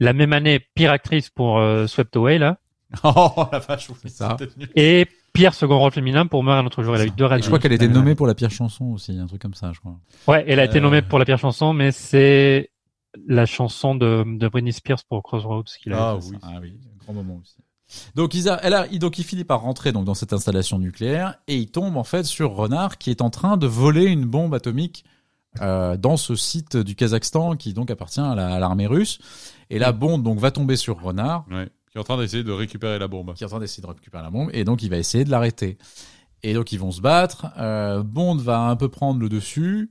[0.00, 2.58] la même année pire actrice pour euh, Swept Away là
[3.04, 4.36] Oh la vache, oui, C'est ça.
[4.74, 6.96] et pire second rôle féminin pour Meurt un autre jour.
[6.96, 7.42] Il a eu deux Et Razzies.
[7.42, 9.72] je crois qu'elle a été nommée pour la pire chanson aussi, un truc comme ça,
[9.74, 9.98] je crois.
[10.26, 12.70] Ouais, elle a été Euh, nommée pour la pire chanson, mais c'est
[13.26, 16.10] la chanson de, de Britney Spears pour Crossroads qu'il a.
[16.10, 16.36] Ah oui.
[16.42, 17.56] Ah oui, un grand moment aussi.
[18.14, 21.36] Donc, il, a, elle a, donc il finit par rentrer donc dans cette installation nucléaire
[21.48, 24.52] et il tombe en fait sur Renard qui est en train de voler une bombe
[24.54, 25.04] atomique
[25.62, 29.18] euh, dans ce site du Kazakhstan qui donc appartient à la- à l'armée russe.
[29.70, 31.66] Et la bombe donc va tomber sur Renard Ouais.
[31.90, 33.32] Qui est en train d'essayer de récupérer la bombe.
[33.34, 35.30] qui est en train d'essayer de récupérer la bombe et donc il va essayer de
[35.30, 35.78] l'arrêter.
[36.42, 37.46] Et donc ils vont se battre.
[37.56, 39.88] Euh, Bond va un peu prendre le dessus.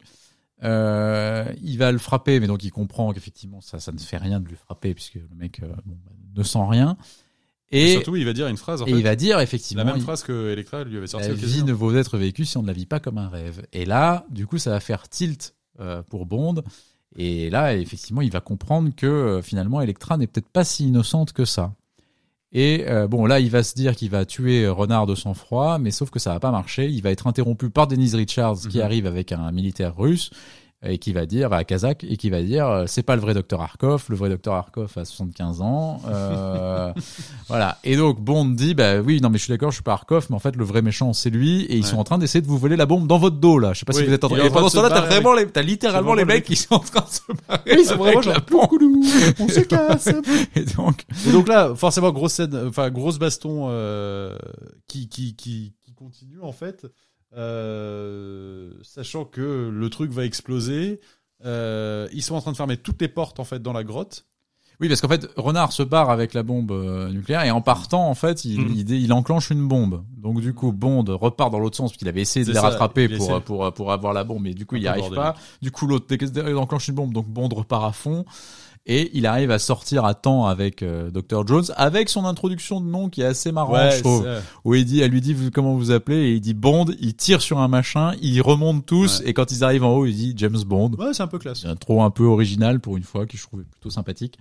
[0.64, 4.40] Euh, il va le frapper, mais donc il comprend qu'effectivement ça, ça ne fait rien
[4.40, 6.98] de lui frapper puisque le mec euh, bon, bah, ne sent rien.
[7.70, 8.98] Et Et, surtout, il va dire une phrase en et fait.
[8.98, 11.64] il va dire effectivement la même il- phrase que Electra lui avait sorti la vie
[11.64, 13.66] ne vaut être vécue si on ne la vit pas comme un rêve.
[13.74, 16.64] Et là, du coup, ça va faire tilt euh, pour Bond.
[17.16, 21.46] Et là, effectivement, il va comprendre que finalement, Electra n'est peut-être pas si innocente que
[21.46, 21.74] ça.
[22.54, 25.80] Et euh, bon, là, il va se dire qu'il va tuer euh, Renard de sang-froid,
[25.80, 26.88] mais sauf que ça va pas marcher.
[26.88, 28.84] Il va être interrompu par Denise Richards, qui Mhm.
[28.84, 30.30] arrive avec un militaire russe
[30.86, 33.34] et qui va dire à Kazakh et qui va dire euh, c'est pas le vrai
[33.34, 36.00] docteur Arkov, le vrai docteur Arkov a 75 ans.
[36.08, 36.94] Euh,
[37.48, 37.80] voilà.
[37.84, 40.28] Et donc Bond dit bah oui non mais je suis d'accord je suis pas Arkov
[40.30, 41.90] mais en fait le vrai méchant c'est lui et ils Ouais.
[41.90, 43.74] sont en train d'essayer de vous voler la bombe dans votre dos là.
[43.74, 44.44] Je sais pas si vous êtes en train.
[44.46, 47.02] Et pendant ce temps-là t'as vraiment les t'as littéralement les mecs qui sont en train
[47.02, 47.62] de se barrer.
[47.76, 48.36] Oui, c'est vraiment genre
[49.40, 50.08] on se casse.
[50.56, 54.38] Et donc Et donc là, forcément, grosse scène, enfin grosse baston euh,
[54.88, 56.86] qui, qui, qui, qui continue en fait,
[58.84, 61.00] sachant que le truc va exploser.
[61.46, 64.26] Euh, ils sont en train de fermer toutes les portes en fait dans la grotte.
[64.80, 68.08] Oui, parce qu'en fait, Renard se barre avec la bombe euh, nucléaire et en partant,
[68.08, 68.74] en fait, il, Mhm.
[68.76, 70.04] il, il enclenche une bombe.
[70.16, 72.62] Donc du coup, Bond repart dans l'autre sens parce qu'il avait essayé de les ça,
[72.62, 75.36] rattraper il pour, pour, pour avoir la bombe, mais du coup, il n'y arrive pas.
[75.64, 78.24] Du coup, l'autre qu'il enclenche une bombe, donc Bond repart à fond.
[78.90, 81.46] Et il arrive à sortir à temps avec euh, Dr.
[81.46, 84.26] Jones, avec son introduction de nom qui est assez marrant, je trouve.
[84.64, 87.14] Où il dit, elle lui dit vous- comment vous appelez, et il dit Bond, il
[87.14, 89.30] tire sur un machin, ils remontent tous, Ouais.
[89.30, 90.92] et quand ils arrivent en haut, il dit James Bond.
[90.98, 91.66] ouais, c'est un peu classe.
[91.66, 94.38] Un trop un peu original pour une fois, qui je trouvais plutôt sympathique.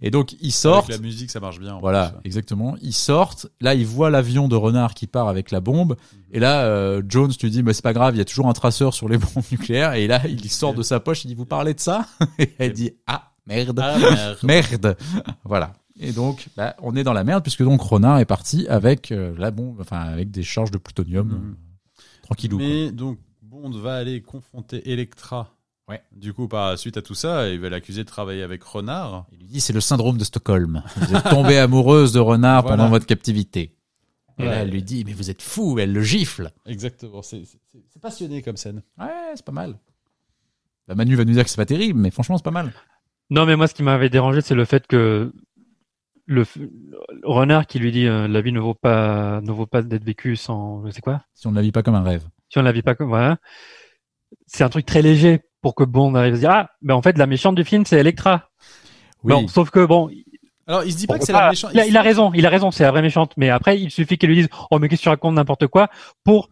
[0.00, 0.88] Et donc, ils sortent.
[0.90, 1.74] Avec la musique, ça marche bien.
[1.74, 2.20] en Voilà, plus.
[2.28, 2.76] exactement.
[2.82, 3.46] Ils sortent.
[3.60, 5.96] Là, ils voient l'avion de Renard qui part avec la bombe.
[6.12, 6.18] Mhm.
[6.34, 8.52] Et là, euh, Jones lui dit, bah, c'est pas grave, il y a toujours un
[8.52, 9.94] traceur sur les bombes nucléaires.
[9.94, 12.06] Et là, il sort de sa poche, il dit, vous parlez de ça?
[12.38, 13.80] Et elle dit, ah, merde.
[13.82, 13.98] Ah,
[14.44, 14.44] merde.
[14.44, 14.96] Merde.
[15.44, 15.72] voilà.
[16.00, 19.34] Et donc, bah, on est dans la merde puisque donc Renard est parti avec euh,
[19.36, 21.32] la bombe, enfin, avec des charges de plutonium.
[21.32, 22.58] Euh, tranquillou.
[22.58, 22.66] quoi.
[22.66, 25.54] Mais donc, Bond va aller confronter Electra.
[25.88, 26.02] Ouais.
[26.14, 29.26] Du coup, par suite à tout ça, il va l'accuser de travailler avec Renard.
[29.32, 30.82] Il lui dit, c'est le syndrome de Stockholm.
[30.96, 32.76] Vous êtes tombée amoureuse de Renard Voilà.
[32.76, 33.74] pendant votre captivité.
[34.38, 34.48] Et Ouais.
[34.50, 36.52] là, elle lui dit, mais vous êtes fou, elle le gifle.
[36.66, 37.22] Exactement.
[37.22, 37.42] C'est
[38.00, 38.82] passionné comme scène.
[39.00, 39.78] Ouais, c'est pas mal.
[40.86, 42.72] Bah, Manu va nous dire que c'est pas terrible, mais franchement, c'est pas mal.
[43.30, 45.32] Non, mais moi, ce qui m'avait dérangé, c'est le fait que
[46.28, 46.44] le,
[47.24, 50.36] renard qui lui dit euh, la vie ne vaut pas ne vaut pas d'être vécue
[50.36, 52.22] sans je sais quoi Si on ne la vit pas comme un rêve.
[52.50, 53.38] si on ne la vit pas comme voilà
[54.46, 57.00] c'est un truc très léger pour que Bond arrive à se dire ah ben en
[57.00, 58.50] fait la méchante du film c'est Electra
[59.24, 59.32] Oui.
[59.32, 60.10] bon sauf que bon
[60.66, 61.70] Alors, il se dit pas que c'est la méchante.
[61.72, 63.90] il, a, il a raison il a raison c'est la vraie méchante mais après il
[63.90, 65.88] suffit qu'il lui dise oh mais qu'est-ce que tu racontes n'importe quoi?
[66.24, 66.50] pour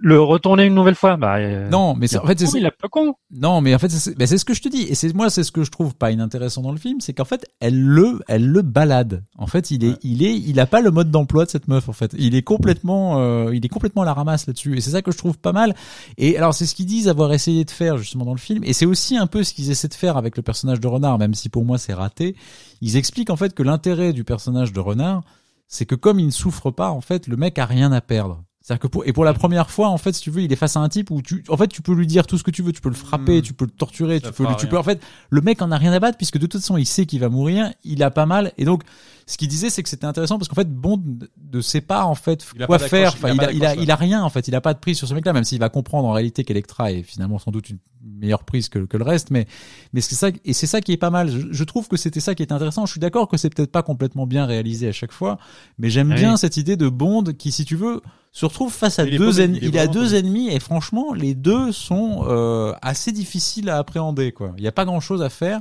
[0.00, 2.70] le retourner une nouvelle fois bah euh, non, mais c'est, en fait, c'est, il a
[2.70, 4.82] pas con non, mais en fait, c'est, c'est ce que je te dis.
[4.82, 7.24] Et c'est, moi, c'est ce que je trouve pas inintéressant dans le film, c'est qu'en
[7.24, 9.24] fait, elle le, elle le balade.
[9.36, 9.96] En fait, il est, Ouais.
[10.02, 12.14] il est, il a pas le mode d'emploi de cette meuf, en fait.
[12.18, 14.76] Il est complètement, euh, il est complètement à la ramasse là-dessus.
[14.76, 15.74] Et c'est ça que je trouve pas mal.
[16.16, 18.62] Et alors, c'est ce qu'ils disent avoir essayé de faire, justement, dans le film.
[18.64, 21.18] Et c'est aussi un peu ce qu'ils essaient de faire avec le personnage de Renard,
[21.18, 22.36] même si pour moi c'est raté.
[22.80, 25.22] Ils expliquent, en fait, que l'intérêt du personnage de Renard,
[25.68, 28.44] c'est que comme il ne souffre pas, en fait, le mec a rien à perdre.
[28.66, 30.56] C'est-à-dire que pour, et pour la première fois, en fait, si tu veux, il est
[30.56, 32.50] face à un type où tu, en fait, tu peux lui dire tout ce que
[32.50, 33.42] tu veux, tu peux le frapper, Hmm.
[33.42, 35.76] tu peux le torturer, tu peux, lui- tu peux, en fait, le mec en a
[35.76, 38.24] rien à battre puisque de toute façon, il sait qu'il va mourir, il a pas
[38.24, 38.82] mal, et donc,
[39.26, 41.02] ce qu'il disait, c'est que c'était intéressant parce qu'en fait, Bond
[41.52, 43.12] ne sait pas, en fait, Il quoi faire.
[43.12, 44.78] Enfin, il a il il a, il a rien, en fait, il a pas de
[44.78, 47.68] prise sur ce mec-là, même s'il va comprendre en réalité qu'Electra est finalement sans doute
[47.68, 47.78] une
[48.24, 49.46] meilleure prise que, que le reste, mais,
[49.92, 51.30] mais c'est ça, et c'est ça qui est pas mal.
[51.30, 52.86] Je, je trouve que c'était ça qui est intéressant.
[52.86, 55.38] Je suis d'accord que c'est peut-être pas complètement bien réalisé à chaque fois,
[55.78, 58.02] mais j'aime Ah bien cette idée de Bond qui, si tu veux,
[58.32, 59.60] se retrouve face à Il deux ennemis.
[59.62, 64.32] il a deux ennemis et franchement, les deux sont euh, assez difficiles à appréhender.
[64.32, 64.52] Quoi.
[64.56, 65.60] Il n'y a pas grand-chose à faire.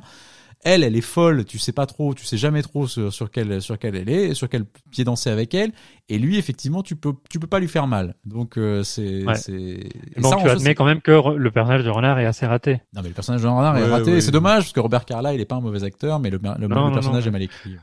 [0.64, 1.46] Elle, elle est folle.
[1.46, 4.34] Tu sais pas trop, tu sais jamais trop sur, sur quel sur quel elle est,
[4.34, 5.72] sur quel pied danser avec elle.
[6.10, 8.16] Et lui, effectivement, tu peux tu peux pas lui faire mal.
[8.26, 9.36] Donc euh, c'est Ouais.
[9.36, 13.02] ça, tu admets c'est- quand même que le personnage de renard est assez raté Non
[13.02, 14.12] mais le personnage de Renard est Ouais, raté.
[14.14, 14.32] ouais, c'est ouais.
[14.32, 16.68] dommage parce que Robert Carlyle il est pas un mauvais acteur, mais le, le, le
[16.68, 17.30] Non, non, personnage non.
[17.30, 17.76] est mal écrit.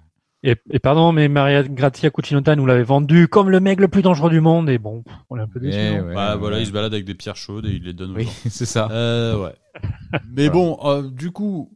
[0.42, 4.00] et, et pardon mais Maria Grazia Cucinotta nous l'avait vendu comme le mec le plus
[4.00, 6.62] dangereux du monde et bon on est un peu Mais non ouais, bah, voilà, ouais.
[6.62, 8.88] il se balade avec des pierres chaudes et il les donne aux Oui, c'est ça.
[8.90, 9.54] Euh, ouais.
[10.34, 11.70] Mais bon, euh, du coup,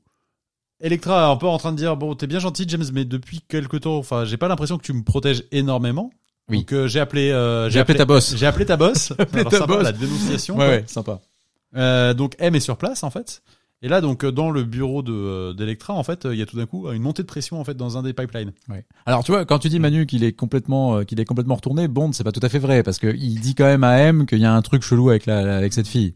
[0.81, 3.41] Electra est un peu en train de dire bon, t'es bien gentil, James, mais depuis
[3.41, 6.11] quelque temps, enfin, j'ai pas l'impression que tu me protèges énormément.
[6.51, 6.59] Oui.
[6.59, 8.37] Donc euh, j'ai appelé, euh, J'ai appelé ta boss.
[8.37, 9.13] J'ai appelé ta boss.
[9.33, 9.83] Alors, ta sympa, boss.
[9.83, 10.57] La dénonciation.
[10.57, 11.21] Ouais, ouais, sympa.
[11.77, 13.43] Euh, donc M est sur place en fait.
[13.85, 16.57] Et là, donc dans le bureau de euh, d'Electra, en fait, il y a tout
[16.57, 18.53] d'un coup une montée de pression en fait dans un des pipelines.
[18.71, 18.85] Ouais.
[19.05, 21.87] Alors tu vois, quand tu dis Manu qu'il est complètement euh, qu'il est complètement retourné,
[21.87, 24.25] Bond c'est pas tout à fait vrai parce que il dit quand même à M
[24.25, 26.15] qu'il y a un truc chelou avec la avec cette fille.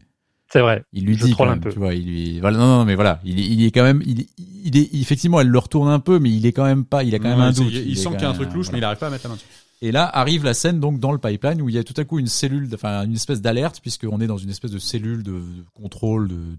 [0.51, 1.71] C'est vrai Il lui Je dit un peu.
[1.71, 4.01] tu vois, il lui voilà non non mais voilà, il est, il est quand même
[4.05, 4.25] il,
[4.65, 7.13] il est effectivement elle le retourne un peu mais il est quand même pas il
[7.15, 7.71] a quand même un doute.
[7.71, 8.71] Il, sent qu'il y a un truc louche, voilà.
[8.73, 9.47] mais il arrive pas à mettre la main dessus.
[9.81, 12.03] Et là arrive la scène donc dans le pipeline où il y a tout à
[12.03, 15.31] coup une cellule, enfin une espèce d'alerte puisqu'on est dans une espèce de cellule de,
[15.33, 15.41] de
[15.73, 16.55] contrôle de, de-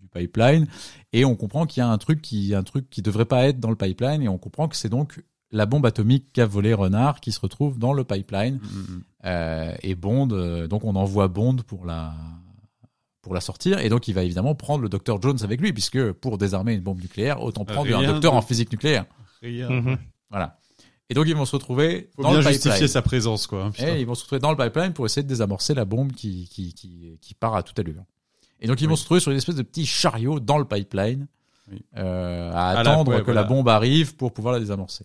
[0.00, 0.66] du pipeline
[1.12, 3.60] et on comprend qu'il y a un truc qui un truc qui devrait pas être
[3.60, 7.20] dans le pipeline et on comprend que c'est donc la bombe atomique qu'a volé Renard
[7.20, 8.58] qui se retrouve dans le pipeline
[9.24, 12.12] Euh, et Bond euh, donc on envoie Bond pour la
[13.22, 16.12] pour la sortir et donc il va évidemment prendre le docteur Jones avec lui puisque
[16.12, 19.04] pour désarmer une bombe nucléaire autant prendre Rien un docteur de- en physique nucléaire
[19.40, 19.70] Rien.
[19.70, 19.98] Mhm.
[20.30, 20.58] voilà
[21.08, 23.64] et donc ils vont se retrouver Faut dans bien le justifier pipeline sa présence, quoi.
[23.64, 26.12] hein, et ils vont se retrouver dans le pipeline pour essayer de désamorcer la bombe
[26.12, 28.02] qui, qui, qui, qui part à toute allure.
[28.60, 31.26] Et donc ils vont se retrouver sur une espèce de petit chariot dans le pipeline
[31.70, 31.84] Oui.
[31.98, 33.42] euh, à À la- attendre ouais, que voilà.
[33.42, 35.04] la bombe arrive pour pouvoir la désamorcer.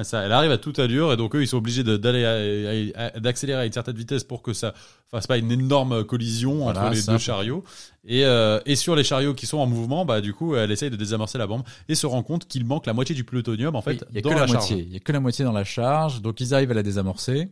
[0.00, 3.62] Ah, ça, elle arrive à toute allure et donc eux ils sont obligés d'aller d'accélérer
[3.62, 4.72] à une certaine vitesse pour que ça
[5.10, 7.10] fasse pas une énorme collision Voilà, entre les ça.
[7.12, 7.64] deux chariots
[8.06, 10.90] et, euh, et sur les chariots qui sont en mouvement bah du coup elle essaye
[10.90, 13.82] de désamorcer la bombe et se rend compte qu'il manque la moitié du plutonium en
[13.82, 14.76] fait Oui, il y a dans que la, la, moitié.
[14.86, 16.22] Il y a que la moitié dans la charge.
[16.22, 17.48] Donc ils arrivent à la désamorcer.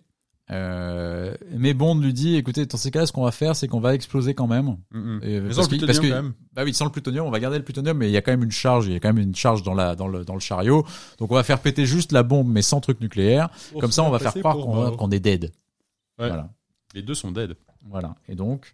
[0.53, 3.81] Euh, mais Bond lui dit, écoutez, dans ces cas, ce qu'on va faire, c'est qu'on
[3.81, 4.77] va exploser quand même.
[4.93, 5.21] Mm, mm.
[5.25, 6.35] Et, Mais parce sans le parce que- quand même.
[6.53, 8.31] Bah oui, sans le plutonium, on va garder le plutonium, mais il y a quand
[8.31, 10.35] même une charge, il y a quand même une charge dans la dans le dans
[10.35, 10.87] le chariot.
[11.19, 13.49] Donc on va faire péter juste la bombe, mais sans truc nucléaire.
[13.81, 15.51] Comme ça, on va faire croire qu'on qu'on est dead.
[16.19, 16.29] Ouais.
[16.29, 16.49] Voilà,
[16.95, 17.57] Les deux sont dead.
[17.83, 18.15] voilà.
[18.29, 18.73] Et donc,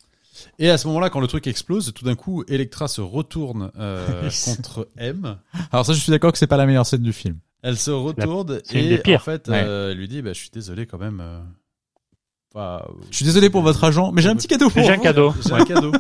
[0.59, 4.29] Et à ce moment-là, quand le truc explose, tout d'un coup, Electra se retourne euh,
[4.45, 5.37] contre M.
[5.73, 7.39] alors ça, je suis d'accord que c'est pas la meilleure scène du film.
[7.63, 9.63] Elle se retourne et en fait, Ouais.
[9.65, 11.23] euh, elle lui dit, bah, je suis désolé quand même.
[12.57, 14.83] Euh, enfin, euh, Je suis désolé pour votre agent, mais j'ai un petit cadeau pour
[14.83, 15.03] J'ai un vous.
[15.03, 15.35] cadeau.
[15.47, 15.93] J'ai un cadeau.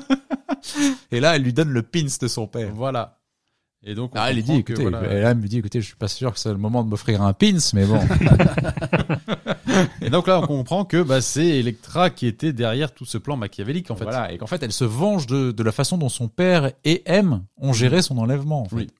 [1.10, 2.72] Et là, elle lui donne le pins de son père.
[2.74, 3.18] voilà.
[3.84, 5.30] Et donc, on Ah, elle lui dit, que, écoutez, voilà.
[5.30, 7.32] elle me dit, écoutez, je suis pas sûr que c'est le moment de m'offrir un
[7.32, 7.98] pins, mais bon.
[10.02, 13.36] Et donc là, on comprend que bah, c'est Electra qui était derrière tout ce plan
[13.36, 14.04] machiavélique, en fait.
[14.04, 17.02] Voilà, et qu'en fait, elle se venge de, de la façon dont son père et
[17.06, 18.62] M ont géré son enlèvement.
[18.62, 18.76] En fait.
[18.76, 18.90] Oui.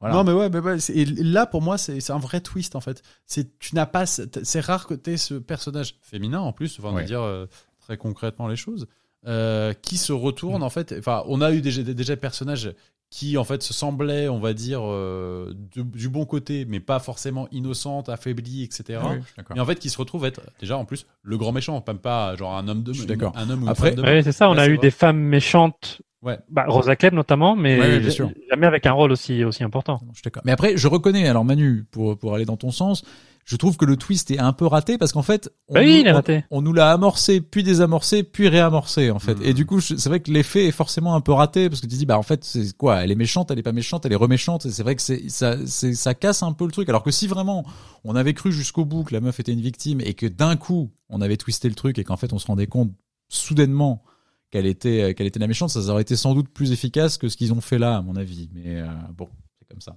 [0.00, 0.16] Voilà.
[0.16, 3.02] Non, mais ouais, mais ouais, et là, pour moi, c'est un vrai twist, en fait.
[3.26, 6.92] C'est, tu n'as pas, c'est rare que tu aies ce personnage féminin, en plus, enfin,
[6.94, 7.02] Ouais.
[7.02, 7.46] de dire euh,
[7.80, 8.86] très concrètement les choses,
[9.26, 10.94] euh, qui se retourne, en fait.
[10.98, 12.74] Enfin, on a eu déjà, déjà des personnages
[13.16, 16.98] qui, en fait, se semblaient, on va dire, euh, du, du bon côté, mais pas
[16.98, 18.98] forcément innocentes, affaiblies, etc.
[19.00, 19.54] Ah oui, je suis d'accord.
[19.54, 22.34] Mais en fait, qui se retrouvent être, déjà, en plus, le grand méchant, même pas
[22.34, 23.32] genre un homme de Je suis d'accord.
[23.36, 24.50] Un homme ou une Après- femme de Ouais, c'est ça.
[24.50, 24.78] On Là, a eu vrai.
[24.78, 26.02] des femmes méchantes.
[26.22, 26.38] Ouais.
[26.50, 28.10] Bah, Rosa Klebb notamment, mais Ouais,
[28.50, 30.00] jamais avec un rôle aussi aussi important.
[30.10, 30.42] Je suis d'accord.
[30.44, 33.04] Mais après, je reconnais, alors Manu, pour, pour aller dans ton sens,
[33.44, 35.86] je trouve que le twist est un peu raté parce qu'en fait, on, Bah oui,
[35.96, 36.44] nous, il est on- raté.
[36.50, 39.34] on nous l'a amorcé, puis désamorcé, puis réamorcé en fait.
[39.34, 39.44] Mhm.
[39.44, 41.96] Et du coup, c'est vrai que l'effet est forcément un peu raté parce que tu
[41.96, 43.04] dis, bah en fait, c'est quoi?
[43.04, 44.64] Elle est méchante, elle est pas méchante, elle est reméchante.
[44.66, 46.88] Et c'est vrai que c'est ça, c'est ça casse un peu le truc.
[46.88, 47.64] Alors que si vraiment
[48.04, 50.90] on avait cru jusqu'au bout que la meuf était une victime et que d'un coup
[51.10, 52.92] on avait twisté le truc et qu'en fait on se rendait compte
[53.28, 54.02] soudainement
[54.50, 57.36] qu'elle était qu'elle était la méchante, ça aurait été sans doute plus efficace que ce
[57.36, 58.48] qu'ils ont fait là, à mon avis.
[58.54, 58.86] Mais euh,
[59.16, 59.28] bon,
[59.58, 59.96] c'est comme ça.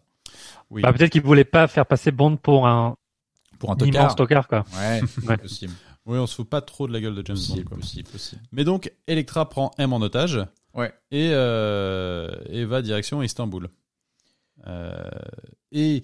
[0.69, 0.81] Oui.
[0.81, 2.95] Bah, peut-être qu'ils voulaient pas faire passer Bond pour un
[3.59, 4.15] Pour un tocard.
[4.15, 4.65] tocard, quoi.
[4.77, 5.37] Ouais, Ouais.
[5.37, 5.73] possible.
[6.05, 7.43] Oui, on se fout pas trop de la gueule de James Bond.
[7.53, 7.77] Possible, quoi.
[7.77, 8.41] possible, possible.
[8.51, 10.39] Mais donc, Electra prend M en otage.
[10.73, 10.93] Ouais.
[11.11, 13.69] Et, euh, et va direction Istanbul.
[14.67, 14.93] Euh,
[15.71, 16.03] et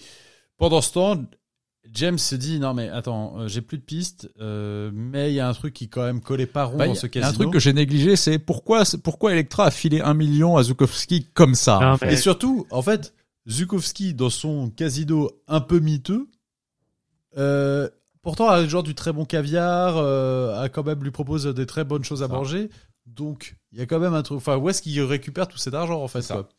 [0.58, 1.24] pendant ce temps,
[1.92, 5.40] James se dit non mais attends, euh, j'ai plus de pistes, euh, mais il y
[5.40, 7.30] a un truc qui quand même collait pas rond Bah, dans ce y a casino.
[7.30, 11.26] un truc que j'ai négligé, c'est pourquoi, pourquoi Electra a filé un million à Zukowski
[11.34, 11.80] comme ça.
[11.82, 12.06] Non, en fait.
[12.08, 13.14] mais- Et surtout, en fait,
[13.50, 16.28] Zukowski dans son casino un peu miteux,
[17.38, 17.90] euh,
[18.22, 21.84] pourtant a genre du très bon caviar, euh, a quand même lui propose des très
[21.84, 22.34] bonnes choses à Ça.
[22.34, 22.70] manger.
[23.06, 24.38] Donc il y a quand même un truc.
[24.38, 26.36] Enfin, où est-ce qu'il récupère tout cet argent en fait ça.
[26.36, 26.50] quoi.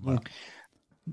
[0.00, 0.18] Voilà.
[0.18, 0.28] Donc,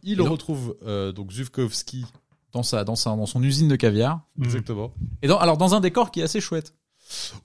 [0.03, 2.05] il donc- retrouve euh, donc Zukowski
[2.51, 4.21] Dans sa, dans sa, dans son usine de caviar.
[4.37, 4.43] Mm.
[4.43, 4.93] exactement.
[5.21, 6.73] Et dans, alors dans un décor qui est assez chouette.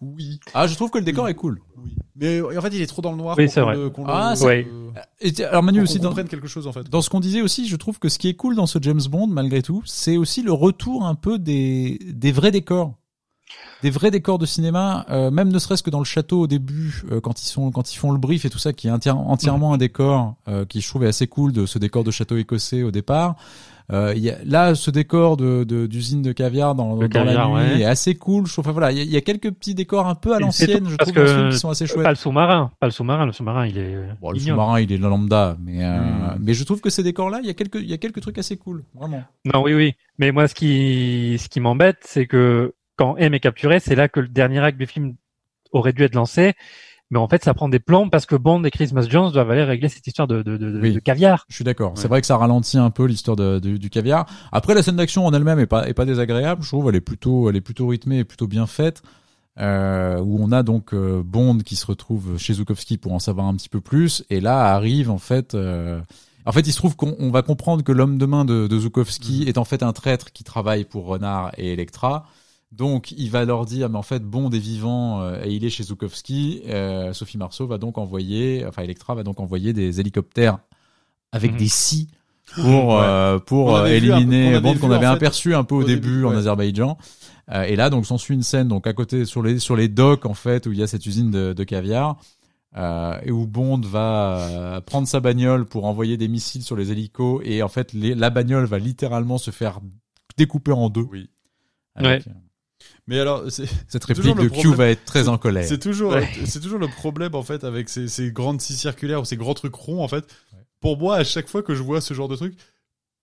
[0.00, 1.60] Oui, Ah, je trouve que le décor est cool.
[1.76, 1.94] oui.
[2.16, 3.74] Mais en fait, il est trop dans le noir Oui, c'est vrai.
[3.76, 4.66] le- Ah, le- c'est- Ouais.
[4.70, 4.90] euh,
[5.20, 6.88] Et t- alors Manu aussi qu'on dans, quelque chose en fait.
[6.88, 9.00] dans ce qu'on disait aussi, je trouve que ce qui est cool dans ce James
[9.10, 12.94] Bond, malgré tout, c'est aussi le retour un peu des, des vrais décors.
[13.82, 17.02] Des vrais décors de cinéma, euh, même ne serait-ce que dans le château au début,
[17.10, 19.16] euh, quand ils sont, quand ils font le brief et tout ça, qui est entière-
[19.18, 22.36] entièrement un décor euh, qui je trouve est assez cool de ce décor de château
[22.36, 23.36] écossais au départ.
[23.92, 27.62] Euh, y a, là, ce décor de de- d'usine de, caviar dans, dans caviar, la
[27.64, 27.80] nuit ouais.
[27.80, 28.46] est assez cool.
[28.46, 30.88] Je trouve, enfin, voilà, il y, y a quelques petits décors un peu à l'ancienne,
[30.88, 32.04] je trouve, que qui sont assez chouettes.
[32.04, 33.26] Pas le sous-marin, pas le sous-marin.
[33.26, 33.94] Le sous-marin, il est.
[33.96, 36.38] euh, Bon, le sous-marin, il est lambda, mais euh, Mm.
[36.40, 38.38] mais je trouve que ces décors-là, il y a quelques il y a quelques trucs
[38.38, 39.24] assez cool, vraiment.
[39.44, 39.94] Non, oui, oui.
[40.18, 44.08] Mais moi, ce qui, ce qui m'embête, c'est que quand M est capturé, c'est là
[44.08, 45.14] que le dernier acte du film
[45.72, 46.52] aurait dû être lancé.
[47.10, 49.64] Mais en fait, ça prend des plombs parce que Bond et Christmas Jones doivent aller
[49.64, 50.92] régler cette histoire de, de, de, de- Oui.
[50.94, 51.44] de caviar.
[51.48, 51.90] Je suis d'accord.
[51.92, 51.96] Ouais.
[52.00, 54.26] C'est vrai que ça ralentit un peu l'histoire de, de- du caviar.
[54.52, 56.62] Après, la scène d'action en elle-même est pas est pas désagréable.
[56.62, 59.02] Je trouve elle est plutôt elle est plutôt rythmée et plutôt bien faite.
[59.58, 63.46] Euh, où on a donc euh, Bond qui se retrouve chez Zukowski pour en savoir
[63.46, 64.24] un petit peu plus.
[64.30, 65.54] Et là arrive en fait.
[65.54, 66.00] euh,
[66.46, 68.78] En fait, il se trouve qu'on on va comprendre que l'homme de main de, de
[68.78, 72.26] Zukowski est en fait un traître qui travaille pour Renard et Electra.
[72.72, 75.70] Donc, il va leur dire, mais en fait, Bond est vivant euh, et il est
[75.70, 76.62] chez Zukowski.
[76.68, 80.58] Euh, Sophie Marceau va donc envoyer, enfin, Electra va donc envoyer des hélicoptères
[81.32, 81.58] avec Mhm.
[81.58, 82.08] des scies
[82.54, 86.36] pour euh, pour euh, éliminer Bond qu'on avait aperçu un peu au, début, en ouais.
[86.36, 86.96] Azerbaïdjan.
[87.52, 90.26] Euh, et là, donc, s'ensuit une scène donc à côté sur les sur les docks
[90.26, 92.16] en fait où il y a cette usine de, de caviar.
[92.76, 96.92] Euh, et où Bond va euh, prendre sa bagnole pour envoyer des missiles sur les
[96.92, 99.80] hélicos et en fait les, la bagnole va littéralement se faire
[100.36, 101.04] découper en deux.
[101.10, 101.28] Oui.
[101.96, 102.30] Avec, euh,
[103.10, 105.64] Mais alors, c'est Cette réplique de le Q va être très en colère.
[105.66, 106.28] C'est toujours, Ouais.
[106.44, 109.52] c'est toujours le problème en fait avec ces, ces grandes scies circulaires ou ces grands
[109.54, 110.24] trucs ronds en fait.
[110.52, 110.60] Ouais.
[110.80, 112.54] Pour moi, à chaque fois que je vois ce genre de truc,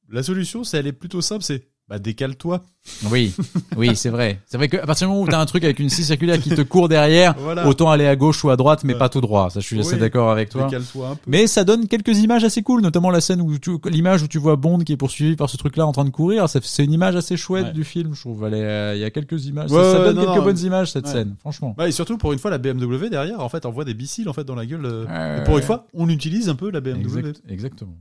[0.10, 2.64] la solution, c'est elle est plutôt simple, c'est Bah décale-toi.
[3.10, 3.34] Oui,
[3.78, 4.42] oui, c'est vrai.
[4.46, 6.50] C'est vrai qu'à partir du moment où t'as un truc avec une scie circulaire qui
[6.50, 7.66] te court derrière, Voilà.
[7.66, 9.00] autant aller à gauche ou à droite, mais Ouais.
[9.00, 9.50] pas tout droit.
[9.50, 10.00] Ça, je suis assez Oui.
[10.00, 10.66] d'accord avec toi.
[10.66, 11.22] Décale-toi un peu.
[11.28, 14.38] Mais ça donne quelques images assez cool, notamment la scène où tu, l'image où tu
[14.38, 16.48] vois Bond qui est poursuivi par ce truc-là en train de courir.
[16.50, 17.72] C'est une image assez chouette Ouais.
[17.74, 18.44] du film, je trouve.
[18.52, 19.72] Euh, Il y a quelques images.
[19.72, 20.44] Ouais, ça, donne non, quelques non.
[20.44, 21.74] bonnes images cette scène, franchement.
[21.78, 24.34] Ouais, et surtout pour une fois la BMW derrière en fait envoie des missiles en
[24.34, 24.86] fait dans la gueule.
[24.86, 27.20] euh, et pour une fois, on utilise un peu la BMW.
[27.20, 27.96] Exact- exactement.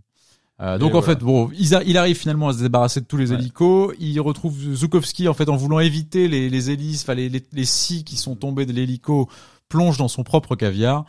[0.61, 1.15] Euh, donc Et en voilà.
[1.19, 3.39] fait, bon, il, arrive finalement à se débarrasser de tous les Ouais.
[3.39, 3.95] hélicos.
[3.99, 7.65] Il retrouve Zukowski en fait en voulant éviter les, les hélices, enfin les, les, les
[7.67, 9.29] scies qui sont tombés de l'hélico
[9.69, 11.05] plonge dans son propre caviar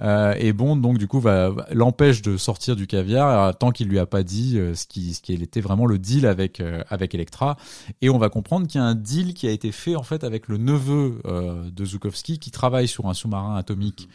[0.00, 3.70] euh, et Bond donc du coup va va- l'empêche de sortir du caviar euh, tant
[3.70, 6.60] qu'il lui a pas dit euh, ce qui ce qui était vraiment le deal avec
[6.60, 7.56] euh, avec Electra
[8.02, 10.22] et on va comprendre qu'il y a un deal qui a été fait en fait
[10.22, 11.22] avec le neveu
[11.72, 14.06] de Zukowski qui travaille sur un sous-marin atomique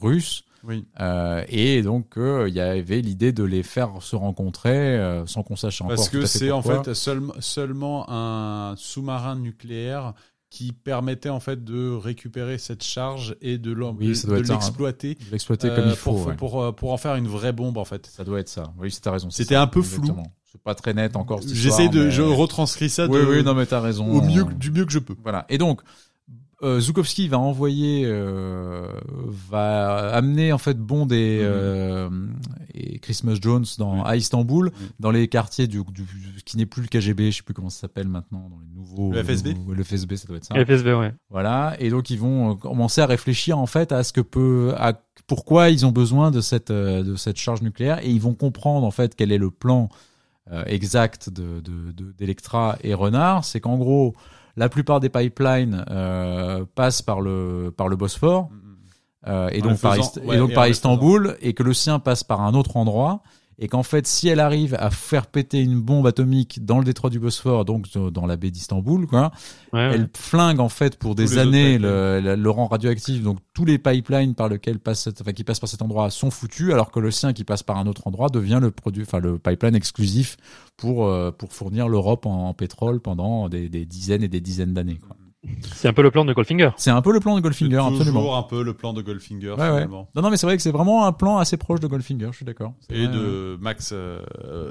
[0.00, 0.84] russe Oui.
[1.00, 5.42] euh, et donc euh, il y avait l'idée de les faire se rencontrer euh, sans
[5.42, 10.12] qu'on sache encore Parce que c'est en fait seul- seulement un sous-marin nucléaire
[10.50, 13.96] qui permettait en fait de récupérer cette charge et de Oui, hein.
[14.58, 16.10] l'exploiter de l'exploiter comme il faut.
[16.12, 16.34] pour, ouais.
[16.34, 18.06] pour, pour en faire une vraie bombe en fait.
[18.06, 18.72] Ça doit être ça.
[18.78, 19.30] Oui, c'est- t'as raison.
[19.30, 20.00] C'était un peu flou.
[20.02, 20.32] exactement.
[20.52, 21.40] C'est pas très net encore.
[21.46, 24.08] J'essaie de, mais- je retranscris ça Oui, de- oui, non, mais t'as raison.
[24.08, 25.14] au mieux, du mieux que je peux.
[25.22, 25.46] Voilà.
[25.48, 25.80] Et donc,
[26.62, 28.86] euh, Zukowski va envoyer, euh,
[29.50, 31.46] va amener en fait Bond et, Mhm.
[31.46, 32.10] euh,
[32.74, 34.02] et Christmas Jones dans, Oui.
[34.04, 34.86] à Istanbul, Oui.
[34.98, 36.04] dans les quartiers du, du
[36.44, 39.12] qui n'est plus le KGB, je sais plus comment ça s'appelle maintenant, dans les nouveaux.
[39.12, 39.54] Le FSB?
[39.54, 40.54] nouveaux- le FSB, ça doit être ça.
[40.54, 41.14] FSB, ouais.
[41.30, 41.76] Voilà.
[41.78, 44.94] Et donc ils vont euh, commencer à réfléchir en fait à ce que peut, à
[45.26, 48.90] pourquoi ils ont besoin de cette de cette charge nucléaire et ils vont comprendre en
[48.90, 49.88] fait quel est le plan
[50.50, 53.44] euh, exact de de- de- d'Electra et Renard.
[53.44, 54.14] C'est qu'en gros
[54.60, 58.50] la plupart des pipelines euh, passent par le par le Bosphore.
[59.26, 61.74] Euh, et donc par, faisant- Ist- ouais, et donc et par Istanbul et que le
[61.74, 63.22] sien passe par un autre endroit
[63.60, 67.10] et qu'en fait si elle arrive à faire péter une bombe atomique dans le détroit
[67.10, 69.30] du Bosphore donc dans la baie d'Istanbul quoi
[69.72, 69.90] Ouais, ouais.
[69.94, 73.22] elle flingue en fait pour des années le, le- le rang radioactif.
[73.22, 76.72] Donc tous les pipelines par lesquels passe, enfin, qui passent par cet endroit sont foutus,
[76.72, 79.38] alors que le sien qui passe par un autre endroit devient le produit, enfin le
[79.38, 80.36] pipeline exclusif
[80.76, 84.74] pour euh, pour fournir l'Europe en, en pétrole pendant des, des dizaines et des dizaines
[84.74, 84.98] d'années.
[84.98, 85.16] quoi.
[85.72, 86.68] C'est un peu le plan de Goldfinger.
[86.76, 88.04] C'est un peu le plan de Goldfinger, absolument.
[88.20, 89.66] toujours un peu le plan de Goldfinger Ouais, ouais.
[89.68, 90.06] finalement.
[90.14, 92.28] Non, non, mais c'est vrai que c'est vraiment un plan assez proche de Goldfinger.
[92.30, 92.74] Je suis d'accord.
[92.90, 94.20] Et vrai, de Max, euh,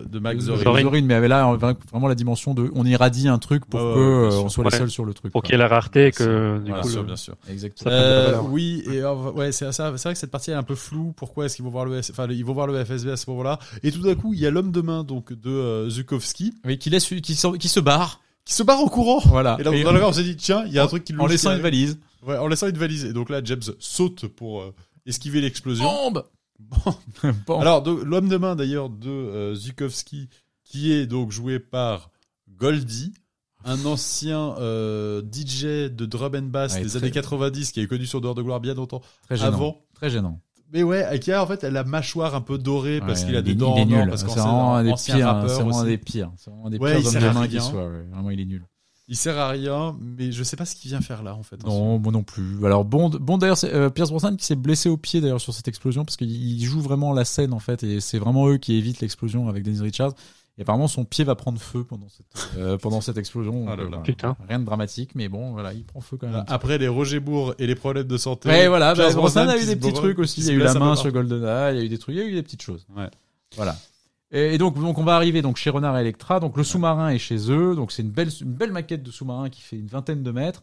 [0.05, 0.63] de Max de Zorin.
[0.63, 0.81] Zorin.
[0.81, 3.99] Zorin, mais là on- vraiment la dimension de on irradie un truc pour Ouais, que
[3.99, 5.31] euh, on soit les seuls sur le truc.
[5.31, 7.33] Pour qu'il y ait la rareté et que, du Bien coup, sûr, le- bien sûr.
[7.49, 7.89] Exactement.
[7.91, 9.91] Euh, oui, et euh, ouais, c'est ça.
[9.97, 11.13] C'est vrai que cette partie est un peu floue.
[11.17, 13.57] Pourquoi est-ce qu'ils vont voir le, enfin, ils vont voir le FSB à ce moment-là?
[13.81, 16.77] Et tout d'un coup, il y a l'homme de main donc de euh, Zukowski Oui,
[16.77, 18.21] qui laisse, qui se barre.
[18.45, 19.19] Qui se barre en courant.
[19.25, 19.57] Voilà.
[19.59, 21.15] Et là, Et dans le on s'est dit tiens, il y a un truc qui
[21.15, 21.99] en laissant une valise.
[22.25, 23.05] Ouais, en laissant une valise.
[23.05, 24.73] Et donc là, James saute pour euh,
[25.05, 25.85] esquiver l'explosion.
[25.85, 26.25] Bombe.
[27.47, 27.59] Bon.
[27.59, 30.27] Alors, l'homme de main d'ailleurs de euh, Zukowski,
[30.65, 32.09] qui est donc joué par
[32.57, 33.13] Goldie,
[33.65, 38.05] un ancien euh, DJ de drum and bass Ouais, des années 90 qui est connu
[38.05, 39.47] sur Dehors de gloire bien longtemps très gênant.
[39.47, 39.81] avant.
[39.93, 40.39] Très gênant.
[40.71, 43.35] Mais ouais, et qui a en fait la mâchoire un peu dorée parce Ouais, qu'il
[43.35, 44.07] a des dents il est nul.
[44.09, 44.97] parce C'est vraiment un des pires.
[45.47, 46.31] C'est vraiment des pires.
[46.37, 47.61] C'est vraiment des pires il hommes sert de qui rien.
[47.61, 47.87] soit.
[47.89, 48.03] ouais.
[48.11, 48.63] Vraiment, il est nul.
[49.11, 51.57] Il sert à rien, mais je sais pas ce qu'il vient faire là en fait.
[51.65, 52.63] Non, moi non plus.
[52.63, 55.51] Alors Bond, Bond d'ailleurs, c'est euh, Pierce Brosnan qui s'est blessé au pied d'ailleurs sur
[55.51, 58.57] cette explosion parce qu'il il joue vraiment la scène en fait et c'est vraiment eux
[58.57, 60.13] qui évitent l'explosion avec Dennis Richards.
[60.59, 63.65] Et apparemment son pied va prendre feu pendant cette euh, pendant cette explosion.
[63.65, 63.87] Là Donc, là.
[63.87, 64.03] voilà.
[64.03, 64.35] Putain.
[64.47, 66.43] Rien de dramatique, mais bon, voilà, il prend feu quand même.
[66.47, 68.49] Après les Roger Bourg et les problèmes de santé.
[68.49, 70.41] Ouais, voilà, bah, Brosnan a eu des petits trucs aussi.
[70.41, 71.09] Il y a eu la main sur.
[71.11, 72.85] GoldenEye, il y a eu des trucs, il y a eu des petites choses.
[72.95, 73.09] Ouais.
[73.55, 73.75] Voilà.
[74.31, 76.39] Et, et donc, donc on va arriver donc chez Renard et Electra.
[76.39, 77.73] Donc le sous-marin est chez eux.
[77.75, 80.61] Donc c'est une belle, une belle maquette de sous-marin qui fait une vingtaine de mètres.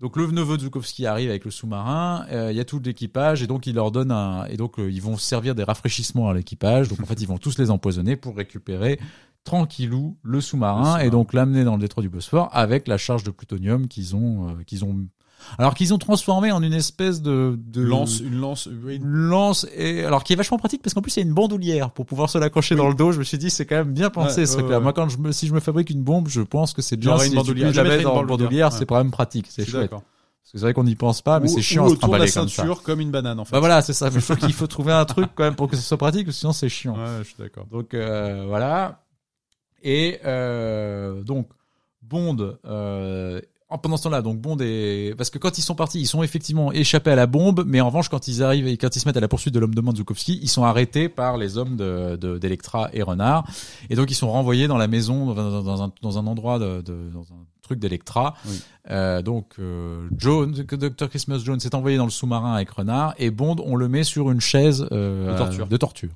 [0.00, 2.26] Donc le neveu de Zukowski arrive avec le sous-marin.
[2.32, 4.90] Euh, Il y a tout l'équipage et donc il leur donne un et donc euh,
[4.90, 6.88] ils vont servir des rafraîchissements à l'équipage.
[6.88, 8.98] Donc en fait ils vont tous les empoisonner pour récupérer
[9.44, 13.30] tranquillou le sous-marin et donc l'amener dans le détroit du Bosphore avec la charge de
[13.30, 14.96] plutonium qu'ils ont euh, qu'ils ont
[15.58, 19.66] alors qu'ils ont transformé en une espèce de, de Lance, une lance, oui, une lance
[19.76, 22.06] et alors qui est vachement pratique parce qu'en plus il y a une bandoulière pour
[22.06, 22.80] pouvoir se l'accrocher Oui.
[22.80, 23.12] dans le dos.
[23.12, 24.78] Je me suis dit c'est quand même bien pensé Ouais, ce truc-là.
[24.78, 24.82] ouais.
[24.82, 27.18] Moi quand je me, si je me fabrique une bombe, je pense que c'est bien
[27.18, 27.72] si une bandoulière.
[27.84, 28.78] la une dans le bandoulière, ouais.
[28.78, 29.82] c'est quand même pratique, c'est chouette.
[29.82, 30.00] d'accord.
[30.42, 32.26] Parce que c'est vrai qu'on n'y pense pas, mais c'est chiant ou autour de la
[32.26, 32.56] trimballer comme ça.
[32.62, 33.52] ceinture comme une banane en fait.
[33.52, 34.10] Bah voilà, c'est ça.
[34.10, 36.30] Mais je trouve qu'il faut trouver un truc quand même pour que ce soit pratique,
[36.32, 36.94] sinon c'est chiant.
[36.96, 37.66] Ouais, je suis d'accord.
[37.70, 39.03] Donc euh, voilà.
[39.84, 41.48] Et euh, donc
[42.02, 42.56] Bond.
[42.66, 43.40] Euh,
[43.70, 46.22] en- pendant ce temps-là, donc Bond est parce que quand ils sont partis, ils sont
[46.22, 49.08] effectivement échappés à la bombe, mais en revanche, quand ils arrivent et quand ils se
[49.08, 51.56] mettent à la poursuite de l'homme de main de Zukowski, ils sont arrêtés par les
[51.58, 53.44] hommes de de- d'Electra et Renard,
[53.90, 57.10] et donc ils sont renvoyés dans la maison dans, un dans un endroit de, de-
[57.12, 58.34] dans un truc d'Electra.
[58.46, 58.60] Oui.
[58.90, 63.30] Euh, donc euh, Jones, Dr Christmas Jones s'est envoyé dans le sous-marin avec Renard et
[63.30, 65.66] Bond, on le met sur une chaise euh, De torture.
[65.66, 66.10] de torture.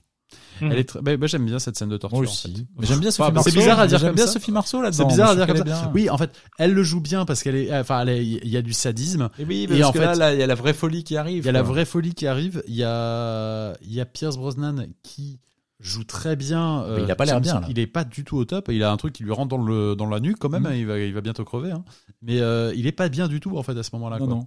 [0.60, 0.72] Mhm.
[0.72, 2.18] Elle est très- bah, moi, j'aime bien cette scène de torture.
[2.18, 2.52] Moi en aussi.
[2.54, 2.64] fait.
[2.78, 3.50] Mais j'aime bien Sophie Marceau.
[3.50, 4.32] c'est bizarre à dire J'aime comme bien ça.
[4.32, 4.96] Sophie Marceau là-dedans.
[5.08, 5.62] C'est bizarre à dire comme ça.
[5.62, 5.90] est bien.
[5.94, 8.62] Oui, en fait, elle le joue bien parce qu'elle est, enfin, est- il y a
[8.62, 9.28] du sadisme.
[9.38, 11.44] Et oui, parce en que fait- là, il y a la vraie folie qui arrive.
[11.44, 12.62] Il y a la vraie folie qui arrive.
[12.68, 15.40] Il y a, il y a Pierce Brosnan qui
[15.80, 16.82] joue très bien.
[16.82, 17.66] euh, Mais il a pas l'air bien, là.
[17.70, 18.68] Il est pas du tout au top.
[18.72, 20.66] Il a un truc qui lui rentre dans le dans la nuque quand même.
[20.66, 21.70] Hein, Il va il va bientôt crever.
[21.70, 21.84] hein.
[22.22, 24.18] Mais euh, il est pas bien du tout en fait à ce moment-là.
[24.18, 24.46] Non, non.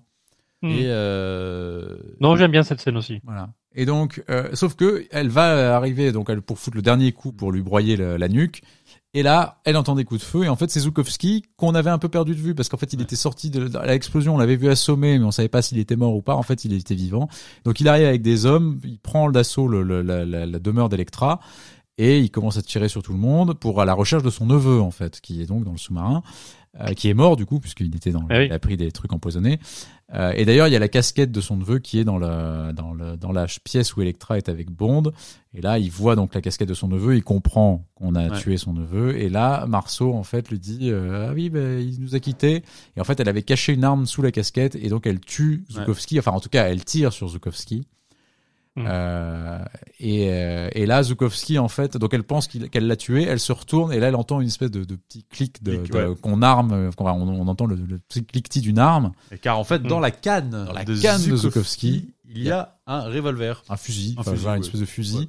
[0.61, 0.69] Hmm.
[0.69, 3.19] Et euh, Non, j'aime bien cette scène aussi.
[3.23, 3.49] Voilà.
[3.73, 7.31] Et donc, euh, sauf que elle va arriver donc elle pour foutre le dernier coup
[7.31, 8.61] pour lui broyer le- la nuque.
[9.13, 10.43] Et là, elle entend des coups de feu.
[10.43, 12.93] Et en fait, c'est Zukowski qu'on avait un peu perdu de vue parce qu'en fait,
[12.93, 13.03] il Ouais.
[13.03, 14.35] était sorti de, l'explosion.
[14.35, 16.35] On l'avait vu assommer, mais on savait pas s'il était mort ou pas.
[16.35, 17.27] En fait, il était vivant.
[17.65, 18.79] Donc, il arrive avec des hommes.
[18.83, 21.39] Il prend d'assaut le, le- la, la- la demeure d'Electra
[21.97, 24.45] et il commence à tirer sur tout le monde pour à la recherche de son
[24.45, 26.23] neveu en fait, qui est donc dans le sous-marin,
[26.79, 28.45] euh, qui est mort du coup puisqu'il était dans, Ah oui.
[28.45, 29.59] il a pris des trucs empoisonnés.
[30.13, 32.73] Euh, et d'ailleurs, il y a la casquette de son neveu qui est dans la
[32.73, 35.03] dans le dans la pièce où Electra est avec Bond.
[35.53, 38.37] Et là, il voit donc la casquette de son neveu, il comprend qu'on a Ouais.
[38.37, 39.17] tué son neveu.
[39.17, 42.63] Et là, Marceau en fait lui dit euh, ah oui, ben il nous a quittés.
[42.97, 45.63] Et en fait, elle avait caché une arme sous la casquette et donc elle tue
[45.69, 45.75] Ouais.
[45.79, 46.19] Zukowski.
[46.19, 47.85] Enfin, en tout cas, elle tire sur Zukowski.
[48.77, 48.85] Mm.
[48.87, 49.59] Euh,
[49.99, 53.51] et, euh, et là, Zukowski, en fait, donc elle pense qu'elle l'a tué, elle se
[53.51, 56.15] retourne et là, elle entend une espèce de, de petit clic de, de- ouais.
[56.21, 59.83] qu'on arme, on, on entend le, le petit cliquetis d'une arme, et car en fait
[59.83, 63.61] dans la canne Dans la de canne de Zukowski, Zukowski, il y a un revolver.
[63.67, 65.17] un fusil, Un enfin, fusil, voilà, une espèce de fusil.
[65.17, 65.27] Ouais.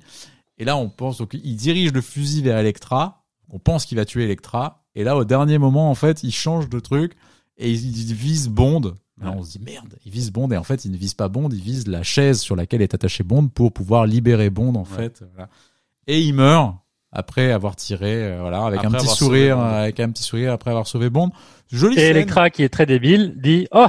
[0.59, 3.24] Et là, on pense donc il dirige le fusil vers Electra.
[3.51, 4.85] On pense qu'il va tuer Electra.
[4.94, 7.14] Et là, au dernier moment, en fait, il change de truc
[7.56, 8.94] et il, il vise Bond.
[9.23, 9.36] Et là, Ouais.
[9.39, 11.49] on se dit merde, il vise Bond et en fait, il ne vise pas Bond,
[11.51, 14.86] il vise la chaise sur laquelle est attaché Bond pour pouvoir libérer Bond en Ouais.
[14.97, 15.23] fait.
[15.35, 15.49] Voilà.
[16.07, 16.77] Et il meurt
[17.12, 20.53] après avoir tiré, euh, voilà, avec Après un petit sourire, sauvé avec un petit sourire
[20.53, 21.31] après avoir sauvé Bond.
[21.70, 22.11] Jolie Et scène.
[22.16, 23.86] Electra, qui est très débile, dit Oh,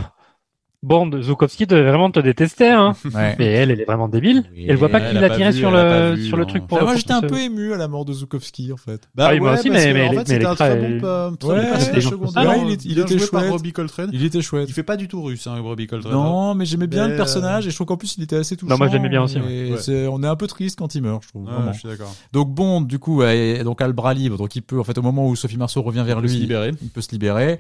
[0.84, 2.94] Bond, Zukowski devait vraiment te détester, hein.
[3.16, 3.36] Ouais.
[3.40, 4.44] Mais elle, elle est vraiment débile.
[4.54, 6.78] Oui, elle voit pas qu'il a tiré vu, sur le vu, sur le truc pour.
[6.78, 9.08] Ah, moi, j'étais un peu ému à la mort de Zukowski en fait.
[9.16, 10.76] Bah Ah oui, moi aussi, parce mais- que, mais- en fait, mais c'était un très
[10.76, 13.52] bon, euh, très Ouais, bon ouais, il était joué par chouette.
[13.52, 14.10] Robbie Coltrane.
[14.12, 14.66] Il était chouette.
[14.68, 16.12] Il fait pas du tout russe, hein, Robbie Coltrane.
[16.12, 18.74] Non, mais j'aimais bien le personnage et je trouve qu'en plus il était assez touchant.
[18.74, 19.38] Non, moi, je l'aimais bien aussi,
[19.90, 21.50] on est un peu triste quand il meurt, je trouve.
[21.74, 22.14] Je suis d'accord.
[22.34, 24.98] Donc Bond, du coup, est donc à le bras libre, donc il peut, en fait,
[24.98, 26.72] au moment où Sophie Marceau revient vers lui, libérer.
[26.82, 27.60] il peut se libérer.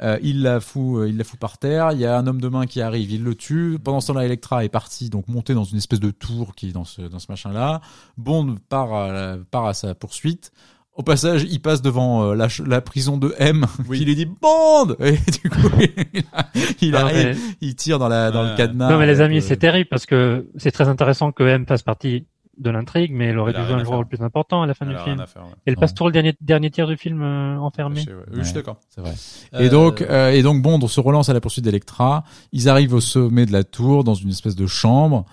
[0.00, 1.90] Euh, il la fout, euh, il la fout par terre.
[1.92, 3.78] Il y a un homme de main qui arrive, il le tue.
[3.82, 6.72] Pendant ce temps-là, Electra est partie, donc montée dans une espèce de tour qui est
[6.72, 7.80] dans ce dans ce machin-là.
[8.16, 10.52] Bond part à, la- part à sa poursuite.
[10.94, 13.98] Au passage, il passe devant euh, la, la prison de M, Oui.
[13.98, 14.96] qui lui dit Bond.
[15.00, 18.90] Et du coup, il, il Non, arrive, mais- il tire dans la dans le cadenas.
[18.90, 21.82] Non, mais les amis, Euh, c'est terrible parce que c'est très intéressant que M fasse
[21.82, 22.26] partie
[22.58, 24.92] de l'intrigue, mais elle aurait dû jouer un rôle plus important à la fin Elle
[24.92, 25.16] du a film.
[25.26, 25.52] faire, ouais.
[25.66, 28.00] Elle passe tout le dernier, dernier tiers du film euh, enfermé.
[28.00, 28.06] Ouais.
[28.32, 28.52] Oui, je suis Ouais.
[28.54, 28.76] d'accord.
[28.88, 29.14] C'est vrai.
[29.54, 32.24] Euh, Et donc, euh, et donc Bond se relance à la poursuite d'Electra.
[32.52, 35.24] Ils arrivent au sommet de la tour, dans une espèce de chambre.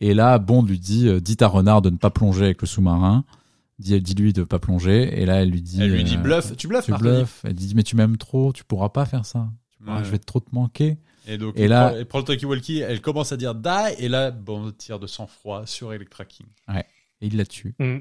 [0.00, 2.66] Et là, Bond lui dit, euh, dites à Renard de ne pas plonger avec le
[2.66, 3.24] sous-marin.
[3.78, 5.20] Dis- Dis-lui de pas plonger.
[5.20, 6.56] Et là, elle lui dit, elle lui dit euh, bluff.
[6.56, 7.40] Tu bluffes, tu bluffes.
[7.44, 9.48] Elle dit, mais tu m'aimes trop, tu pourras pas faire ça.
[9.86, 9.94] Ouais.
[10.04, 10.98] Je vais trop te manquer.
[11.26, 13.68] Et donc, Et elle, là- prend, elle prend le talkie-walkie, elle commence à dire die,
[13.98, 16.46] et là, Bond tire de sang-froid sur Electra King.
[16.70, 16.82] Et
[17.22, 17.74] il la tue.
[17.78, 17.98] Mm.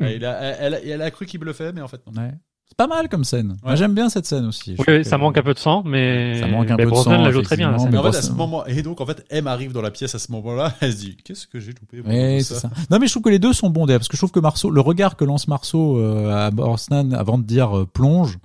[0.00, 2.20] Ah, il a- elle, elle- elle a cru qu'il bluffait, mais en fait, non.
[2.22, 2.32] Ouais.
[2.68, 3.56] C'est pas mal comme scène.
[3.62, 3.76] Moi, Ouais.
[3.76, 4.72] j'aime bien cette scène aussi.
[4.72, 6.76] Je Oui, trouve oui, que- ça manque un peu de sang, mais, Ça manque un
[6.76, 7.70] mais peu de Brosnan sang, la joue très bien.
[7.70, 7.92] la effectivement, scène.
[7.92, 9.92] Mais en fait, à bon, ce moment, et donc, en fait, M arrive dans la
[9.92, 12.68] pièce à ce moment-là, elle se dit, qu'est-ce que j'ai loupé moi, Ouais, ça.
[12.90, 14.40] Non, mais je trouve que les deux sont bons d'ailleurs, parce que je trouve que
[14.40, 18.36] Marceau, le regard que lance Marceau euh, à Brosnan avant de dire euh, plonge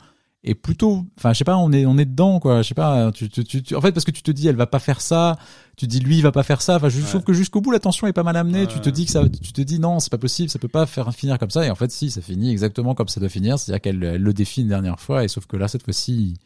[0.43, 2.61] est plutôt, enfin, je sais pas, on est, on est dedans, quoi.
[2.63, 4.55] Je sais pas, tu, tu, tu, tu- en fait, parce que tu te dis, elle
[4.55, 5.37] va pas faire ça,
[5.77, 6.77] tu dis, lui, il va pas faire ça.
[6.77, 7.07] Enfin, je Ouais.
[7.07, 8.61] trouve que jusqu'au bout, la tension est pas mal amenée.
[8.61, 8.67] Ouais.
[8.67, 10.85] Tu te dis que ça, tu te dis, non, c'est pas possible, ça peut pas
[10.87, 11.63] faire finir comme ça.
[11.65, 13.59] Et en fait, si, ça finit exactement comme ça doit finir.
[13.59, 16.37] C'est-à-dire qu'elle elle le défie une dernière fois, et sauf que là, cette fois-ci, il,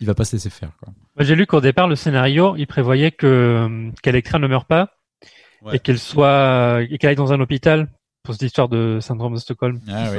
[0.00, 0.92] il va pas se laisser faire, quoi.
[1.16, 4.90] Moi, J'ai lu qu'au départ, le scénario, il prévoyait que qu'Electra ne meure pas
[5.62, 5.76] Ouais.
[5.76, 7.88] et qu'elle soit et qu'elle aille dans un hôpital
[8.28, 9.80] pour cette histoire de syndrome de Stockholm.
[9.88, 10.10] Ah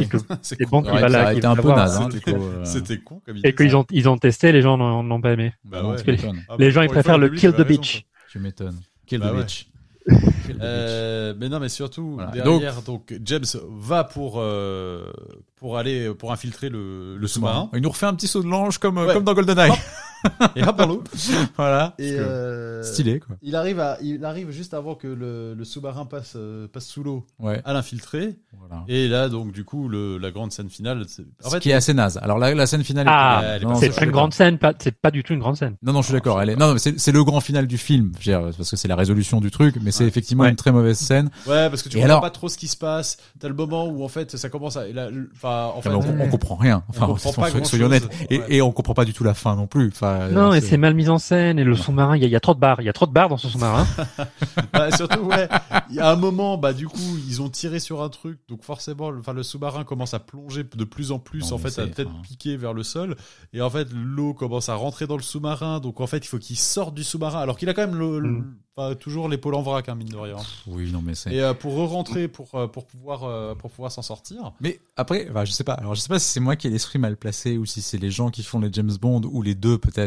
[0.42, 2.66] C'est Ouais, là, va un peu naze, hein, C'était- euh.
[2.66, 3.50] C'était con comme idée.
[3.50, 5.54] Et qu'ils ont ils ont testé, les gens n'ont pas aimé.
[5.64, 5.96] Bah ouais.
[6.50, 8.06] Ah, Les bah, gens ils préfèrent le public kill the raison, bitch.
[8.32, 8.80] Tu m'étonnes.
[9.06, 9.44] Kill Bah the ouais.
[9.44, 9.68] bitch.
[10.60, 12.32] Euh, mais non, mais surtout Voilà.
[12.32, 15.12] derrière, donc, James va pour euh,
[15.58, 18.80] pour aller pour infiltrer le, le sous-marin Il nous refait un petit saut de l'ange
[18.80, 19.14] comme, euh, Ouais.
[19.14, 19.72] comme dans GoldenEye.
[20.56, 21.04] et hop dans l'eau.
[21.58, 21.94] voilà.
[21.98, 23.36] Et euh, Stylé, quoi.
[23.42, 27.04] Il arrive à, il arrive juste avant que le, le sous-marin passe euh, passe sous
[27.04, 27.62] l'eau Ouais.
[27.66, 28.38] à l'infiltrer.
[28.58, 28.84] Voilà.
[28.88, 31.04] Et là, donc du coup, le, la grande scène finale.
[31.44, 32.20] En Ce fait, qui est assez naze.
[32.22, 33.08] Alors la, la scène finale.
[33.10, 35.76] Ah, C'est pas une grande scène, c'est pas du tout une grande scène.
[35.84, 36.42] Non, non, je suis d'accord.
[36.42, 36.56] Elle est...
[36.56, 39.76] Non, non, c'est le grand final du film, parce que c'est la résolution du truc,
[39.82, 40.10] mais c'est Ouais.
[40.10, 40.50] effectivement Ouais.
[40.50, 41.30] une très mauvaise scène.
[41.48, 43.18] ouais, parce que tu Et comprends alors- pas trop ce qui se passe.
[43.40, 46.10] T'as le moment où en fait ça commence à, et là, enfin, en fait, Enfin,
[46.18, 46.84] on, on comprend rien.
[46.90, 48.08] Enfin, comprend pas soyons honnêtes.
[48.30, 48.46] Et, Ouais.
[48.50, 49.88] et on comprend pas du tout la fin non plus.
[49.94, 51.60] Enfin, Enfin, Non, euh, et c'est mal mis en scène.
[51.60, 52.82] Et le sous-marin, il y, a- il y a trop de barres.
[52.82, 53.86] Il y a trop de barres dans ce sous-marin.
[54.74, 55.48] Bah, surtout, ouais.
[55.90, 58.64] Il y a un moment, bah, du coup, ils ont tiré sur un truc, donc
[58.64, 61.80] forcément, le, enfin, le sous-marin commence à plonger de plus en plus, Non, en fait,
[61.80, 63.16] à peut-être enfin- piquer vers le sol.
[63.54, 66.40] Et en fait, l'eau commence à rentrer dans le sous-marin, donc en fait, il faut
[66.40, 68.30] qu'il sorte du sous-marin, alors qu'il a quand même le, le-
[68.80, 68.96] Mm.
[68.98, 70.38] toujours l'épaule en vrac, hein, mine de rien.
[70.66, 71.34] Oui, non, mais c'est.
[71.34, 74.54] Et euh, pour re-rentrer, pour, euh, pour pouvoir, euh, pour pouvoir s'en sortir.
[74.62, 75.74] Mais après, enfin, je sais pas.
[75.74, 77.98] Alors, je sais pas si c'est moi qui ai l'esprit mal placé ou si c'est
[77.98, 79.99] les gens qui font les James Bond ou les deux peut-être.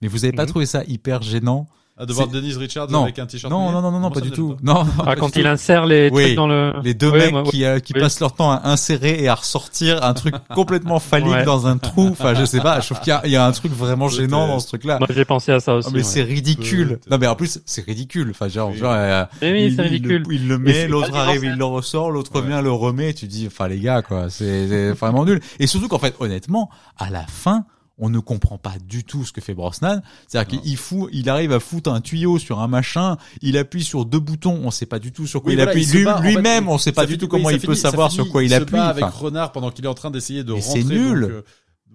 [0.00, 0.48] Mais vous avez pas Mhm.
[0.48, 1.66] trouvé ça hyper gênant
[1.98, 3.02] À devoir C'est- Denise Richards Non.
[3.02, 3.52] avec un t-shirt.
[3.52, 4.54] Non, non, non, non, non, pas du tout.
[4.54, 4.60] pas.
[4.62, 5.48] Non, non, Ah, pas quand du il tout.
[5.50, 6.22] insère les Oui.
[6.24, 6.72] trucs dans le.
[6.82, 8.00] Les deux mecs moi- qui, euh, qui oui.
[8.00, 11.44] passent leur temps à insérer et à ressortir un truc complètement phallique Ouais.
[11.44, 12.08] dans un trou.
[12.10, 12.80] Enfin, je sais pas.
[12.80, 14.98] Je trouve qu'il y a, il y a un truc vraiment gênant dans ce truc-là.
[15.00, 15.88] Moi, j'ai pensé à ça aussi.
[15.90, 16.04] Ah, mais ouais.
[16.04, 16.98] c'est ridicule.
[17.10, 18.28] Non, mais en plus, c'est ridicule.
[18.30, 18.78] Enfin, genre, Oui.
[18.78, 20.22] genre, euh, Mais oui, il, ridicule.
[20.26, 22.46] le, il le Et met, l'autre arrive, il le ressort, l'autre Ouais.
[22.46, 23.12] vient, le remet.
[23.12, 25.40] Tu dis, enfin, les gars, quoi, c'est vraiment nul.
[25.60, 27.66] Et surtout qu'en fait, honnêtement, à la fin,
[28.04, 30.02] on ne comprend pas du tout ce que fait Brosnan.
[30.26, 34.04] C'est-à-dire qu'il fout, il arrive à foutre un tuyau sur un machin, il appuie sur
[34.04, 35.82] deux boutons, on sait pas du tout sur quoi Oui, il voilà, appuie.
[35.82, 37.72] il se Lui- bat, en fait, Lui-même, on sait pas du tout comment il peut
[37.74, 38.72] finit- savoir finit, sur quoi il se appuie.
[38.72, 40.82] bat avec Enfin, Renard pendant qu'il est en train d'essayer de Mais rentrer.
[40.82, 41.20] c'est nul.
[41.22, 41.42] donc, euh,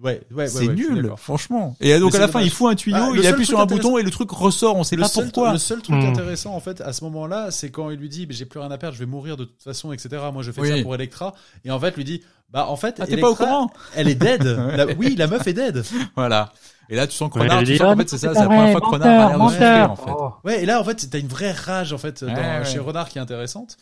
[0.00, 1.76] Ouais, ouais, ouais, c'est ouais, nul, franchement.
[1.80, 3.66] Et donc Mais à la fin, il fout un tuyau, Ah, il appuie sur un
[3.66, 5.50] bouton et le truc ressort, on sait le pas seul, pourquoi.
[5.52, 6.06] le seul truc Hmm.
[6.06, 8.70] intéressant en fait à ce moment-là, c'est quand il lui dit mais j'ai plus rien
[8.70, 10.22] à perdre, je vais mourir de toute façon, etc.
[10.32, 10.68] Moi je fais Oui.
[10.68, 13.34] ça pour Electra et en fait lui dit bah en fait Ah, t'es pas au
[13.34, 14.42] courant elle est dead.
[14.76, 15.82] La- oui la meuf est dead.
[16.16, 16.52] Voilà.
[16.90, 18.40] Et là, tu sens que Ouais, Renard, elle tu sens qu'en fait, c'est ça, c'est
[18.40, 20.10] la première fois que Renard a l'air de en fait.
[20.16, 20.32] Oh.
[20.44, 22.64] Ouais et là en fait t'as une vraie rage en fait dans, Ouais, ouais.
[22.64, 23.76] chez Renard qui est intéressante.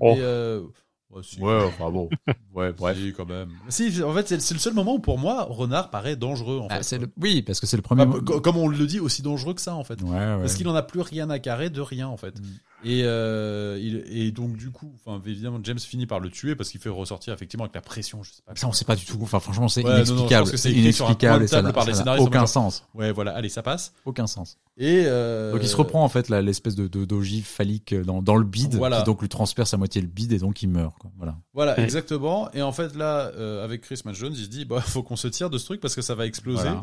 [0.00, 0.14] Oh.
[0.16, 0.62] Mais euh,
[1.10, 1.38] ouais, si.
[1.42, 2.08] enfin bon.
[2.54, 3.50] Ouais, Si, quand même.
[3.68, 6.76] Si, en fait, c'est le seul moment où pour moi, Renard paraît dangereux, en Ah,
[6.78, 6.82] fait.
[6.84, 7.08] c'est le...
[7.20, 8.06] Oui, parce que c'est le premier.
[8.06, 10.00] Bah, co- comme on le dit, aussi dangereux que ça, en fait.
[10.02, 10.38] Ouais, ouais.
[10.38, 12.38] Parce qu'il en a plus rien à carrer de rien, en fait.
[12.38, 12.42] Mm.
[12.84, 16.70] Et, euh, il, et donc, du coup, enfin, évidemment, James finit par le tuer parce
[16.70, 18.54] qu'il fait ressortir, effectivement, avec la pression, je sais pas.
[18.54, 19.18] Ça, on sait pas du tout.
[19.20, 20.58] Enfin, franchement, c'est Ouais, non, non, je inexplicable.
[20.58, 22.84] c'est inexplicable et ça n'a aucun en sens.
[22.94, 23.92] Ouais, voilà, allez, ça passe.
[24.04, 24.58] Aucun sens.
[24.80, 28.36] Et, euh, Donc il se reprend en fait l'espèce de de- d'ogive phallique dans, dans
[28.36, 28.98] le bide, Voilà.
[29.00, 30.96] qui donc lui transperce à moitié le bide et donc il meurt.
[30.98, 31.10] Quoi.
[31.16, 31.34] Voilà.
[31.52, 31.82] Voilà, Ouais.
[31.82, 32.48] exactement.
[32.52, 35.26] Et en fait, là, euh, avec Chris Jones, il se dit, bah, faut qu'on se
[35.26, 36.62] tire de ce truc parce que ça va exploser.
[36.62, 36.82] Voilà.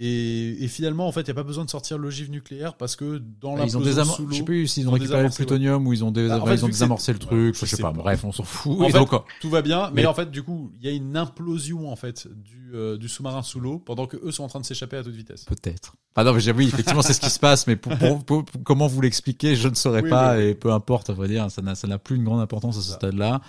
[0.00, 2.96] Et, et finalement, en fait, il n'y a pas besoin de sortir l'ogive nucléaire parce
[2.96, 4.16] que dans Ils ont l'implosion désamor...
[4.16, 5.46] sous Je sais plus s'ils ils ont ont récupéré le désamorcé, ouais.
[5.46, 7.32] plutonium ou ils ont, dé- Bah, en fait, ils ont désamorcé le truc.
[7.32, 7.92] ouais, je sais sais pas.
[7.92, 8.80] Bref, on s'en fout.
[8.80, 9.10] En Et fait, donc,
[9.40, 11.96] tout va bien, mais, Mais- en fait, du coup, il y a une implosion en
[11.96, 14.96] fait du, euh, du sous-marin sous l'eau pendant que eux sont en train de s'échapper
[14.96, 15.44] à toute vitesse.
[15.44, 15.94] peut-être.
[16.16, 18.62] Ah non, mais oui, effectivement, c'est ce qui se passe, mais pour, pour- pour- pour-
[18.64, 21.50] comment vous l'expliquer, je ne saurais Oui, pas, oui, et peu importe, à vrai dire,
[21.50, 23.40] ça n'a, ça n'a plus une grande importance à ce stade-là.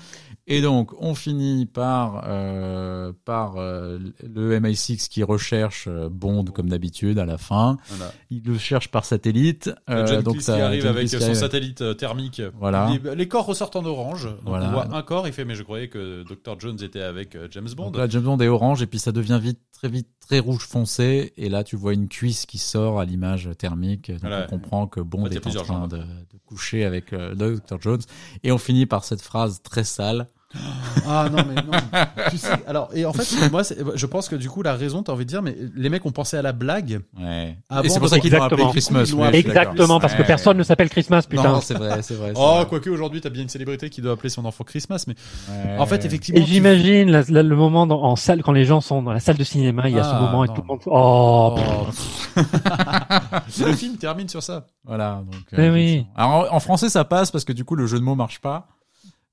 [0.48, 6.08] Et donc, on finit par, euh, par euh, le MI6 qui recherche euh,
[6.44, 7.78] Comme d'habitude à la fin.
[7.90, 8.12] Voilà.
[8.30, 9.70] Il le cherche par satellite.
[9.90, 12.42] euh, John donc ça, qui arrive John avec Cleese son satellite euh, thermique.
[12.60, 12.92] Voilà.
[13.16, 14.26] Les corps ressortent en orange.
[14.26, 14.68] Donc Voilà.
[14.70, 17.48] on voit un corps, il fait mais je croyais que Dr Jones était avec euh,
[17.52, 17.86] James Bond.
[17.86, 20.66] Donc là, James Bond est orange et puis ça devient vite, très vite, très rouge
[20.68, 21.34] foncé.
[21.38, 24.12] Et là, tu vois une cuisse qui sort à l'image thermique.
[24.12, 24.46] Donc Voilà.
[24.46, 26.04] on comprend que Bond En fait, est en train de, de
[26.46, 28.02] coucher avec euh, Dr Jones.
[28.44, 30.28] Et on finit par cette phrase très sale.
[31.08, 31.78] Ah non mais non.
[32.32, 35.04] tu sais, alors et en fait moi c'est- je pense que du coup la raison
[35.04, 37.02] t'as envie de dire mais les mecs ont pensé à la blague.
[37.20, 37.58] Ouais.
[37.84, 39.04] Et c'est pour ça qu'ils l'ont appelé Exactement.
[39.04, 39.12] Christmas.
[39.32, 39.36] Ouais.
[39.38, 40.26] Exactement, parce que Ouais.
[40.28, 41.44] personne ne s'appelle Christmas, putain.
[41.44, 42.28] Non, c'est vrai, c'est vrai.
[42.36, 42.66] c'est Oh vrai.
[42.68, 45.16] quoique aujourd'hui t'as bien une célébrité qui doit appeler son enfant Christmas mais
[45.50, 45.78] Ouais.
[45.78, 46.40] en fait effectivement.
[46.42, 49.44] Et j'imagine le moment dans- en salle, quand les gens sont dans la salle de
[49.44, 50.80] cinéma, il y a Ah, ce moment et tout le monde.
[50.86, 51.88] Oh, Oh,
[53.66, 54.66] le film termine sur ça.
[54.84, 55.22] Voilà.
[55.26, 56.06] Donc, euh, oui.
[56.16, 58.40] Alors, en, en français, ça passe parce que du coup, le jeu de mots marche
[58.40, 58.68] pas.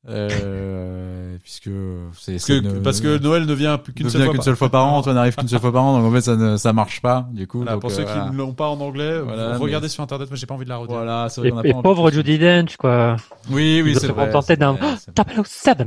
[0.09, 1.70] Euh, puisque
[2.19, 4.35] c'est Parce que, une- parce que Noël ne vient qu'une seule fois.
[4.35, 6.23] par- seule fois par an, Antoine n'arrive qu'une seule fois par an, donc en fait
[6.23, 7.59] ça ne ça marche pas du coup.
[7.59, 8.23] Voilà, donc, pour euh, ceux voilà.
[8.24, 10.65] qui ne l'ont pas en anglais, Voilà, regardez mais- sur internet, moi j'ai pas envie
[10.65, 10.97] de la redire.
[10.97, 13.16] Voilà, c'est vrai et, a et pas pauvre Judy Dench, quoi.
[13.51, 14.27] Oui, oui, c'est se vrai.
[14.27, 14.97] contenter c'est d'un vrai.
[15.45, 15.79] 007.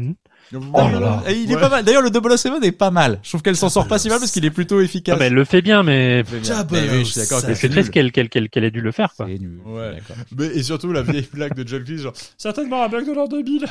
[0.54, 1.24] Oh là là.
[1.28, 1.62] Et il est Ouais.
[1.62, 1.84] pas mal.
[1.84, 3.20] D'ailleurs, le 007 est pas mal.
[3.24, 5.18] Je trouve qu'elle s'en sort pas si mal parce qu'il est plutôt Ah, efficace.
[5.20, 6.24] mais elle le fait bien, mais
[6.72, 7.40] Mais oui, je suis d'accord.
[7.42, 9.26] c'est triste qu'elle qu'elle qu'elle qu'elle ait dû le faire, quoi.
[9.28, 9.60] Nul.
[9.66, 9.94] Ouais.
[9.96, 10.16] D'accord.
[10.38, 13.28] Mais, et surtout la vieille blague de John Cleese, genre certainement la blague de l'an
[13.28, 13.66] 2000.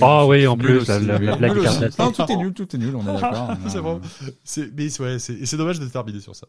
[0.00, 1.54] Oh oui, en Nul plus, aussi, la, blague
[2.14, 3.50] tout est nul, tout est nul, on est d'accord.
[3.68, 4.00] c'est bon.
[4.44, 6.46] C'est mais ouais, c'est dommage de terminer sur ça.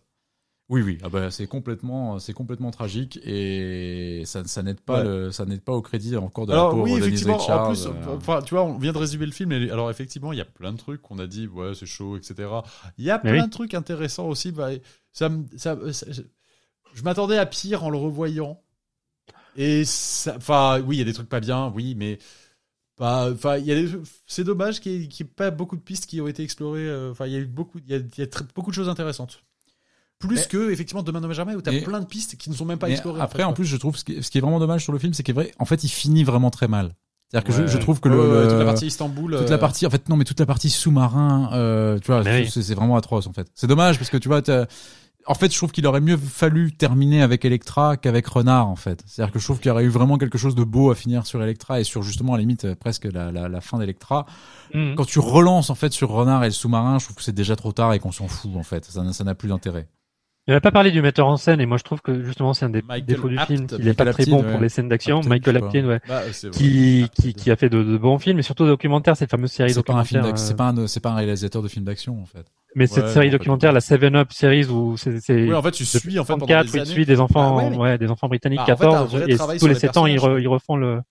[0.69, 5.03] Oui, oui, ah bah, c'est complètement, c'est complètement tragique et ça, ça n'aide pas Ouais.
[5.05, 7.61] le, ça n'aide pas au crédit encore de la pauvre oui, Denise effectivement, Richards.
[7.61, 9.53] en plus, euh, enfin, tu vois, on vient de résumer le film.
[9.53, 12.17] Et, alors effectivement, il y a plein de trucs qu'on a dit, ouais, c'est chaud,
[12.17, 12.49] etc.
[12.97, 13.47] Il y a Mais plein oui.
[13.47, 14.51] de trucs intéressants aussi.
[14.51, 14.71] Bah,
[15.13, 16.05] ça, ça, ça-
[16.93, 18.61] je, m'attendais à pire en le revoyant.
[19.55, 22.19] Et ça- enfin, oui, il y a des trucs pas bien, oui, mais
[22.97, 23.31] pas.
[23.31, 23.89] Enfin, il y a des-
[24.25, 26.43] c'est dommage qu'il n'y ait, qu'il y ait pas beaucoup de pistes qui ont été
[26.43, 26.87] explorées.
[26.89, 28.71] euh, Enfin, il y a eu beaucoup, il y a, il y a très- beaucoup
[28.71, 29.43] de choses intéressantes.
[30.19, 32.55] Plus Mais- que effectivement Demain ne jamais où t'as Mais- plein de pistes qui ne
[32.55, 33.21] sont même pas mais explorées.
[33.21, 35.13] après, en, plus, je trouve ce qui, ce qui est vraiment dommage sur le film,
[35.13, 36.93] c'est qu'il est vrai, en fait, il finit vraiment très mal.
[37.29, 37.67] C'est-à-dire que je, Ouais.
[37.67, 39.85] je trouve que Ouais, le, ouais, le- toute la partie Istanbul, toute la euh, partie,
[39.85, 42.49] en fait, non, mais toute la partie sous-marin, euh, tu vois, oui.
[42.49, 43.47] c'est vraiment atroce, en fait.
[43.53, 44.65] C'est dommage parce que tu vois, t'as-
[45.29, 49.03] en fait, je trouve qu'il aurait mieux fallu terminer avec Electra qu'avec Renard, en fait.
[49.05, 51.27] C'est-à-dire que je trouve qu'il y aurait eu vraiment quelque chose de beau à finir
[51.27, 54.25] sur Electra et sur justement à la limite presque la, la, la fin d'Electra.
[54.73, 54.95] Mhm.
[54.95, 57.57] Quand tu relances en fait sur Renard et le sous-marin, je trouve que c'est déjà
[57.57, 58.85] trop tard et qu'on s'en fout en fait.
[58.85, 59.89] Ça n'a plus d'intérêt.
[60.47, 62.63] Il n'a pas parlé du metteur en scène et moi je trouve que justement c'est
[62.65, 63.67] un des Michael défauts du film.
[63.71, 64.51] Il est Michael pas très Apted, bon ouais.
[64.51, 65.19] pour les scènes d'action.
[65.27, 65.57] Michael.
[65.57, 65.99] Apted, ouais.
[66.07, 66.21] Bah.
[66.53, 69.71] Qui, qui, qui a fait de, de bons films, mais surtout documentaires, cette fameuse série
[69.73, 70.43] C'est pas un film documentaire.
[70.79, 72.45] euh, c'est pas pas un réalisateur de film d'action en fait.
[72.75, 76.19] Mais cette série documentaire, la Seven Up series où c'est, Oui, en fait, tu suis
[76.19, 76.89] en fait pendant 34, des où il années.
[76.91, 79.25] suit des enfants, Ah ouais, mais- ouais, des enfants britanniques, en fait, un 14, vrai
[79.33, 80.43] et tous les les 7 ans, ils, re- personnages.
[80.43, 81.01] ils refont le,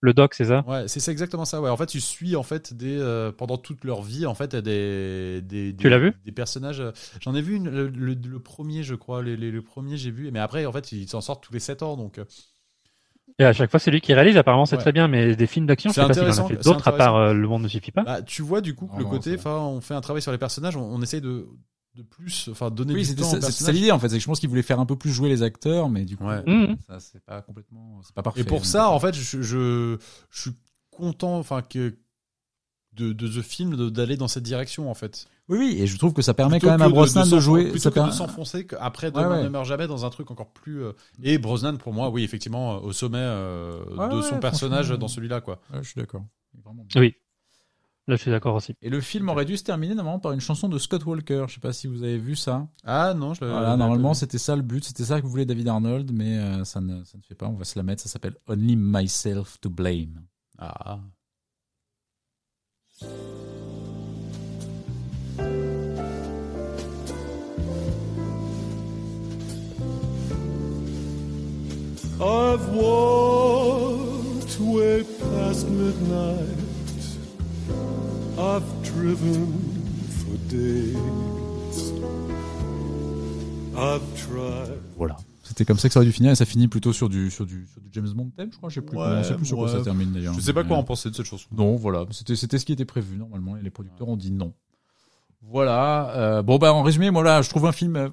[0.00, 0.66] le doc, c'est ça?
[0.66, 1.60] Ouais, c'est exactement ça.
[1.62, 4.54] Ouais, en fait, tu suis en fait des euh, pendant toute leur vie en fait
[4.54, 6.12] des des, des Tu l'as vu?
[6.26, 6.80] des personnages.
[6.80, 9.96] euh, J'en ai vu une- le, le, le premier, je crois, les, les- le premier
[9.96, 12.18] j'ai vu, mais après en fait ils s'en sortent tous les 7 ans donc.
[12.18, 12.24] euh,
[13.40, 14.78] Et à chaque fois, c'est lui qui réalise, apparemment, c'est Ouais.
[14.78, 16.86] très bien, mais des films d'action, je C'est sais pas s'il en a fait d'autres
[16.88, 18.06] à part euh, Le Monde ne suffit pas.
[18.06, 20.32] Bah, tu vois du coup que le Non, côté, enfin, on fait un travail sur
[20.32, 21.46] les personnages, on, on essaye de
[21.96, 23.12] de plus, enfin donner Oui, c'est
[23.72, 24.08] l'idée en fait.
[24.08, 26.16] C'est que je pense qu'il voulait faire un peu plus jouer les acteurs, mais du
[26.16, 26.42] coup, Ouais.
[26.46, 26.76] Mhm.
[26.88, 28.40] ça c'est pas complètement, c'est pas parfait.
[28.42, 29.98] Et pour ça, en fait, je, je,
[30.30, 30.52] je suis
[30.90, 31.98] content, enfin que
[32.92, 35.26] de, de The Film d'aller dans cette direction en fait.
[35.48, 37.38] oui, oui, et je trouve que ça permet Plutôt quand même à de- Brosnan de,
[37.40, 37.64] jouer.
[37.70, 39.44] plutôt ça que de s'enfoncer après Ouais, Demain ouais.
[39.44, 40.92] ne meurt jamais dans un truc encore plus euh,
[41.22, 44.90] et Brosnan pour moi oui effectivement euh, au sommet euh, Ouais, de ouais, son personnage
[44.90, 46.24] dans celui-là quoi Ouais, je suis d'accord.
[46.64, 47.00] Vraiment bien.
[47.00, 47.14] Oui.
[48.08, 48.74] Là, je suis d'accord aussi.
[48.82, 51.44] Et le film aurait dû se terminer normalement par une chanson de Scott Walker.
[51.48, 52.66] Je sais pas si vous avez vu ça.
[52.84, 54.18] ah non je l'ai- Voilà, normalement pas vu.
[54.20, 57.18] c'était ça le but, c'était ça que voulait David Arnold, mais euh, ça ne ça
[57.18, 57.46] ne fait pas.
[57.46, 58.02] On va se la mettre.
[58.02, 60.22] Ça s'appelle Only Myself to Blame.
[60.58, 60.98] ah
[72.22, 76.58] I've walked way past midnight.
[78.38, 79.46] I've driven
[80.08, 80.96] for days.
[83.76, 84.78] I've tried.
[84.96, 85.16] Voilà.
[85.42, 87.44] C'était comme ça que ça aurait dû finir et ça finit plutôt sur du sur
[87.44, 88.68] du sur du James Bond theme, je crois.
[88.68, 88.96] Je sais plus.
[88.96, 90.34] Ouais, comment- je sais plus sur quoi ça termine d'ailleurs.
[90.34, 92.72] je sais pas quoi en penser de cette chanson Non, voilà, c'était c'était ce qui
[92.72, 94.52] était prévu normalement et les producteurs ont dit non.
[95.42, 96.10] Voilà.
[96.16, 97.96] euh, bon bah en résumé, moi là, je trouve un film.
[97.96, 98.08] euh,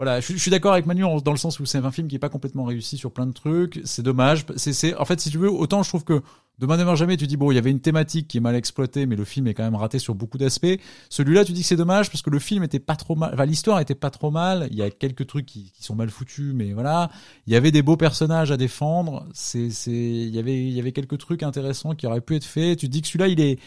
[0.00, 2.08] voilà, je, suis- je suis d'accord avec Manu dans le sens où c'est un film
[2.08, 3.80] qui est pas complètement réussi sur plein de trucs.
[3.84, 4.46] C'est dommage.
[4.56, 6.22] C'est en fait si tu veux, autant je trouve que
[6.60, 9.06] Demain meurt jamais, tu dis bon, il y avait une thématique qui est mal exploitée,
[9.06, 10.66] mais le film est quand même raté sur beaucoup d'aspects.
[11.08, 13.46] Celui-là, tu dis que c'est dommage parce que le film était pas trop mal, enfin
[13.46, 14.68] l'histoire était pas trop mal.
[14.70, 17.10] Il y a quelques trucs qui, qui sont mal foutus, mais voilà.
[17.46, 19.26] Il y avait des beaux personnages à défendre.
[19.32, 22.44] C'est, c'est, il y avait, il y avait quelques trucs intéressants qui auraient pu être
[22.44, 22.78] faits.
[22.78, 23.58] Tu dis que celui-là, il est,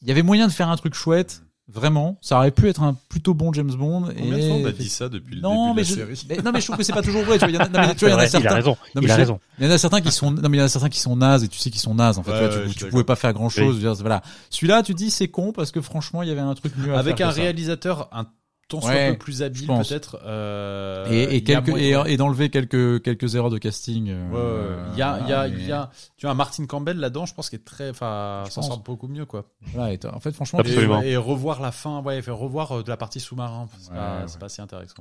[0.00, 1.42] il y avait moyen de faire un truc chouette.
[1.68, 4.02] Vraiment, ça aurait pu être un plutôt bon James Bond.
[4.16, 4.46] combien de et...
[4.48, 6.42] fois on a dit ça depuis le non, début mais de je, la série mais-
[6.42, 7.38] non, mais je trouve que c'est pas toujours vrai.
[7.38, 8.26] Tu vois, il y en a, non, mais tu vois, il y en a vrai,
[8.30, 8.54] il a certains.
[8.54, 8.76] raison.
[8.94, 9.40] Non, il je a raison.
[9.58, 11.00] Il y en a certains qui sont, non, mais il y en a certains qui
[11.00, 12.30] sont nazes et tu sais qu'ils sont nazes en fait.
[12.30, 13.84] Ouais, tu vois, ouais, tu, je tu pouvais pas faire grand chose.
[14.00, 14.22] Voilà.
[14.50, 17.00] Celui-là, tu dis c'est con parce que franchement, il y avait un truc mieux à
[17.00, 17.42] avec faire un que ça.
[17.42, 18.26] réalisateur un
[18.68, 22.04] tant soit Ouais, peu plus habile peut-être euh, et, et il y a quelques moyen-
[22.06, 24.08] et, et d'enlever quelques quelques erreurs de casting.
[24.10, 24.36] euh, Ouais,
[24.76, 24.90] ouais.
[24.94, 26.96] il y a, il y a, voilà, il y a, tu vois, un Martin Campbell
[26.98, 29.44] là-dedans, je pense qu'il est très, enfin, s'en sort beaucoup mieux, quoi.
[29.72, 30.60] voilà, et en fait, franchement,
[31.04, 34.16] Et, revoir la fin, ouais, faire revoir euh, de la partie sous-marin, c'est Ouais, pas,
[34.16, 34.24] ouais.
[34.26, 34.94] c'est pas si intéressant.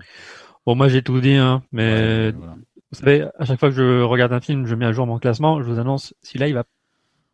[0.66, 2.54] Bon, moi, j'ai tout dit, hein, mais voilà.
[2.92, 5.18] vous savez, à chaque fois que je regarde un film, je mets à jour mon
[5.20, 6.64] classement, je vous annonce, celui-là, il va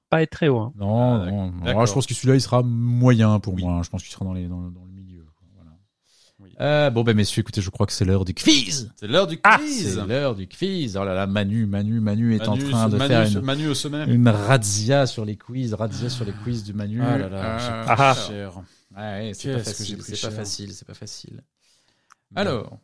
[0.09, 0.73] pas être très haut, hein.
[0.75, 1.65] Non, Ah, non, non.
[1.65, 3.63] Alors, je pense que celui-là, il sera moyen pour Oui.
[3.63, 3.73] moi.
[3.75, 3.83] hein.
[3.83, 4.81] Je pense qu'il sera dans, les, dans, dans.
[6.51, 6.65] Oui.
[6.65, 8.91] Euh, bon, ben, messieurs, écoutez, je crois que c'est l'heure du quiz.
[8.95, 9.95] C'est l'heure du Ah, quiz.
[9.95, 10.97] c'est l'heure du quiz.
[10.97, 13.73] Oh là là, Manu, Manu, Manu est en train de Manu, faire une, Manu au
[13.73, 14.05] sommet.
[14.07, 17.01] une razzia sur les quiz, razzia sur les quiz du Manu.
[17.01, 17.57] Ah là là,
[17.87, 18.15] Ah.
[18.15, 18.53] cher.
[18.95, 21.41] ouais, ouais, c'est pas facile, c'est pas facile, c'est pas facile.
[22.35, 22.79] Alors,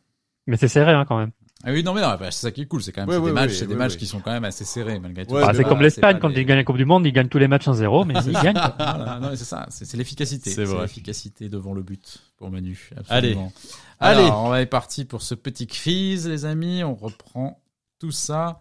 [0.46, 1.30] Mais c'est serré, hein, quand même.
[1.64, 3.16] Ah oui, non mais non, bah, c'est ça qui est cool, c'est quand même Ouais,
[3.16, 5.26] c'est ouais, des matchs, ouais, c'est des matchs qui sont quand même assez serrés malgré
[5.26, 5.34] tout.
[5.34, 7.12] Ouais, Ah, de c'est comme l'Espagne, quand des- ils gagnent la Coupe du Monde, ils
[7.12, 8.54] gagnent tous les matchs 1-0, mais ils gagnent.
[8.78, 10.50] Voilà, non, mais c'est ça, c'est c'est l'efficacité.
[10.50, 10.82] C'est vrai.
[10.82, 12.90] l'efficacité devant le but pour Manu.
[13.08, 13.30] Allez.
[13.30, 13.52] Absolument.
[14.00, 14.20] Allez.
[14.22, 16.84] Alors, on est parti pour ce petit quiz, les amis.
[16.84, 17.60] On reprend
[17.98, 18.60] tout ça.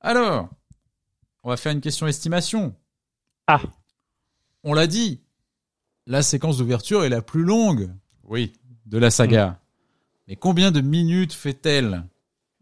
[0.00, 0.48] Alors,
[1.42, 2.74] on va faire une question estimation.
[3.48, 3.60] Ah.
[4.62, 5.20] On l'a dit,
[6.06, 7.90] la séquence d'ouverture est la plus longue
[8.24, 8.52] Oui.
[8.86, 9.58] de la saga.
[10.28, 12.04] Mais combien de minutes fait-elle?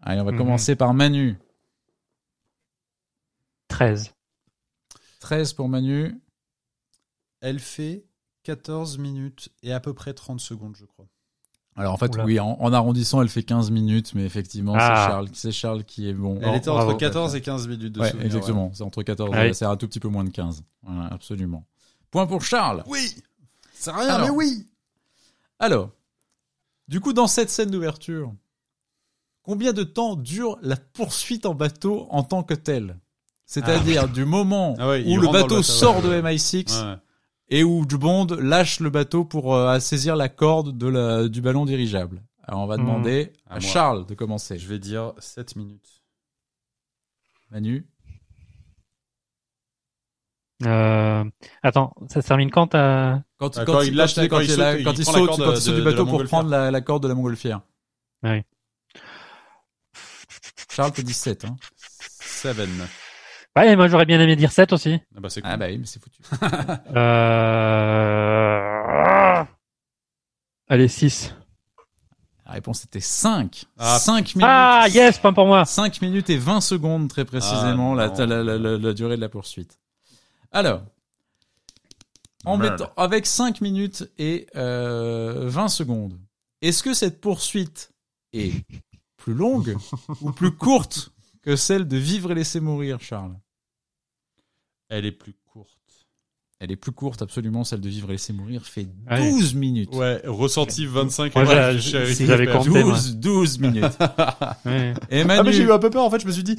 [0.05, 0.39] Allez, on va Mhm.
[0.39, 1.37] commencer par Manu.
[3.69, 4.13] 13.
[5.21, 6.21] 13 pour Manu.
[7.41, 8.05] Elle fait
[8.43, 11.07] 14 minutes et à peu près 30 secondes, je crois.
[11.77, 12.25] Alors en fait, Oula.
[12.25, 14.81] oui, en, en arrondissant, elle fait 15 minutes, mais effectivement, Ah.
[14.81, 16.39] c'est Charles, c'est Charles qui est bon.
[16.41, 16.91] Elle Oh, était bravo.
[16.91, 18.71] entre 14 et 15 minutes de Ouais, souvenir, exactement.
[18.75, 20.63] C'est entre 14 Ah et c'est un tout petit peu moins de 15.
[20.83, 21.67] Voilà, absolument.
[22.13, 22.85] Point pour Charles.
[22.87, 23.17] Oui.
[23.73, 24.29] C'est rien, Alors.
[24.29, 24.69] mais oui.
[25.59, 25.91] Alors,
[26.87, 28.33] du coup, dans cette scène d'ouverture,
[29.45, 32.99] combien de temps dure la poursuite en bateau en tant que telle
[33.47, 36.23] C'est-à-dire du moment Ah ouais, où le bateau sort ouais, de ouais.
[36.35, 36.97] MI6 Ouais.
[37.51, 41.65] et où Bond lâche le bateau pour euh, saisir la corde de la, du ballon
[41.65, 42.23] dirigeable.
[42.43, 42.81] Alors on va Hmm.
[42.81, 43.61] demander À.
[43.61, 44.59] Charles de commencer.
[44.59, 46.03] Je vais dire 7 minutes.
[47.51, 47.87] Manu
[50.65, 51.25] Euh,
[51.63, 54.59] attends, ça se termine quand t'as- Quand, Ah, quand quand il, lâche- quand il saute,
[54.85, 56.49] quand il il prend la saute, corde quand il saute de- du bateau pour prendre
[56.49, 57.61] la, la corde de la montgolfière.
[58.23, 58.43] Oui.
[60.75, 61.45] Charles te dit 7.
[61.45, 61.57] Hein.
[61.77, 62.57] 7.
[63.57, 64.99] Ouais, moi j'aurais bien aimé dire 7 aussi.
[65.17, 65.51] Ah bah c'est cool.
[65.53, 66.21] Ah bah oui, mais c'est foutu.
[68.15, 69.45] Euh...
[70.69, 71.35] Allez, 6.
[72.47, 73.65] La réponse était 5.
[73.79, 74.49] Ah, 5 minutes.
[74.51, 75.65] Ah, yes, point pour moi.
[75.65, 78.27] 5 minutes et 20 secondes très précisément Ah, la, non.
[78.27, 79.79] la, la- la- la durée de la poursuite.
[80.53, 80.83] Alors,
[82.45, 86.19] en mettant, avec 5 minutes et euh, 20 secondes,
[86.61, 87.91] est-ce que cette poursuite
[88.33, 88.53] est
[89.25, 89.77] plus longue
[90.21, 91.11] ou plus courte
[91.43, 93.35] que celle de Vivre et laisser mourir, Charles?
[94.91, 95.79] Elle est plus courte.
[96.61, 97.65] Elle est plus courte, absolument.
[97.65, 99.31] Celle de Vivre et laisser mourir fait Allez.
[99.31, 99.95] 12 minutes.
[99.95, 102.93] Ouais, ressenti 25 Moi, ouais, j'avais compté, moi.
[102.95, 103.85] 12, 12 minutes.
[104.67, 104.95] Ouais.
[105.11, 106.53] Et Manu, Ah mais j'ai eu un peu peur en fait, je me suis dit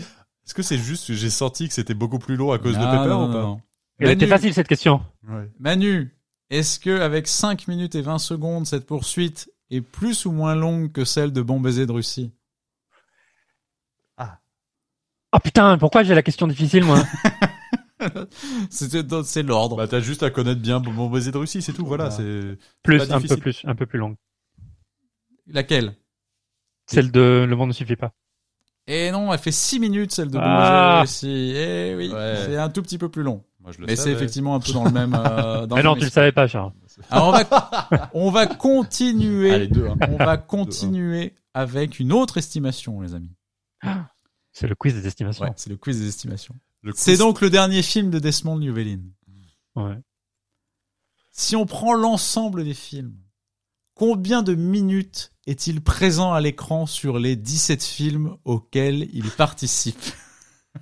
[0.46, 2.84] est-ce que c'est juste que j'ai senti que c'était beaucoup plus long à cause de
[2.84, 3.42] Pepper non, ou pas?
[3.42, 3.62] non.
[3.98, 4.30] Elle était Manu.
[4.30, 5.02] facile cette question.
[5.28, 5.50] Ouais.
[5.60, 6.16] Manu,
[6.52, 10.92] est-ce que avec 5 minutes et 20 secondes, cette poursuite est plus ou moins longue
[10.92, 12.32] que celle de Bon baiser de Russie?
[15.36, 17.04] Oh putain, pourquoi j'ai la question difficile moi
[18.70, 19.76] C'était dans- C'est l'ordre.
[19.76, 22.18] Bah t'as juste à connaître bien mon baiser de Russie, c'est tout, voilà, Voilà.
[22.52, 23.40] c'est Plus, Pas un peu difficile.
[23.42, 24.16] plus, un peu plus longue.
[25.48, 25.96] Laquelle?
[26.88, 28.12] Celle de Le monde ne suffit pas.
[28.88, 31.02] Eh non, elle fait 6 minutes celle de Bon Ah.
[31.02, 31.54] baiser de Russie.
[31.58, 32.36] Eh oui, Ouais.
[32.46, 33.44] c'est un tout petit peu plus long.
[33.60, 34.16] Moi je le Mais c'est savais.
[34.16, 35.16] effectivement un peu dans le même.
[35.16, 36.72] euh, dans Mais le non, même tu le savais pas, Charles.
[37.10, 39.52] Alors on va, on va continuer.
[39.54, 39.96] Allez, deux, hein.
[40.10, 43.32] On va continuer avec une autre estimation, les amis.
[44.56, 45.44] C'est le quiz des estimations.
[45.44, 46.56] Ouais, c'est le quiz des estimations.
[46.94, 49.02] C'est donc le dernier film de Desmond Llewellyn.
[49.76, 50.00] Ouais.
[51.32, 53.18] Si on prend l'ensemble des films,
[53.96, 60.00] combien de minutes est-il présent à l'écran sur les 17 films auxquels il participe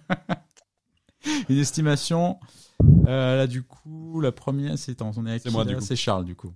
[1.49, 2.39] Une estimation.
[3.07, 5.39] Euh, là, du coup, la première, c'est on est.
[5.81, 6.53] C'est Charles, du coup.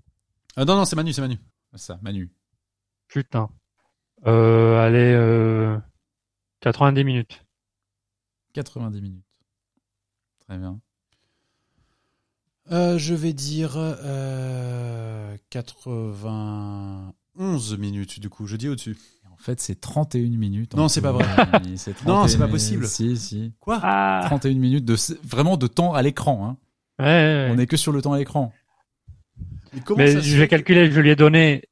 [0.55, 1.39] Ah non non, c'est Manu, c'est Manu.
[1.73, 2.31] Ça, Manu.
[3.07, 3.49] Putain.
[4.27, 5.79] Euh, allez, euh,
[6.61, 7.43] 90 minutes.
[8.53, 9.23] 90 minutes.
[10.47, 10.79] Très bien.
[12.71, 18.97] Euh, je vais dire euh, 91 minutes du coup, je dis au-dessus.
[19.31, 20.73] En fait, c'est 31 minutes.
[20.75, 21.23] Non, en c'est pas vrai.
[22.05, 22.51] Non, 31 c'est pas minutes.
[22.51, 22.87] possible.
[22.87, 23.53] Si, si.
[23.59, 23.79] Quoi?
[23.83, 26.47] Ah 31 minutes de vraiment de temps à l'écran.
[26.47, 26.57] Hein.
[26.99, 27.63] Ouais, ouais, On ouais.
[27.63, 28.51] est que sur le temps à l'écran.
[29.73, 31.63] Mais comment Mais ça se je l'ai calculé, je lui ai donné.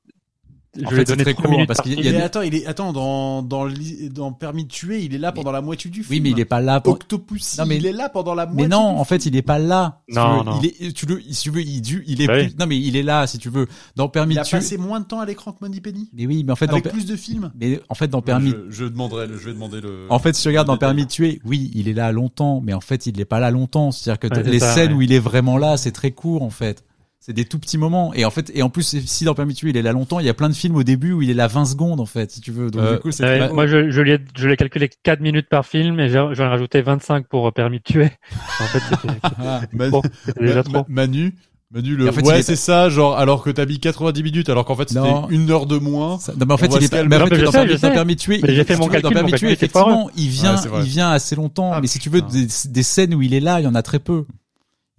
[0.78, 2.16] Je En ai fait, donné très 3 court, minutes parce par qu'il y a Il
[2.16, 3.68] est, attends, il est attends dans dans
[4.12, 6.12] dans permis de tuer, il est là pendant la moitié du film.
[6.12, 6.82] Oui, mais il est pas là.
[6.82, 6.94] Pour...
[6.94, 8.64] Octopussy, Non, mais- il est là pendant la moitié.
[8.64, 10.02] Mais non, du en fait, il est pas là.
[10.10, 10.52] Si Non, tu veux.
[10.52, 10.60] non.
[10.62, 12.78] Il est, tu le, si tu veux, il, du- il est Bah plus- non, mais
[12.80, 13.68] il est là, si tu veux.
[13.96, 14.58] Dans Permis il de a tuer.
[14.58, 16.10] passé moins de temps à l'écran que Money Penny.
[16.14, 17.52] Mais oui, mais en fait, dans, Avec Per- plus de films.
[17.60, 20.08] mais en fait, dans Permis, Je, je demanderai, le- je vais demander le.
[20.10, 20.78] en fait, si tu regardes dans.
[20.78, 23.50] Permis de tuer, oui, il est là longtemps, mais en fait, il n'est pas là
[23.50, 23.92] longtemps.
[23.92, 24.98] C'est-à-dire que Ouais, les ça, scènes ouais.
[24.98, 26.84] où il est vraiment là, c'est très court, en fait.
[27.26, 28.14] C'est des tout petits moments.
[28.14, 30.20] Et en fait, et en plus, si dans Permis de tuer, il est là longtemps,
[30.20, 32.06] il y a plein de films au début où il est là 20 secondes, en
[32.06, 32.70] fait, si tu veux.
[32.70, 34.92] Donc, Euh, du coup, c'est Ouais, très- moi, je, je lui ai, je l'ai calculé
[35.02, 38.12] 4 minutes par film et j'en ai rajouté 25 pour euh, permis de tuer.
[38.60, 39.62] En fait, c'était Ah.
[39.74, 40.74] Man- bon, c'était déjà Ma- trop.
[40.74, 41.34] Ma- Manu,
[41.72, 42.10] Manu, le.
[42.10, 44.76] En fait, ouais, est- c'est ça, genre, alors que t'as mis 90 minutes, alors qu'en
[44.76, 45.00] fait c'était
[45.32, 46.20] une heure de moins.
[46.20, 48.14] Ça- non, mais en fait, il est mais en fait, dans sais, Permis- dans de
[48.14, 51.36] tuer, j'ai fait mon dans calcul, Permis de tuer, effectivement, il vient, il vient assez
[51.36, 51.72] longtemps.
[51.74, 53.82] Ah, mais si tu veux, des scènes où il est là, il y en a
[53.82, 54.26] très peu.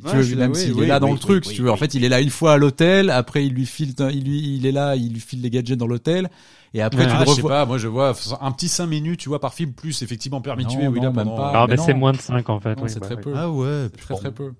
[0.05, 1.55] Ouais, tu veux, même s'il oui, est là oui, dans oui, le truc, oui, si
[1.56, 1.70] tu oui, veux.
[1.70, 1.78] En oui.
[1.81, 4.66] fait, il est là une fois à l'hôtel, après il lui file, il lui, il
[4.66, 6.28] est là, il lui file des gadgets dans l'hôtel,
[6.74, 7.06] et après Ouais.
[7.06, 7.51] tu Ah, le je sais revois.
[7.51, 10.64] pas, moi je vois un petit 5 minutes, tu vois, par film, plus effectivement permis
[10.64, 11.52] de Non, tuer, où il a même pas.
[11.55, 12.78] Ah, mais c'est moins de 5 en fait.
[12.89, 13.32] C'est bah, très peu.
[13.35, 14.52] Ah ouais, Très très peu.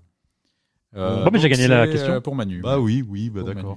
[0.95, 2.13] Bon, mais j'ai donc gagné la question.
[2.15, 2.63] euh, pour Manu.
[2.63, 3.77] Bah oui, oui, bah d'accord.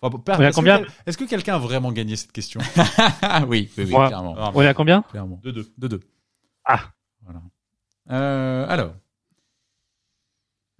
[0.00, 2.60] Enfin, On est à est-ce que combien Est-ce que quelqu'un a vraiment gagné cette question
[3.22, 4.36] Ah oui, oui, oui, clairement.
[4.54, 5.40] On est à combien clairement.
[5.42, 5.66] De deux.
[5.76, 6.00] De deux.
[6.64, 6.82] Ah.
[7.24, 7.40] Voilà.
[8.12, 8.92] Euh, alors.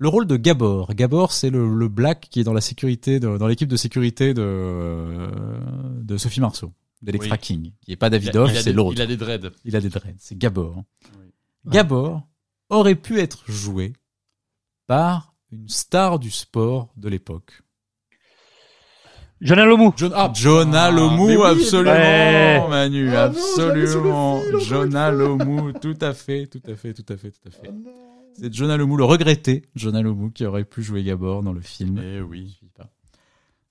[0.00, 0.94] Le rôle de Gabor.
[0.94, 4.32] Gabor, c'est le, le black qui est dans la sécurité, de- dans l'équipe de sécurité
[4.32, 5.28] de,
[6.02, 6.72] de Sophie Marceau,
[7.02, 7.38] d'Electra Oui.
[7.40, 8.92] King, qui est pas Davidoff, il a c'est des- l'autre.
[8.96, 9.50] Il a des dreads.
[9.64, 10.84] Il a des dreads, c'est Gabor.
[11.18, 11.32] Oui.
[11.66, 12.22] Gabor
[12.70, 13.92] aurait pu être joué
[14.86, 17.62] par une star du sport de l'époque.
[19.40, 19.90] Jonah Lomu.
[19.96, 22.68] John, ah, Jonah ah, oui, absolument, Ouais.
[22.68, 24.40] Manu, Ah non, absolument.
[24.40, 25.10] fil, encore Jonah.
[25.12, 27.70] Lomu, tout à fait, tout à fait, tout à fait, tout à Oh fait.
[28.40, 31.98] C'est Jonah Lomu, le regretté Jonah Lomu, qui aurait pu jouer Gabor dans le film.
[32.02, 32.56] Eh oui.
[32.60, 32.88] Je sais pas.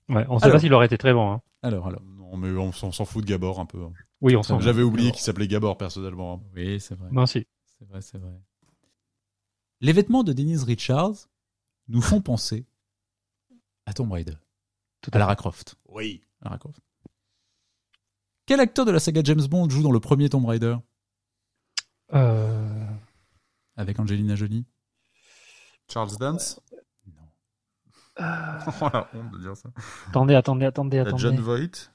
[0.08, 0.56] Ouais, on sait Alors.
[0.56, 1.32] pas s'il aurait été très bon.
[1.32, 1.42] Hein.
[1.62, 2.02] Alors, alors.
[2.02, 3.82] Non, mais on, s'en- on s'en fout de Gabor un peu.
[3.82, 3.92] hein.
[4.20, 6.34] Oui, on s'en J'avais oublié qu'il s'appelait Gabor personnellement.
[6.34, 6.40] hein.
[6.54, 7.08] Oui, c'est vrai.
[7.10, 7.46] Moi aussi.
[7.78, 8.32] C'est vrai, c'est vrai.
[9.80, 11.28] Les vêtements de Denise Richards
[11.88, 12.66] nous font penser
[13.86, 14.34] à Tomb Raider.
[15.00, 15.76] Tout à à Lara Croft.
[15.88, 16.20] Oui.
[16.42, 16.80] Lara Croft.
[18.46, 20.76] Quel acteur de la saga James Bond joue dans le premier Tomb Raider?
[22.14, 22.77] Euh...
[23.78, 24.66] avec Angelina Jolie?
[25.90, 26.60] Charles Dance?
[28.20, 28.22] euh,
[28.80, 29.70] Oh la honte de dire ça.
[30.08, 31.22] Attendez, attendez, attendez, a attendez.
[31.22, 31.90] John Voight?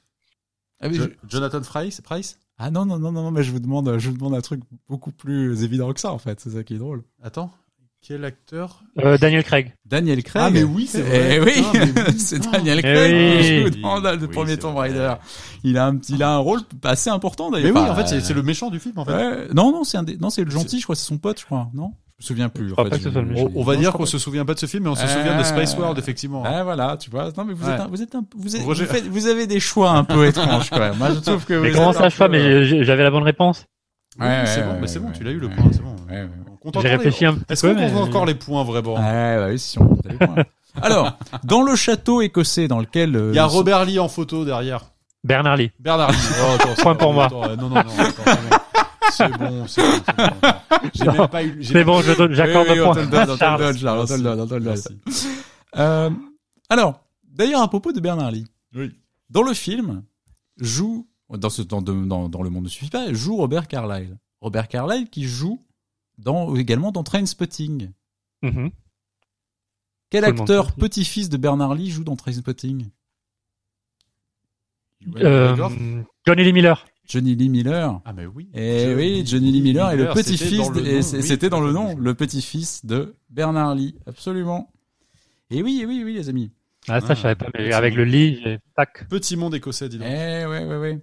[0.81, 2.01] ah, je- Jonathan Price.
[2.01, 2.39] Price?
[2.57, 4.61] ah non, non, non, non, non, mais je vous demande, je vous demande un truc
[4.87, 6.39] beaucoup plus évident que ça, en fait.
[6.39, 7.03] C'est ça qui est drôle.
[7.21, 7.51] Attends.
[8.05, 9.73] Quel acteur Euh, Daniel Craig.
[9.85, 10.43] Daniel Craig.
[10.45, 11.35] Ah, mais oui, c'est vrai.
[11.35, 12.13] Eh oui, mais oui.
[12.17, 12.51] c'est.
[12.51, 13.41] Daniel Eh Craig oui.
[13.41, 14.75] qui joue dans le Oui, premier Tomb.
[14.75, 15.13] Raider.
[15.63, 17.75] Il a un petit, il a un rôle assez important Mais d'ailleurs.
[17.75, 19.13] oui, Enfin, en fait, c'est euh, le méchant du film, en fait.
[19.13, 21.39] ouais, non, non, c'est un des- non, c'est le gentil, je crois, c'est son pote,
[21.39, 21.93] je crois, non?
[22.19, 22.67] Je me souviens plus.
[22.67, 23.47] Je crois en pas fait, que ce soit le je- méchant.
[23.55, 25.03] On, on va Non, dire qu'on se souvient pas de ce film, mais on se
[25.03, 25.07] Ah.
[25.07, 26.43] souvient de Space World, effectivement.
[26.45, 27.31] Ah voilà, tu vois.
[27.37, 27.73] Non mais vous Ouais.
[27.73, 29.59] êtes un, vous êtes un, vous, êtes, vous, êtes- Roger- vous faites- vous avez des
[29.61, 30.97] choix un peu étranges quand même.
[30.97, 33.23] Moi je trouve que Mais vous comment êtes ça, peu- mais j'ai- j'avais la bonne
[33.23, 33.65] réponse.
[34.19, 35.95] Oui, Ouais, c'est bon, mais c'est bon, tu l'as eu le point, c'est bon.
[36.81, 39.59] J'ai réfléchi un petit Est-ce peu, qu'on compte encore les points vraiment Ouais, bah oui,
[39.59, 40.35] si on compte les points.
[40.81, 44.43] Alors, dans le château écossais dans lequel euh, Il y a Robert Lee en photo
[44.45, 44.85] derrière.
[45.23, 45.71] Bernard Lee.
[45.79, 46.17] Bernard Lee.
[46.41, 47.25] Oh, attends, Point pour moi.
[47.25, 48.57] attends, non, non, non, attends, c'est bon.
[49.11, 49.87] C'est bon, c'est bon.
[50.03, 50.89] c'est bon, attends.
[50.93, 51.57] J'ai même pas eu.
[51.59, 52.93] j'ai C'est même- bon, je donne, Oui, j'accorde oui, le point.
[52.95, 52.99] te
[54.55, 54.73] le.
[55.77, 56.09] Euh,
[56.69, 58.45] alors, d'ailleurs, à propos de Bernard Lee,
[58.75, 58.91] Oui.
[59.29, 60.03] dans le film,
[60.57, 64.17] joue, dans, ce, dans, dans, dans Le Monde ne suffit pas, joue Robert Carlyle.
[64.41, 65.61] Robert Carlyle qui joue
[66.17, 67.91] dans, également dans Trainspotting.
[68.41, 68.71] Mhm.
[70.09, 72.89] Quel acteur petit-fils de Bernard Lee joue dans Trainspotting
[75.17, 75.55] Euh,
[76.25, 76.85] Johnny Lee Miller.
[77.05, 77.99] Johnny Lee Miller.
[78.05, 78.49] Ah, mais oui.
[78.53, 81.23] Et oui, Johnny Lee Miller est le c'était petit-fils, dans le de- et nom, oui,
[81.23, 84.71] c'était dans le nom, le petit-fils de Bernard Lee, absolument.
[85.49, 86.51] Et oui, et oui, oui, les amis.
[86.87, 89.07] Ah, ça, Ah, je savais pas, mais avec le lit, j'ai, tac.
[89.09, 90.49] Petit monde écossais, dis Eh donc.
[90.51, 91.01] ouais, ouais, ouais.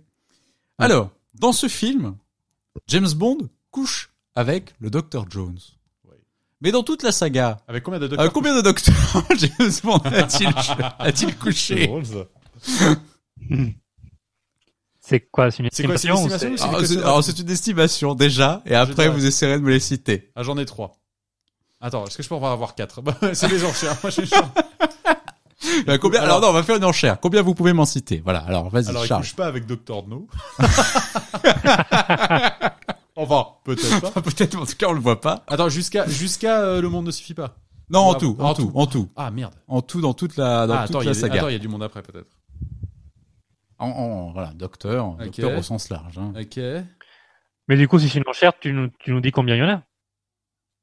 [0.79, 2.17] Alors, dans ce film,
[2.87, 3.39] James Bond
[3.71, 5.59] couche avec le Dr Jones.
[6.63, 8.95] Mais dans toute la saga, Avec combien de euh, docteurs combien de docteurs
[9.39, 10.49] James Bond a-t-il
[10.99, 11.91] a-t-il couché.
[15.03, 16.87] C'est quoi, c'est une C'est quoi, c'est une estimation ou estimation ou c'est- c'est- Alors,
[16.87, 19.09] c'est- alors, c'est une estimation déjà, et après dirais.
[19.09, 20.31] vous essayerez de me les citer.
[20.37, 20.99] Ah, j'en ai trois.
[21.81, 23.01] Attends, est-ce que je peux en avoir quatre?
[23.01, 23.97] Bah, C'est des enchères.
[24.03, 24.53] Moi, je suis chiant.
[25.89, 27.19] Euh, combien alors, Alors- non, on va faire une enchère.
[27.19, 28.21] Combien vous pouvez m'en citer?
[28.23, 28.41] Voilà.
[28.41, 29.23] Alors vas-y, Alors, il Charles.
[29.23, 30.07] couche pas avec Dr.
[30.07, 30.29] No.
[33.23, 34.21] Enfin, peut-être pas.
[34.23, 35.45] Peut-être, en tout cas, on le voit pas.
[35.49, 37.57] Attends, jusqu'à jusqu'à euh, le monde ne suffit pas.
[37.91, 38.73] Non, en Ah, tout, en en tout, tout.
[38.75, 39.55] en tout, Ah merde.
[39.67, 41.35] en tout, dans toute la, dans ah, toute attends, il y, la a des- saga.
[41.37, 42.31] attends, il y a du monde après peut-être.
[43.79, 46.19] En, en- voilà, docteur, docteur au sens large.
[46.19, 46.33] hein.
[46.39, 46.59] Ok.
[47.69, 49.63] Mais du coup, si c'est une enchère, tu nous, tu nous dis combien il y
[49.63, 49.83] en a?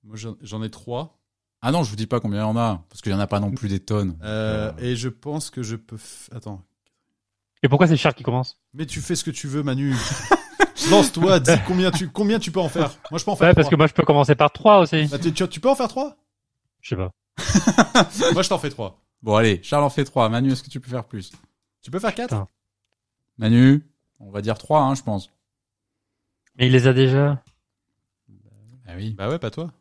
[0.03, 1.19] Moi, j'en j'en ai trois.
[1.61, 3.19] Ah non, je vous dis pas combien il y en a, parce qu'il y en
[3.19, 4.17] a pas non plus des tonnes.
[4.23, 5.95] Euh, Euh, Et je pense que je peux.
[5.97, 6.63] f- Attends.
[7.63, 8.57] Et pourquoi c'est Charles qui commence?
[8.73, 9.93] Mais tu fais ce que tu veux, Manu.
[10.89, 12.97] Lance-toi, dis combien tu combien tu peux en faire.
[13.11, 15.05] Moi, je peux en faire Ouais, parce que moi, je peux commencer par 3 aussi.
[15.07, 16.15] Bah, tu, peux en faire trois?
[16.81, 17.11] Je sais pas.
[18.33, 18.99] Moi, je t'en fais trois.
[19.21, 20.27] Bon, allez, Charles en fait trois.
[20.29, 21.31] Manu, est-ce que tu peux faire plus?
[21.81, 22.29] Tu peux faire quatre?
[22.29, 22.47] Putain.
[23.37, 23.85] Manu,
[24.19, 25.31] on va dire trois, hein, je pense.
[26.57, 27.43] Mais il les a déjà.
[28.87, 29.13] Ah oui.
[29.13, 29.71] Bah ouais, pas toi.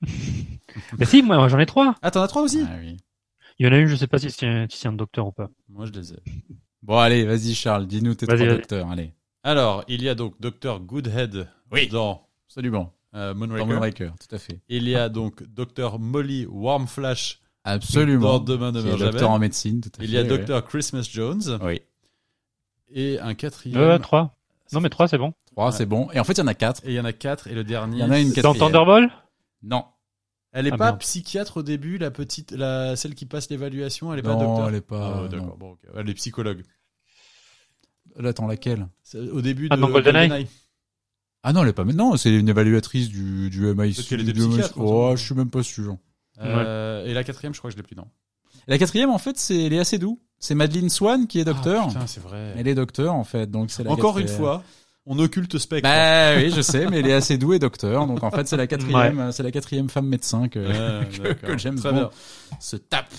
[0.98, 1.96] Mais si, moi, j'en ai 3.
[2.00, 2.64] Ah, t'en as trois aussi?
[2.66, 2.96] Ah oui.
[3.58, 5.26] Il y en a une, je sais pas si c'est un, si c'est un docteur
[5.26, 5.50] ou pas.
[5.68, 6.22] Moi, je les ai.
[6.82, 8.90] Bon, allez, vas-y, Charles, dis-nous tes trois docteurs.
[8.90, 9.12] Allez.
[9.42, 10.80] Alors, il y a donc Dr.
[10.80, 11.88] Goodhead Oui.
[11.88, 12.92] dans Absolument.
[13.14, 13.66] euh, Dans Moonraker.
[13.66, 14.60] Moonraker, tout à fait.
[14.68, 15.98] Il y a donc Dr.
[15.98, 18.38] Molly Warmflash Absolument.
[18.38, 19.24] dans Demain est meurt docteur jamais.
[19.24, 20.44] en médecine, tout à Il y a fait, ouais.
[20.44, 20.64] Dr.
[20.66, 21.80] Christmas Jones Oui.
[22.92, 23.80] et un quatrième.
[23.80, 24.36] Euh, 3.
[24.72, 25.34] Non, mais 3, c'est bon.
[25.50, 25.72] Trois, Ouais.
[25.72, 26.08] c'est bon.
[26.12, 26.84] Et en fait, il y en a quatre.
[26.84, 27.96] Et il y en a quatre et le dernier.
[27.98, 28.72] Il y en a une c'est- Dans quatrième.
[28.72, 29.10] Thunderball?
[29.62, 29.84] Non.
[30.52, 30.98] Elle est Ah, pas merde.
[31.00, 34.12] psychiatre au début, la petite, la celle qui passe l'évaluation.
[34.12, 34.68] Elle est pas Non, docteur?
[34.68, 35.14] elle est pas.
[35.22, 35.26] Non.
[35.28, 35.56] d'accord.
[35.56, 35.78] Bon, ok.
[35.96, 36.62] Elle est psychologue.
[38.18, 38.88] Là, attends, laquelle
[39.32, 40.46] Au début Ah, de dans GoldenEye
[41.42, 41.84] Ah non, elle est pas.
[41.84, 43.74] mais Non, c'est une évaluatrice du, du MI6.
[43.96, 44.48] Peut-être qu'elle était du MI6.
[44.48, 45.96] psychiatre, hein, Oh, je suis même pas sûr.
[46.40, 48.06] Euh, Et la quatrième, je crois que je l'ai plus non.
[48.68, 50.20] La quatrième, en fait, c'est Léa Seydoux.
[50.38, 51.84] C'est Madeleine Swan qui est docteur.
[51.84, 52.54] Ah, putain, c'est vrai.
[52.56, 53.50] Elle est docteur, en fait.
[53.50, 54.62] Donc c'est la Encore une fois,
[55.06, 55.88] on occulte Spectre.
[55.88, 58.06] Bah oui, je sais, mais Seydoux est docteur.
[58.06, 61.08] Donc en fait, c'est la quatrième, c'est la quatrième femme médecin que, Ouais,
[61.40, 62.10] que, que James Très Bond bien.
[62.60, 63.12] se tape.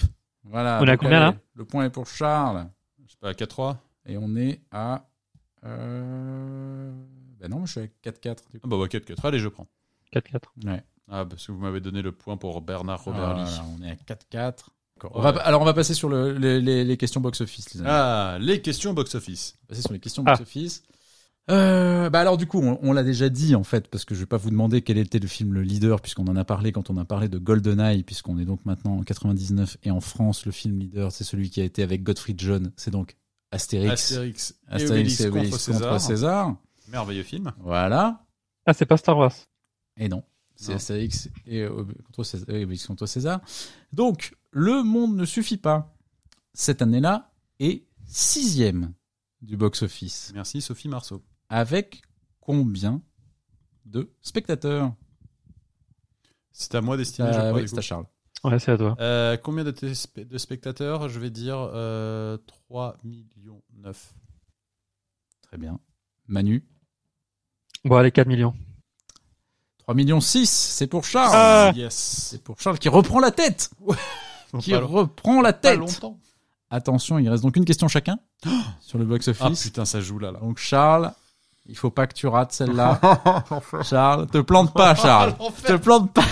[0.43, 0.79] Voilà.
[0.81, 1.35] On est à Donc, combien, là?
[1.55, 2.67] Le point est pour Charles.
[3.05, 3.77] Je sais pas, 4-3.
[4.05, 5.07] Et on est à.
[5.65, 6.91] Euh...
[7.39, 8.37] Ben non, je suis à 4-4.
[8.51, 8.65] Du coup.
[8.65, 9.15] Ah bah, bah 4-4.
[9.27, 9.67] Allez, je prends.
[10.13, 10.39] 4-4.
[10.65, 10.83] Ouais.
[11.09, 13.51] Ah, parce que vous m'avez donné le point pour Bernard Robert Voilà, Lee.
[13.79, 14.69] on est à 4-4.
[15.11, 15.31] On Ouais.
[15.33, 17.89] va, alors on va passer sur le, les, les, les questions box-office, les amis.
[17.91, 19.57] Ah, les questions box-office.
[19.67, 20.31] passer sur les questions Ah.
[20.31, 20.83] box-office.
[21.51, 24.21] Euh, bah alors du coup, on, on l'a déjà dit en fait, parce que je
[24.21, 26.89] vais pas vous demander quel était le film le leader, puisqu'on en a parlé quand
[26.89, 30.53] on a parlé de GoldenEye, puisqu'on est donc maintenant en 99 et en France, le
[30.53, 33.17] film leader, c'est celui qui a été avec Gottfried John, c'est donc
[33.53, 35.89] Astérix, Astérix, et Astérix Obélix et contre Obélix César.
[35.89, 36.55] contre César.
[36.87, 37.53] Merveilleux film.
[37.59, 38.25] Voilà.
[38.65, 39.33] Ah, c'est pas Star Wars.
[39.97, 40.23] Et non,
[40.55, 40.73] c'est.
[40.73, 41.65] Astérix et
[42.05, 43.41] contre César, Obélix contre César.
[43.91, 45.95] Donc, le monde ne suffit pas.
[46.53, 48.93] Cette année-là est sixième
[49.41, 50.31] du box-office.
[50.33, 51.23] Merci Sophie Marceau.
[51.49, 52.01] Avec
[52.39, 53.01] combien
[53.85, 54.93] de spectateurs?
[56.51, 58.05] C'est à moi je Ah, crois, oui, c'est à Charles.
[58.43, 58.95] Ouais, c'est à toi.
[58.99, 59.73] Euh, combien de,
[60.37, 61.07] spectateurs?
[61.09, 62.37] Je vais dire euh,
[62.67, 64.13] 3 millions 9.
[65.43, 65.79] Très bien.
[66.27, 66.65] Manu?
[67.85, 68.53] Bon, allez, 4 millions.
[69.79, 71.31] 3 millions 6, c'est pour Charles.
[71.33, 71.71] Ah.
[71.75, 71.93] Yes.
[72.31, 73.69] C'est pour Charles qui reprend la tête.
[74.59, 75.79] Qui Pas, reprend la pas tête.
[75.79, 76.19] longtemps.
[76.69, 78.19] Attention, il reste donc une question chacun
[78.81, 79.63] sur le Ah box-office.
[79.63, 80.31] putain, ça joue là.
[80.31, 80.39] là.
[80.39, 81.11] donc Charles,
[81.65, 82.99] il faut pas que tu rates celle-là.
[83.83, 85.35] Charles, te plante pas Charles.
[85.65, 86.23] te plante pas.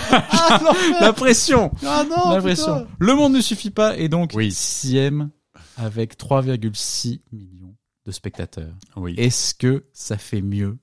[1.00, 1.70] la pression.
[1.84, 2.40] Ah non, la putain.
[2.42, 2.86] pression.
[2.98, 4.52] Le monde ne suffit pas et donc Oui.
[4.52, 5.30] sixième
[5.76, 8.74] avec 3,6 millions de spectateurs.
[8.96, 9.14] Oui.
[9.16, 10.78] Est-ce que ça fait mieux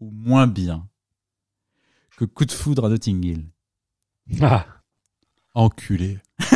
[0.00, 0.86] ou moins bien
[2.18, 3.46] que Coup de foudre à Notting Hill?
[4.42, 4.66] Ah,
[5.54, 6.18] Enculé.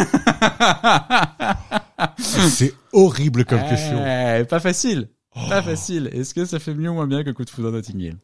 [2.19, 4.05] C'est horrible comme question.
[4.05, 5.09] Eh, Pas facile.
[5.35, 6.09] Pas facile.
[6.13, 8.17] Est-ce que ça fait mieux ou moins bien que Coup de foudre à Notting Hill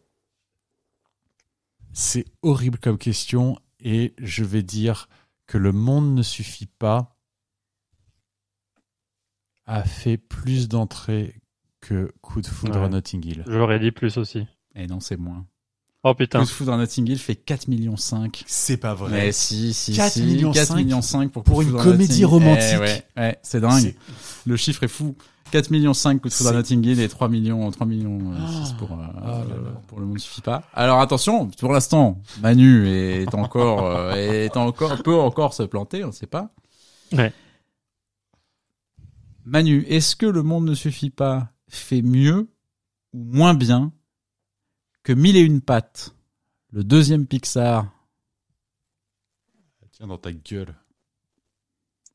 [1.93, 5.09] C'est horrible comme question et je vais dire
[5.47, 7.17] que le monde ne suffit pas
[9.67, 11.35] a fait plus d'entrées
[11.81, 12.89] que Coup de foudre à.
[12.89, 13.45] Notting Hill.
[13.47, 14.47] je l'aurais dit plus aussi.
[14.75, 15.47] Eh non, c'est moins.
[16.03, 16.41] Oh Coup putain.
[16.43, 18.45] de foudre à Notting Hill fait 4 millions 5.
[18.47, 19.11] C'est pas vrai.
[19.11, 20.23] Mais si, si, 4 si.
[20.23, 22.27] millions 4 cinq millions 5 pour, Coup une comédie Hill.
[22.27, 22.65] romantique.
[22.75, 23.95] Eh ouais, ouais, c'est dingue.
[24.47, 25.17] Le chiffre est fou.
[25.53, 28.33] 4 millions 5 coup de foudre à C'est- Notting Hill et 3 millions, 3 millions
[28.33, 28.65] euh, Ah.
[28.65, 29.81] 6 pour, euh, Ah là euh, là.
[29.87, 30.63] pour le monde suffit pas.
[30.75, 36.09] Alors attention, pour l'instant, Manu est encore, euh, est encore, peut encore se planter, on
[36.09, 36.53] ne sait pas.
[37.13, 37.33] Ouais.
[39.45, 42.49] Manu, est-ce que le monde ne suffit pas fait mieux
[43.13, 43.93] ou moins bien
[45.05, 46.15] que Mille et une pattes,
[46.73, 47.87] le deuxième Pixar?
[49.93, 50.75] Tiens dans ta gueule.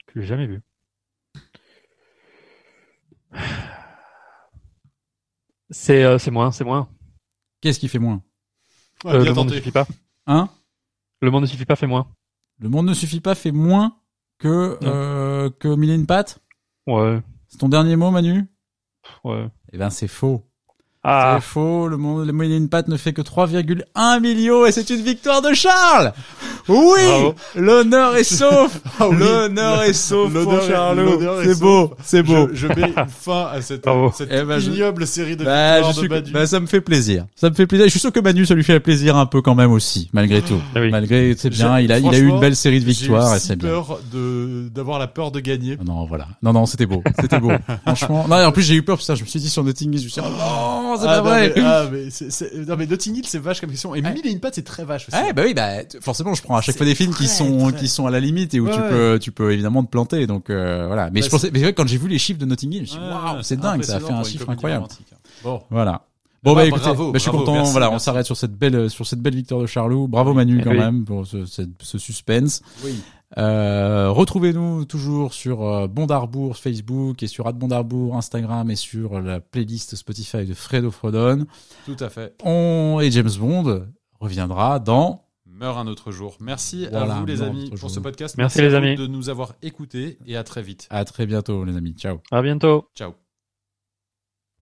[0.08, 0.62] Que j'ai jamais vu.
[5.70, 6.90] C'est euh, c'est moins, c'est moins.
[7.62, 8.22] Qu'est-ce qui fait moins
[9.06, 9.88] Ouais, Euh, bien le monde ne suffit pas.
[10.28, 10.50] Hein
[11.22, 12.14] Le monde ne suffit pas, fait moins.
[12.60, 13.98] Le monde ne suffit pas fait moins
[14.38, 16.40] que euh, que Mille et une pattes
[16.88, 18.46] Ouais, C'est ton dernier mot, Manu
[19.24, 19.48] ouais.
[19.72, 20.51] Eh ben, c'est faux.
[21.04, 21.88] Ah, C'est faux.
[21.88, 25.42] Le monde, le moyen une patte ne fait que 3,1 millions et c'est une victoire
[25.42, 26.14] de Charles.
[26.68, 27.00] Oui,
[27.56, 28.80] l'honneur est sauf.
[29.00, 29.16] Ah oui.
[29.18, 31.20] L'honneur est sauf pour L'honneur est- Charlot.
[31.44, 32.50] C'est beau, c'est beau.
[32.54, 35.94] Je, je mets une fin à cette, cette Eh je- ignoble série de Bah, victoires
[35.94, 36.32] je suis, de Badu.
[36.32, 37.26] bah, ça me fait plaisir.
[37.36, 37.86] Ça me fait plaisir.
[37.88, 40.42] Je suis sûr que Manu, ça lui fait plaisir un peu quand même aussi, malgré
[40.44, 40.62] tout.
[40.76, 40.92] Ah oui.
[40.92, 41.78] Malgré, c'est bien.
[41.80, 43.70] J'ai- Il a, il a eu une belle série de J'ai victoires et c'est bien.
[43.70, 45.78] peur de d'avoir la peur de gagner.
[45.84, 46.28] Non, voilà.
[46.44, 47.02] Non, non, c'était beau.
[47.20, 47.52] C'était beau.
[47.86, 48.26] Franchement.
[48.30, 50.00] Non, et en plus, j'ai eu peur, putain, je me suis dit sur Notting Hill,
[50.00, 51.54] je me suis dit, oh non, c'est ah, pas non, vrai.
[51.56, 53.94] Mais, ah, mais c'est, c'est- non, mais Notting Hill, c'est vache comme question.
[53.96, 54.14] Et Ouais.
[54.14, 55.18] Mille et une pattes, c'est très vache aussi.
[55.18, 57.28] Ouais, bah oui, bah t- forcément, je prends à chaque C'est fois des films qui
[57.28, 58.90] sont très- qui sont à la limite et où Ouais, tu ouais.
[58.90, 60.28] peux tu peux évidemment te planter.
[60.28, 61.10] Donc euh, voilà.
[61.12, 62.72] Mais Bah, je pensais, mais c'est vrai que quand j'ai vu les chiffres de Notting
[62.74, 64.86] Hill, je me suis dit waouh, c'est dingue, ça a fait un chiffre incroyable.
[64.90, 65.16] hein.
[65.44, 65.62] Bon.
[65.70, 66.02] Voilà.
[66.44, 67.58] Bon bah, bah, écoutez, bravo, bah, je suis bravo, content.
[67.58, 68.06] merci, voilà, on merci.
[68.06, 70.08] s'arrête sur cette belle sur cette belle victoire de Charlot.
[70.08, 70.78] Bravo Manu Eh quand oui.
[70.80, 72.62] même pour ce, ce, ce suspense.
[72.84, 72.96] Oui.
[73.38, 79.96] Euh, Retrouvez-nous toujours sur euh, Bondarbourg Facebook et sur Adbondarbourg Instagram et sur la playlist
[79.96, 81.46] Spotify de Fredo Frodon.
[81.86, 82.36] Tout à fait.
[82.44, 83.86] On et James Bond
[84.20, 86.38] reviendra dans Meurt un autre jour.
[86.40, 87.90] Merci Voilà, à vous les amis pour jour.
[87.90, 88.36] ce podcast.
[88.38, 88.96] Merci, à les amis.
[88.96, 90.88] de nous avoir écoutés et à très vite.
[90.90, 91.94] à très bientôt les amis.
[91.94, 92.18] Ciao.
[92.32, 92.90] à bientôt.
[92.96, 93.14] Ciao.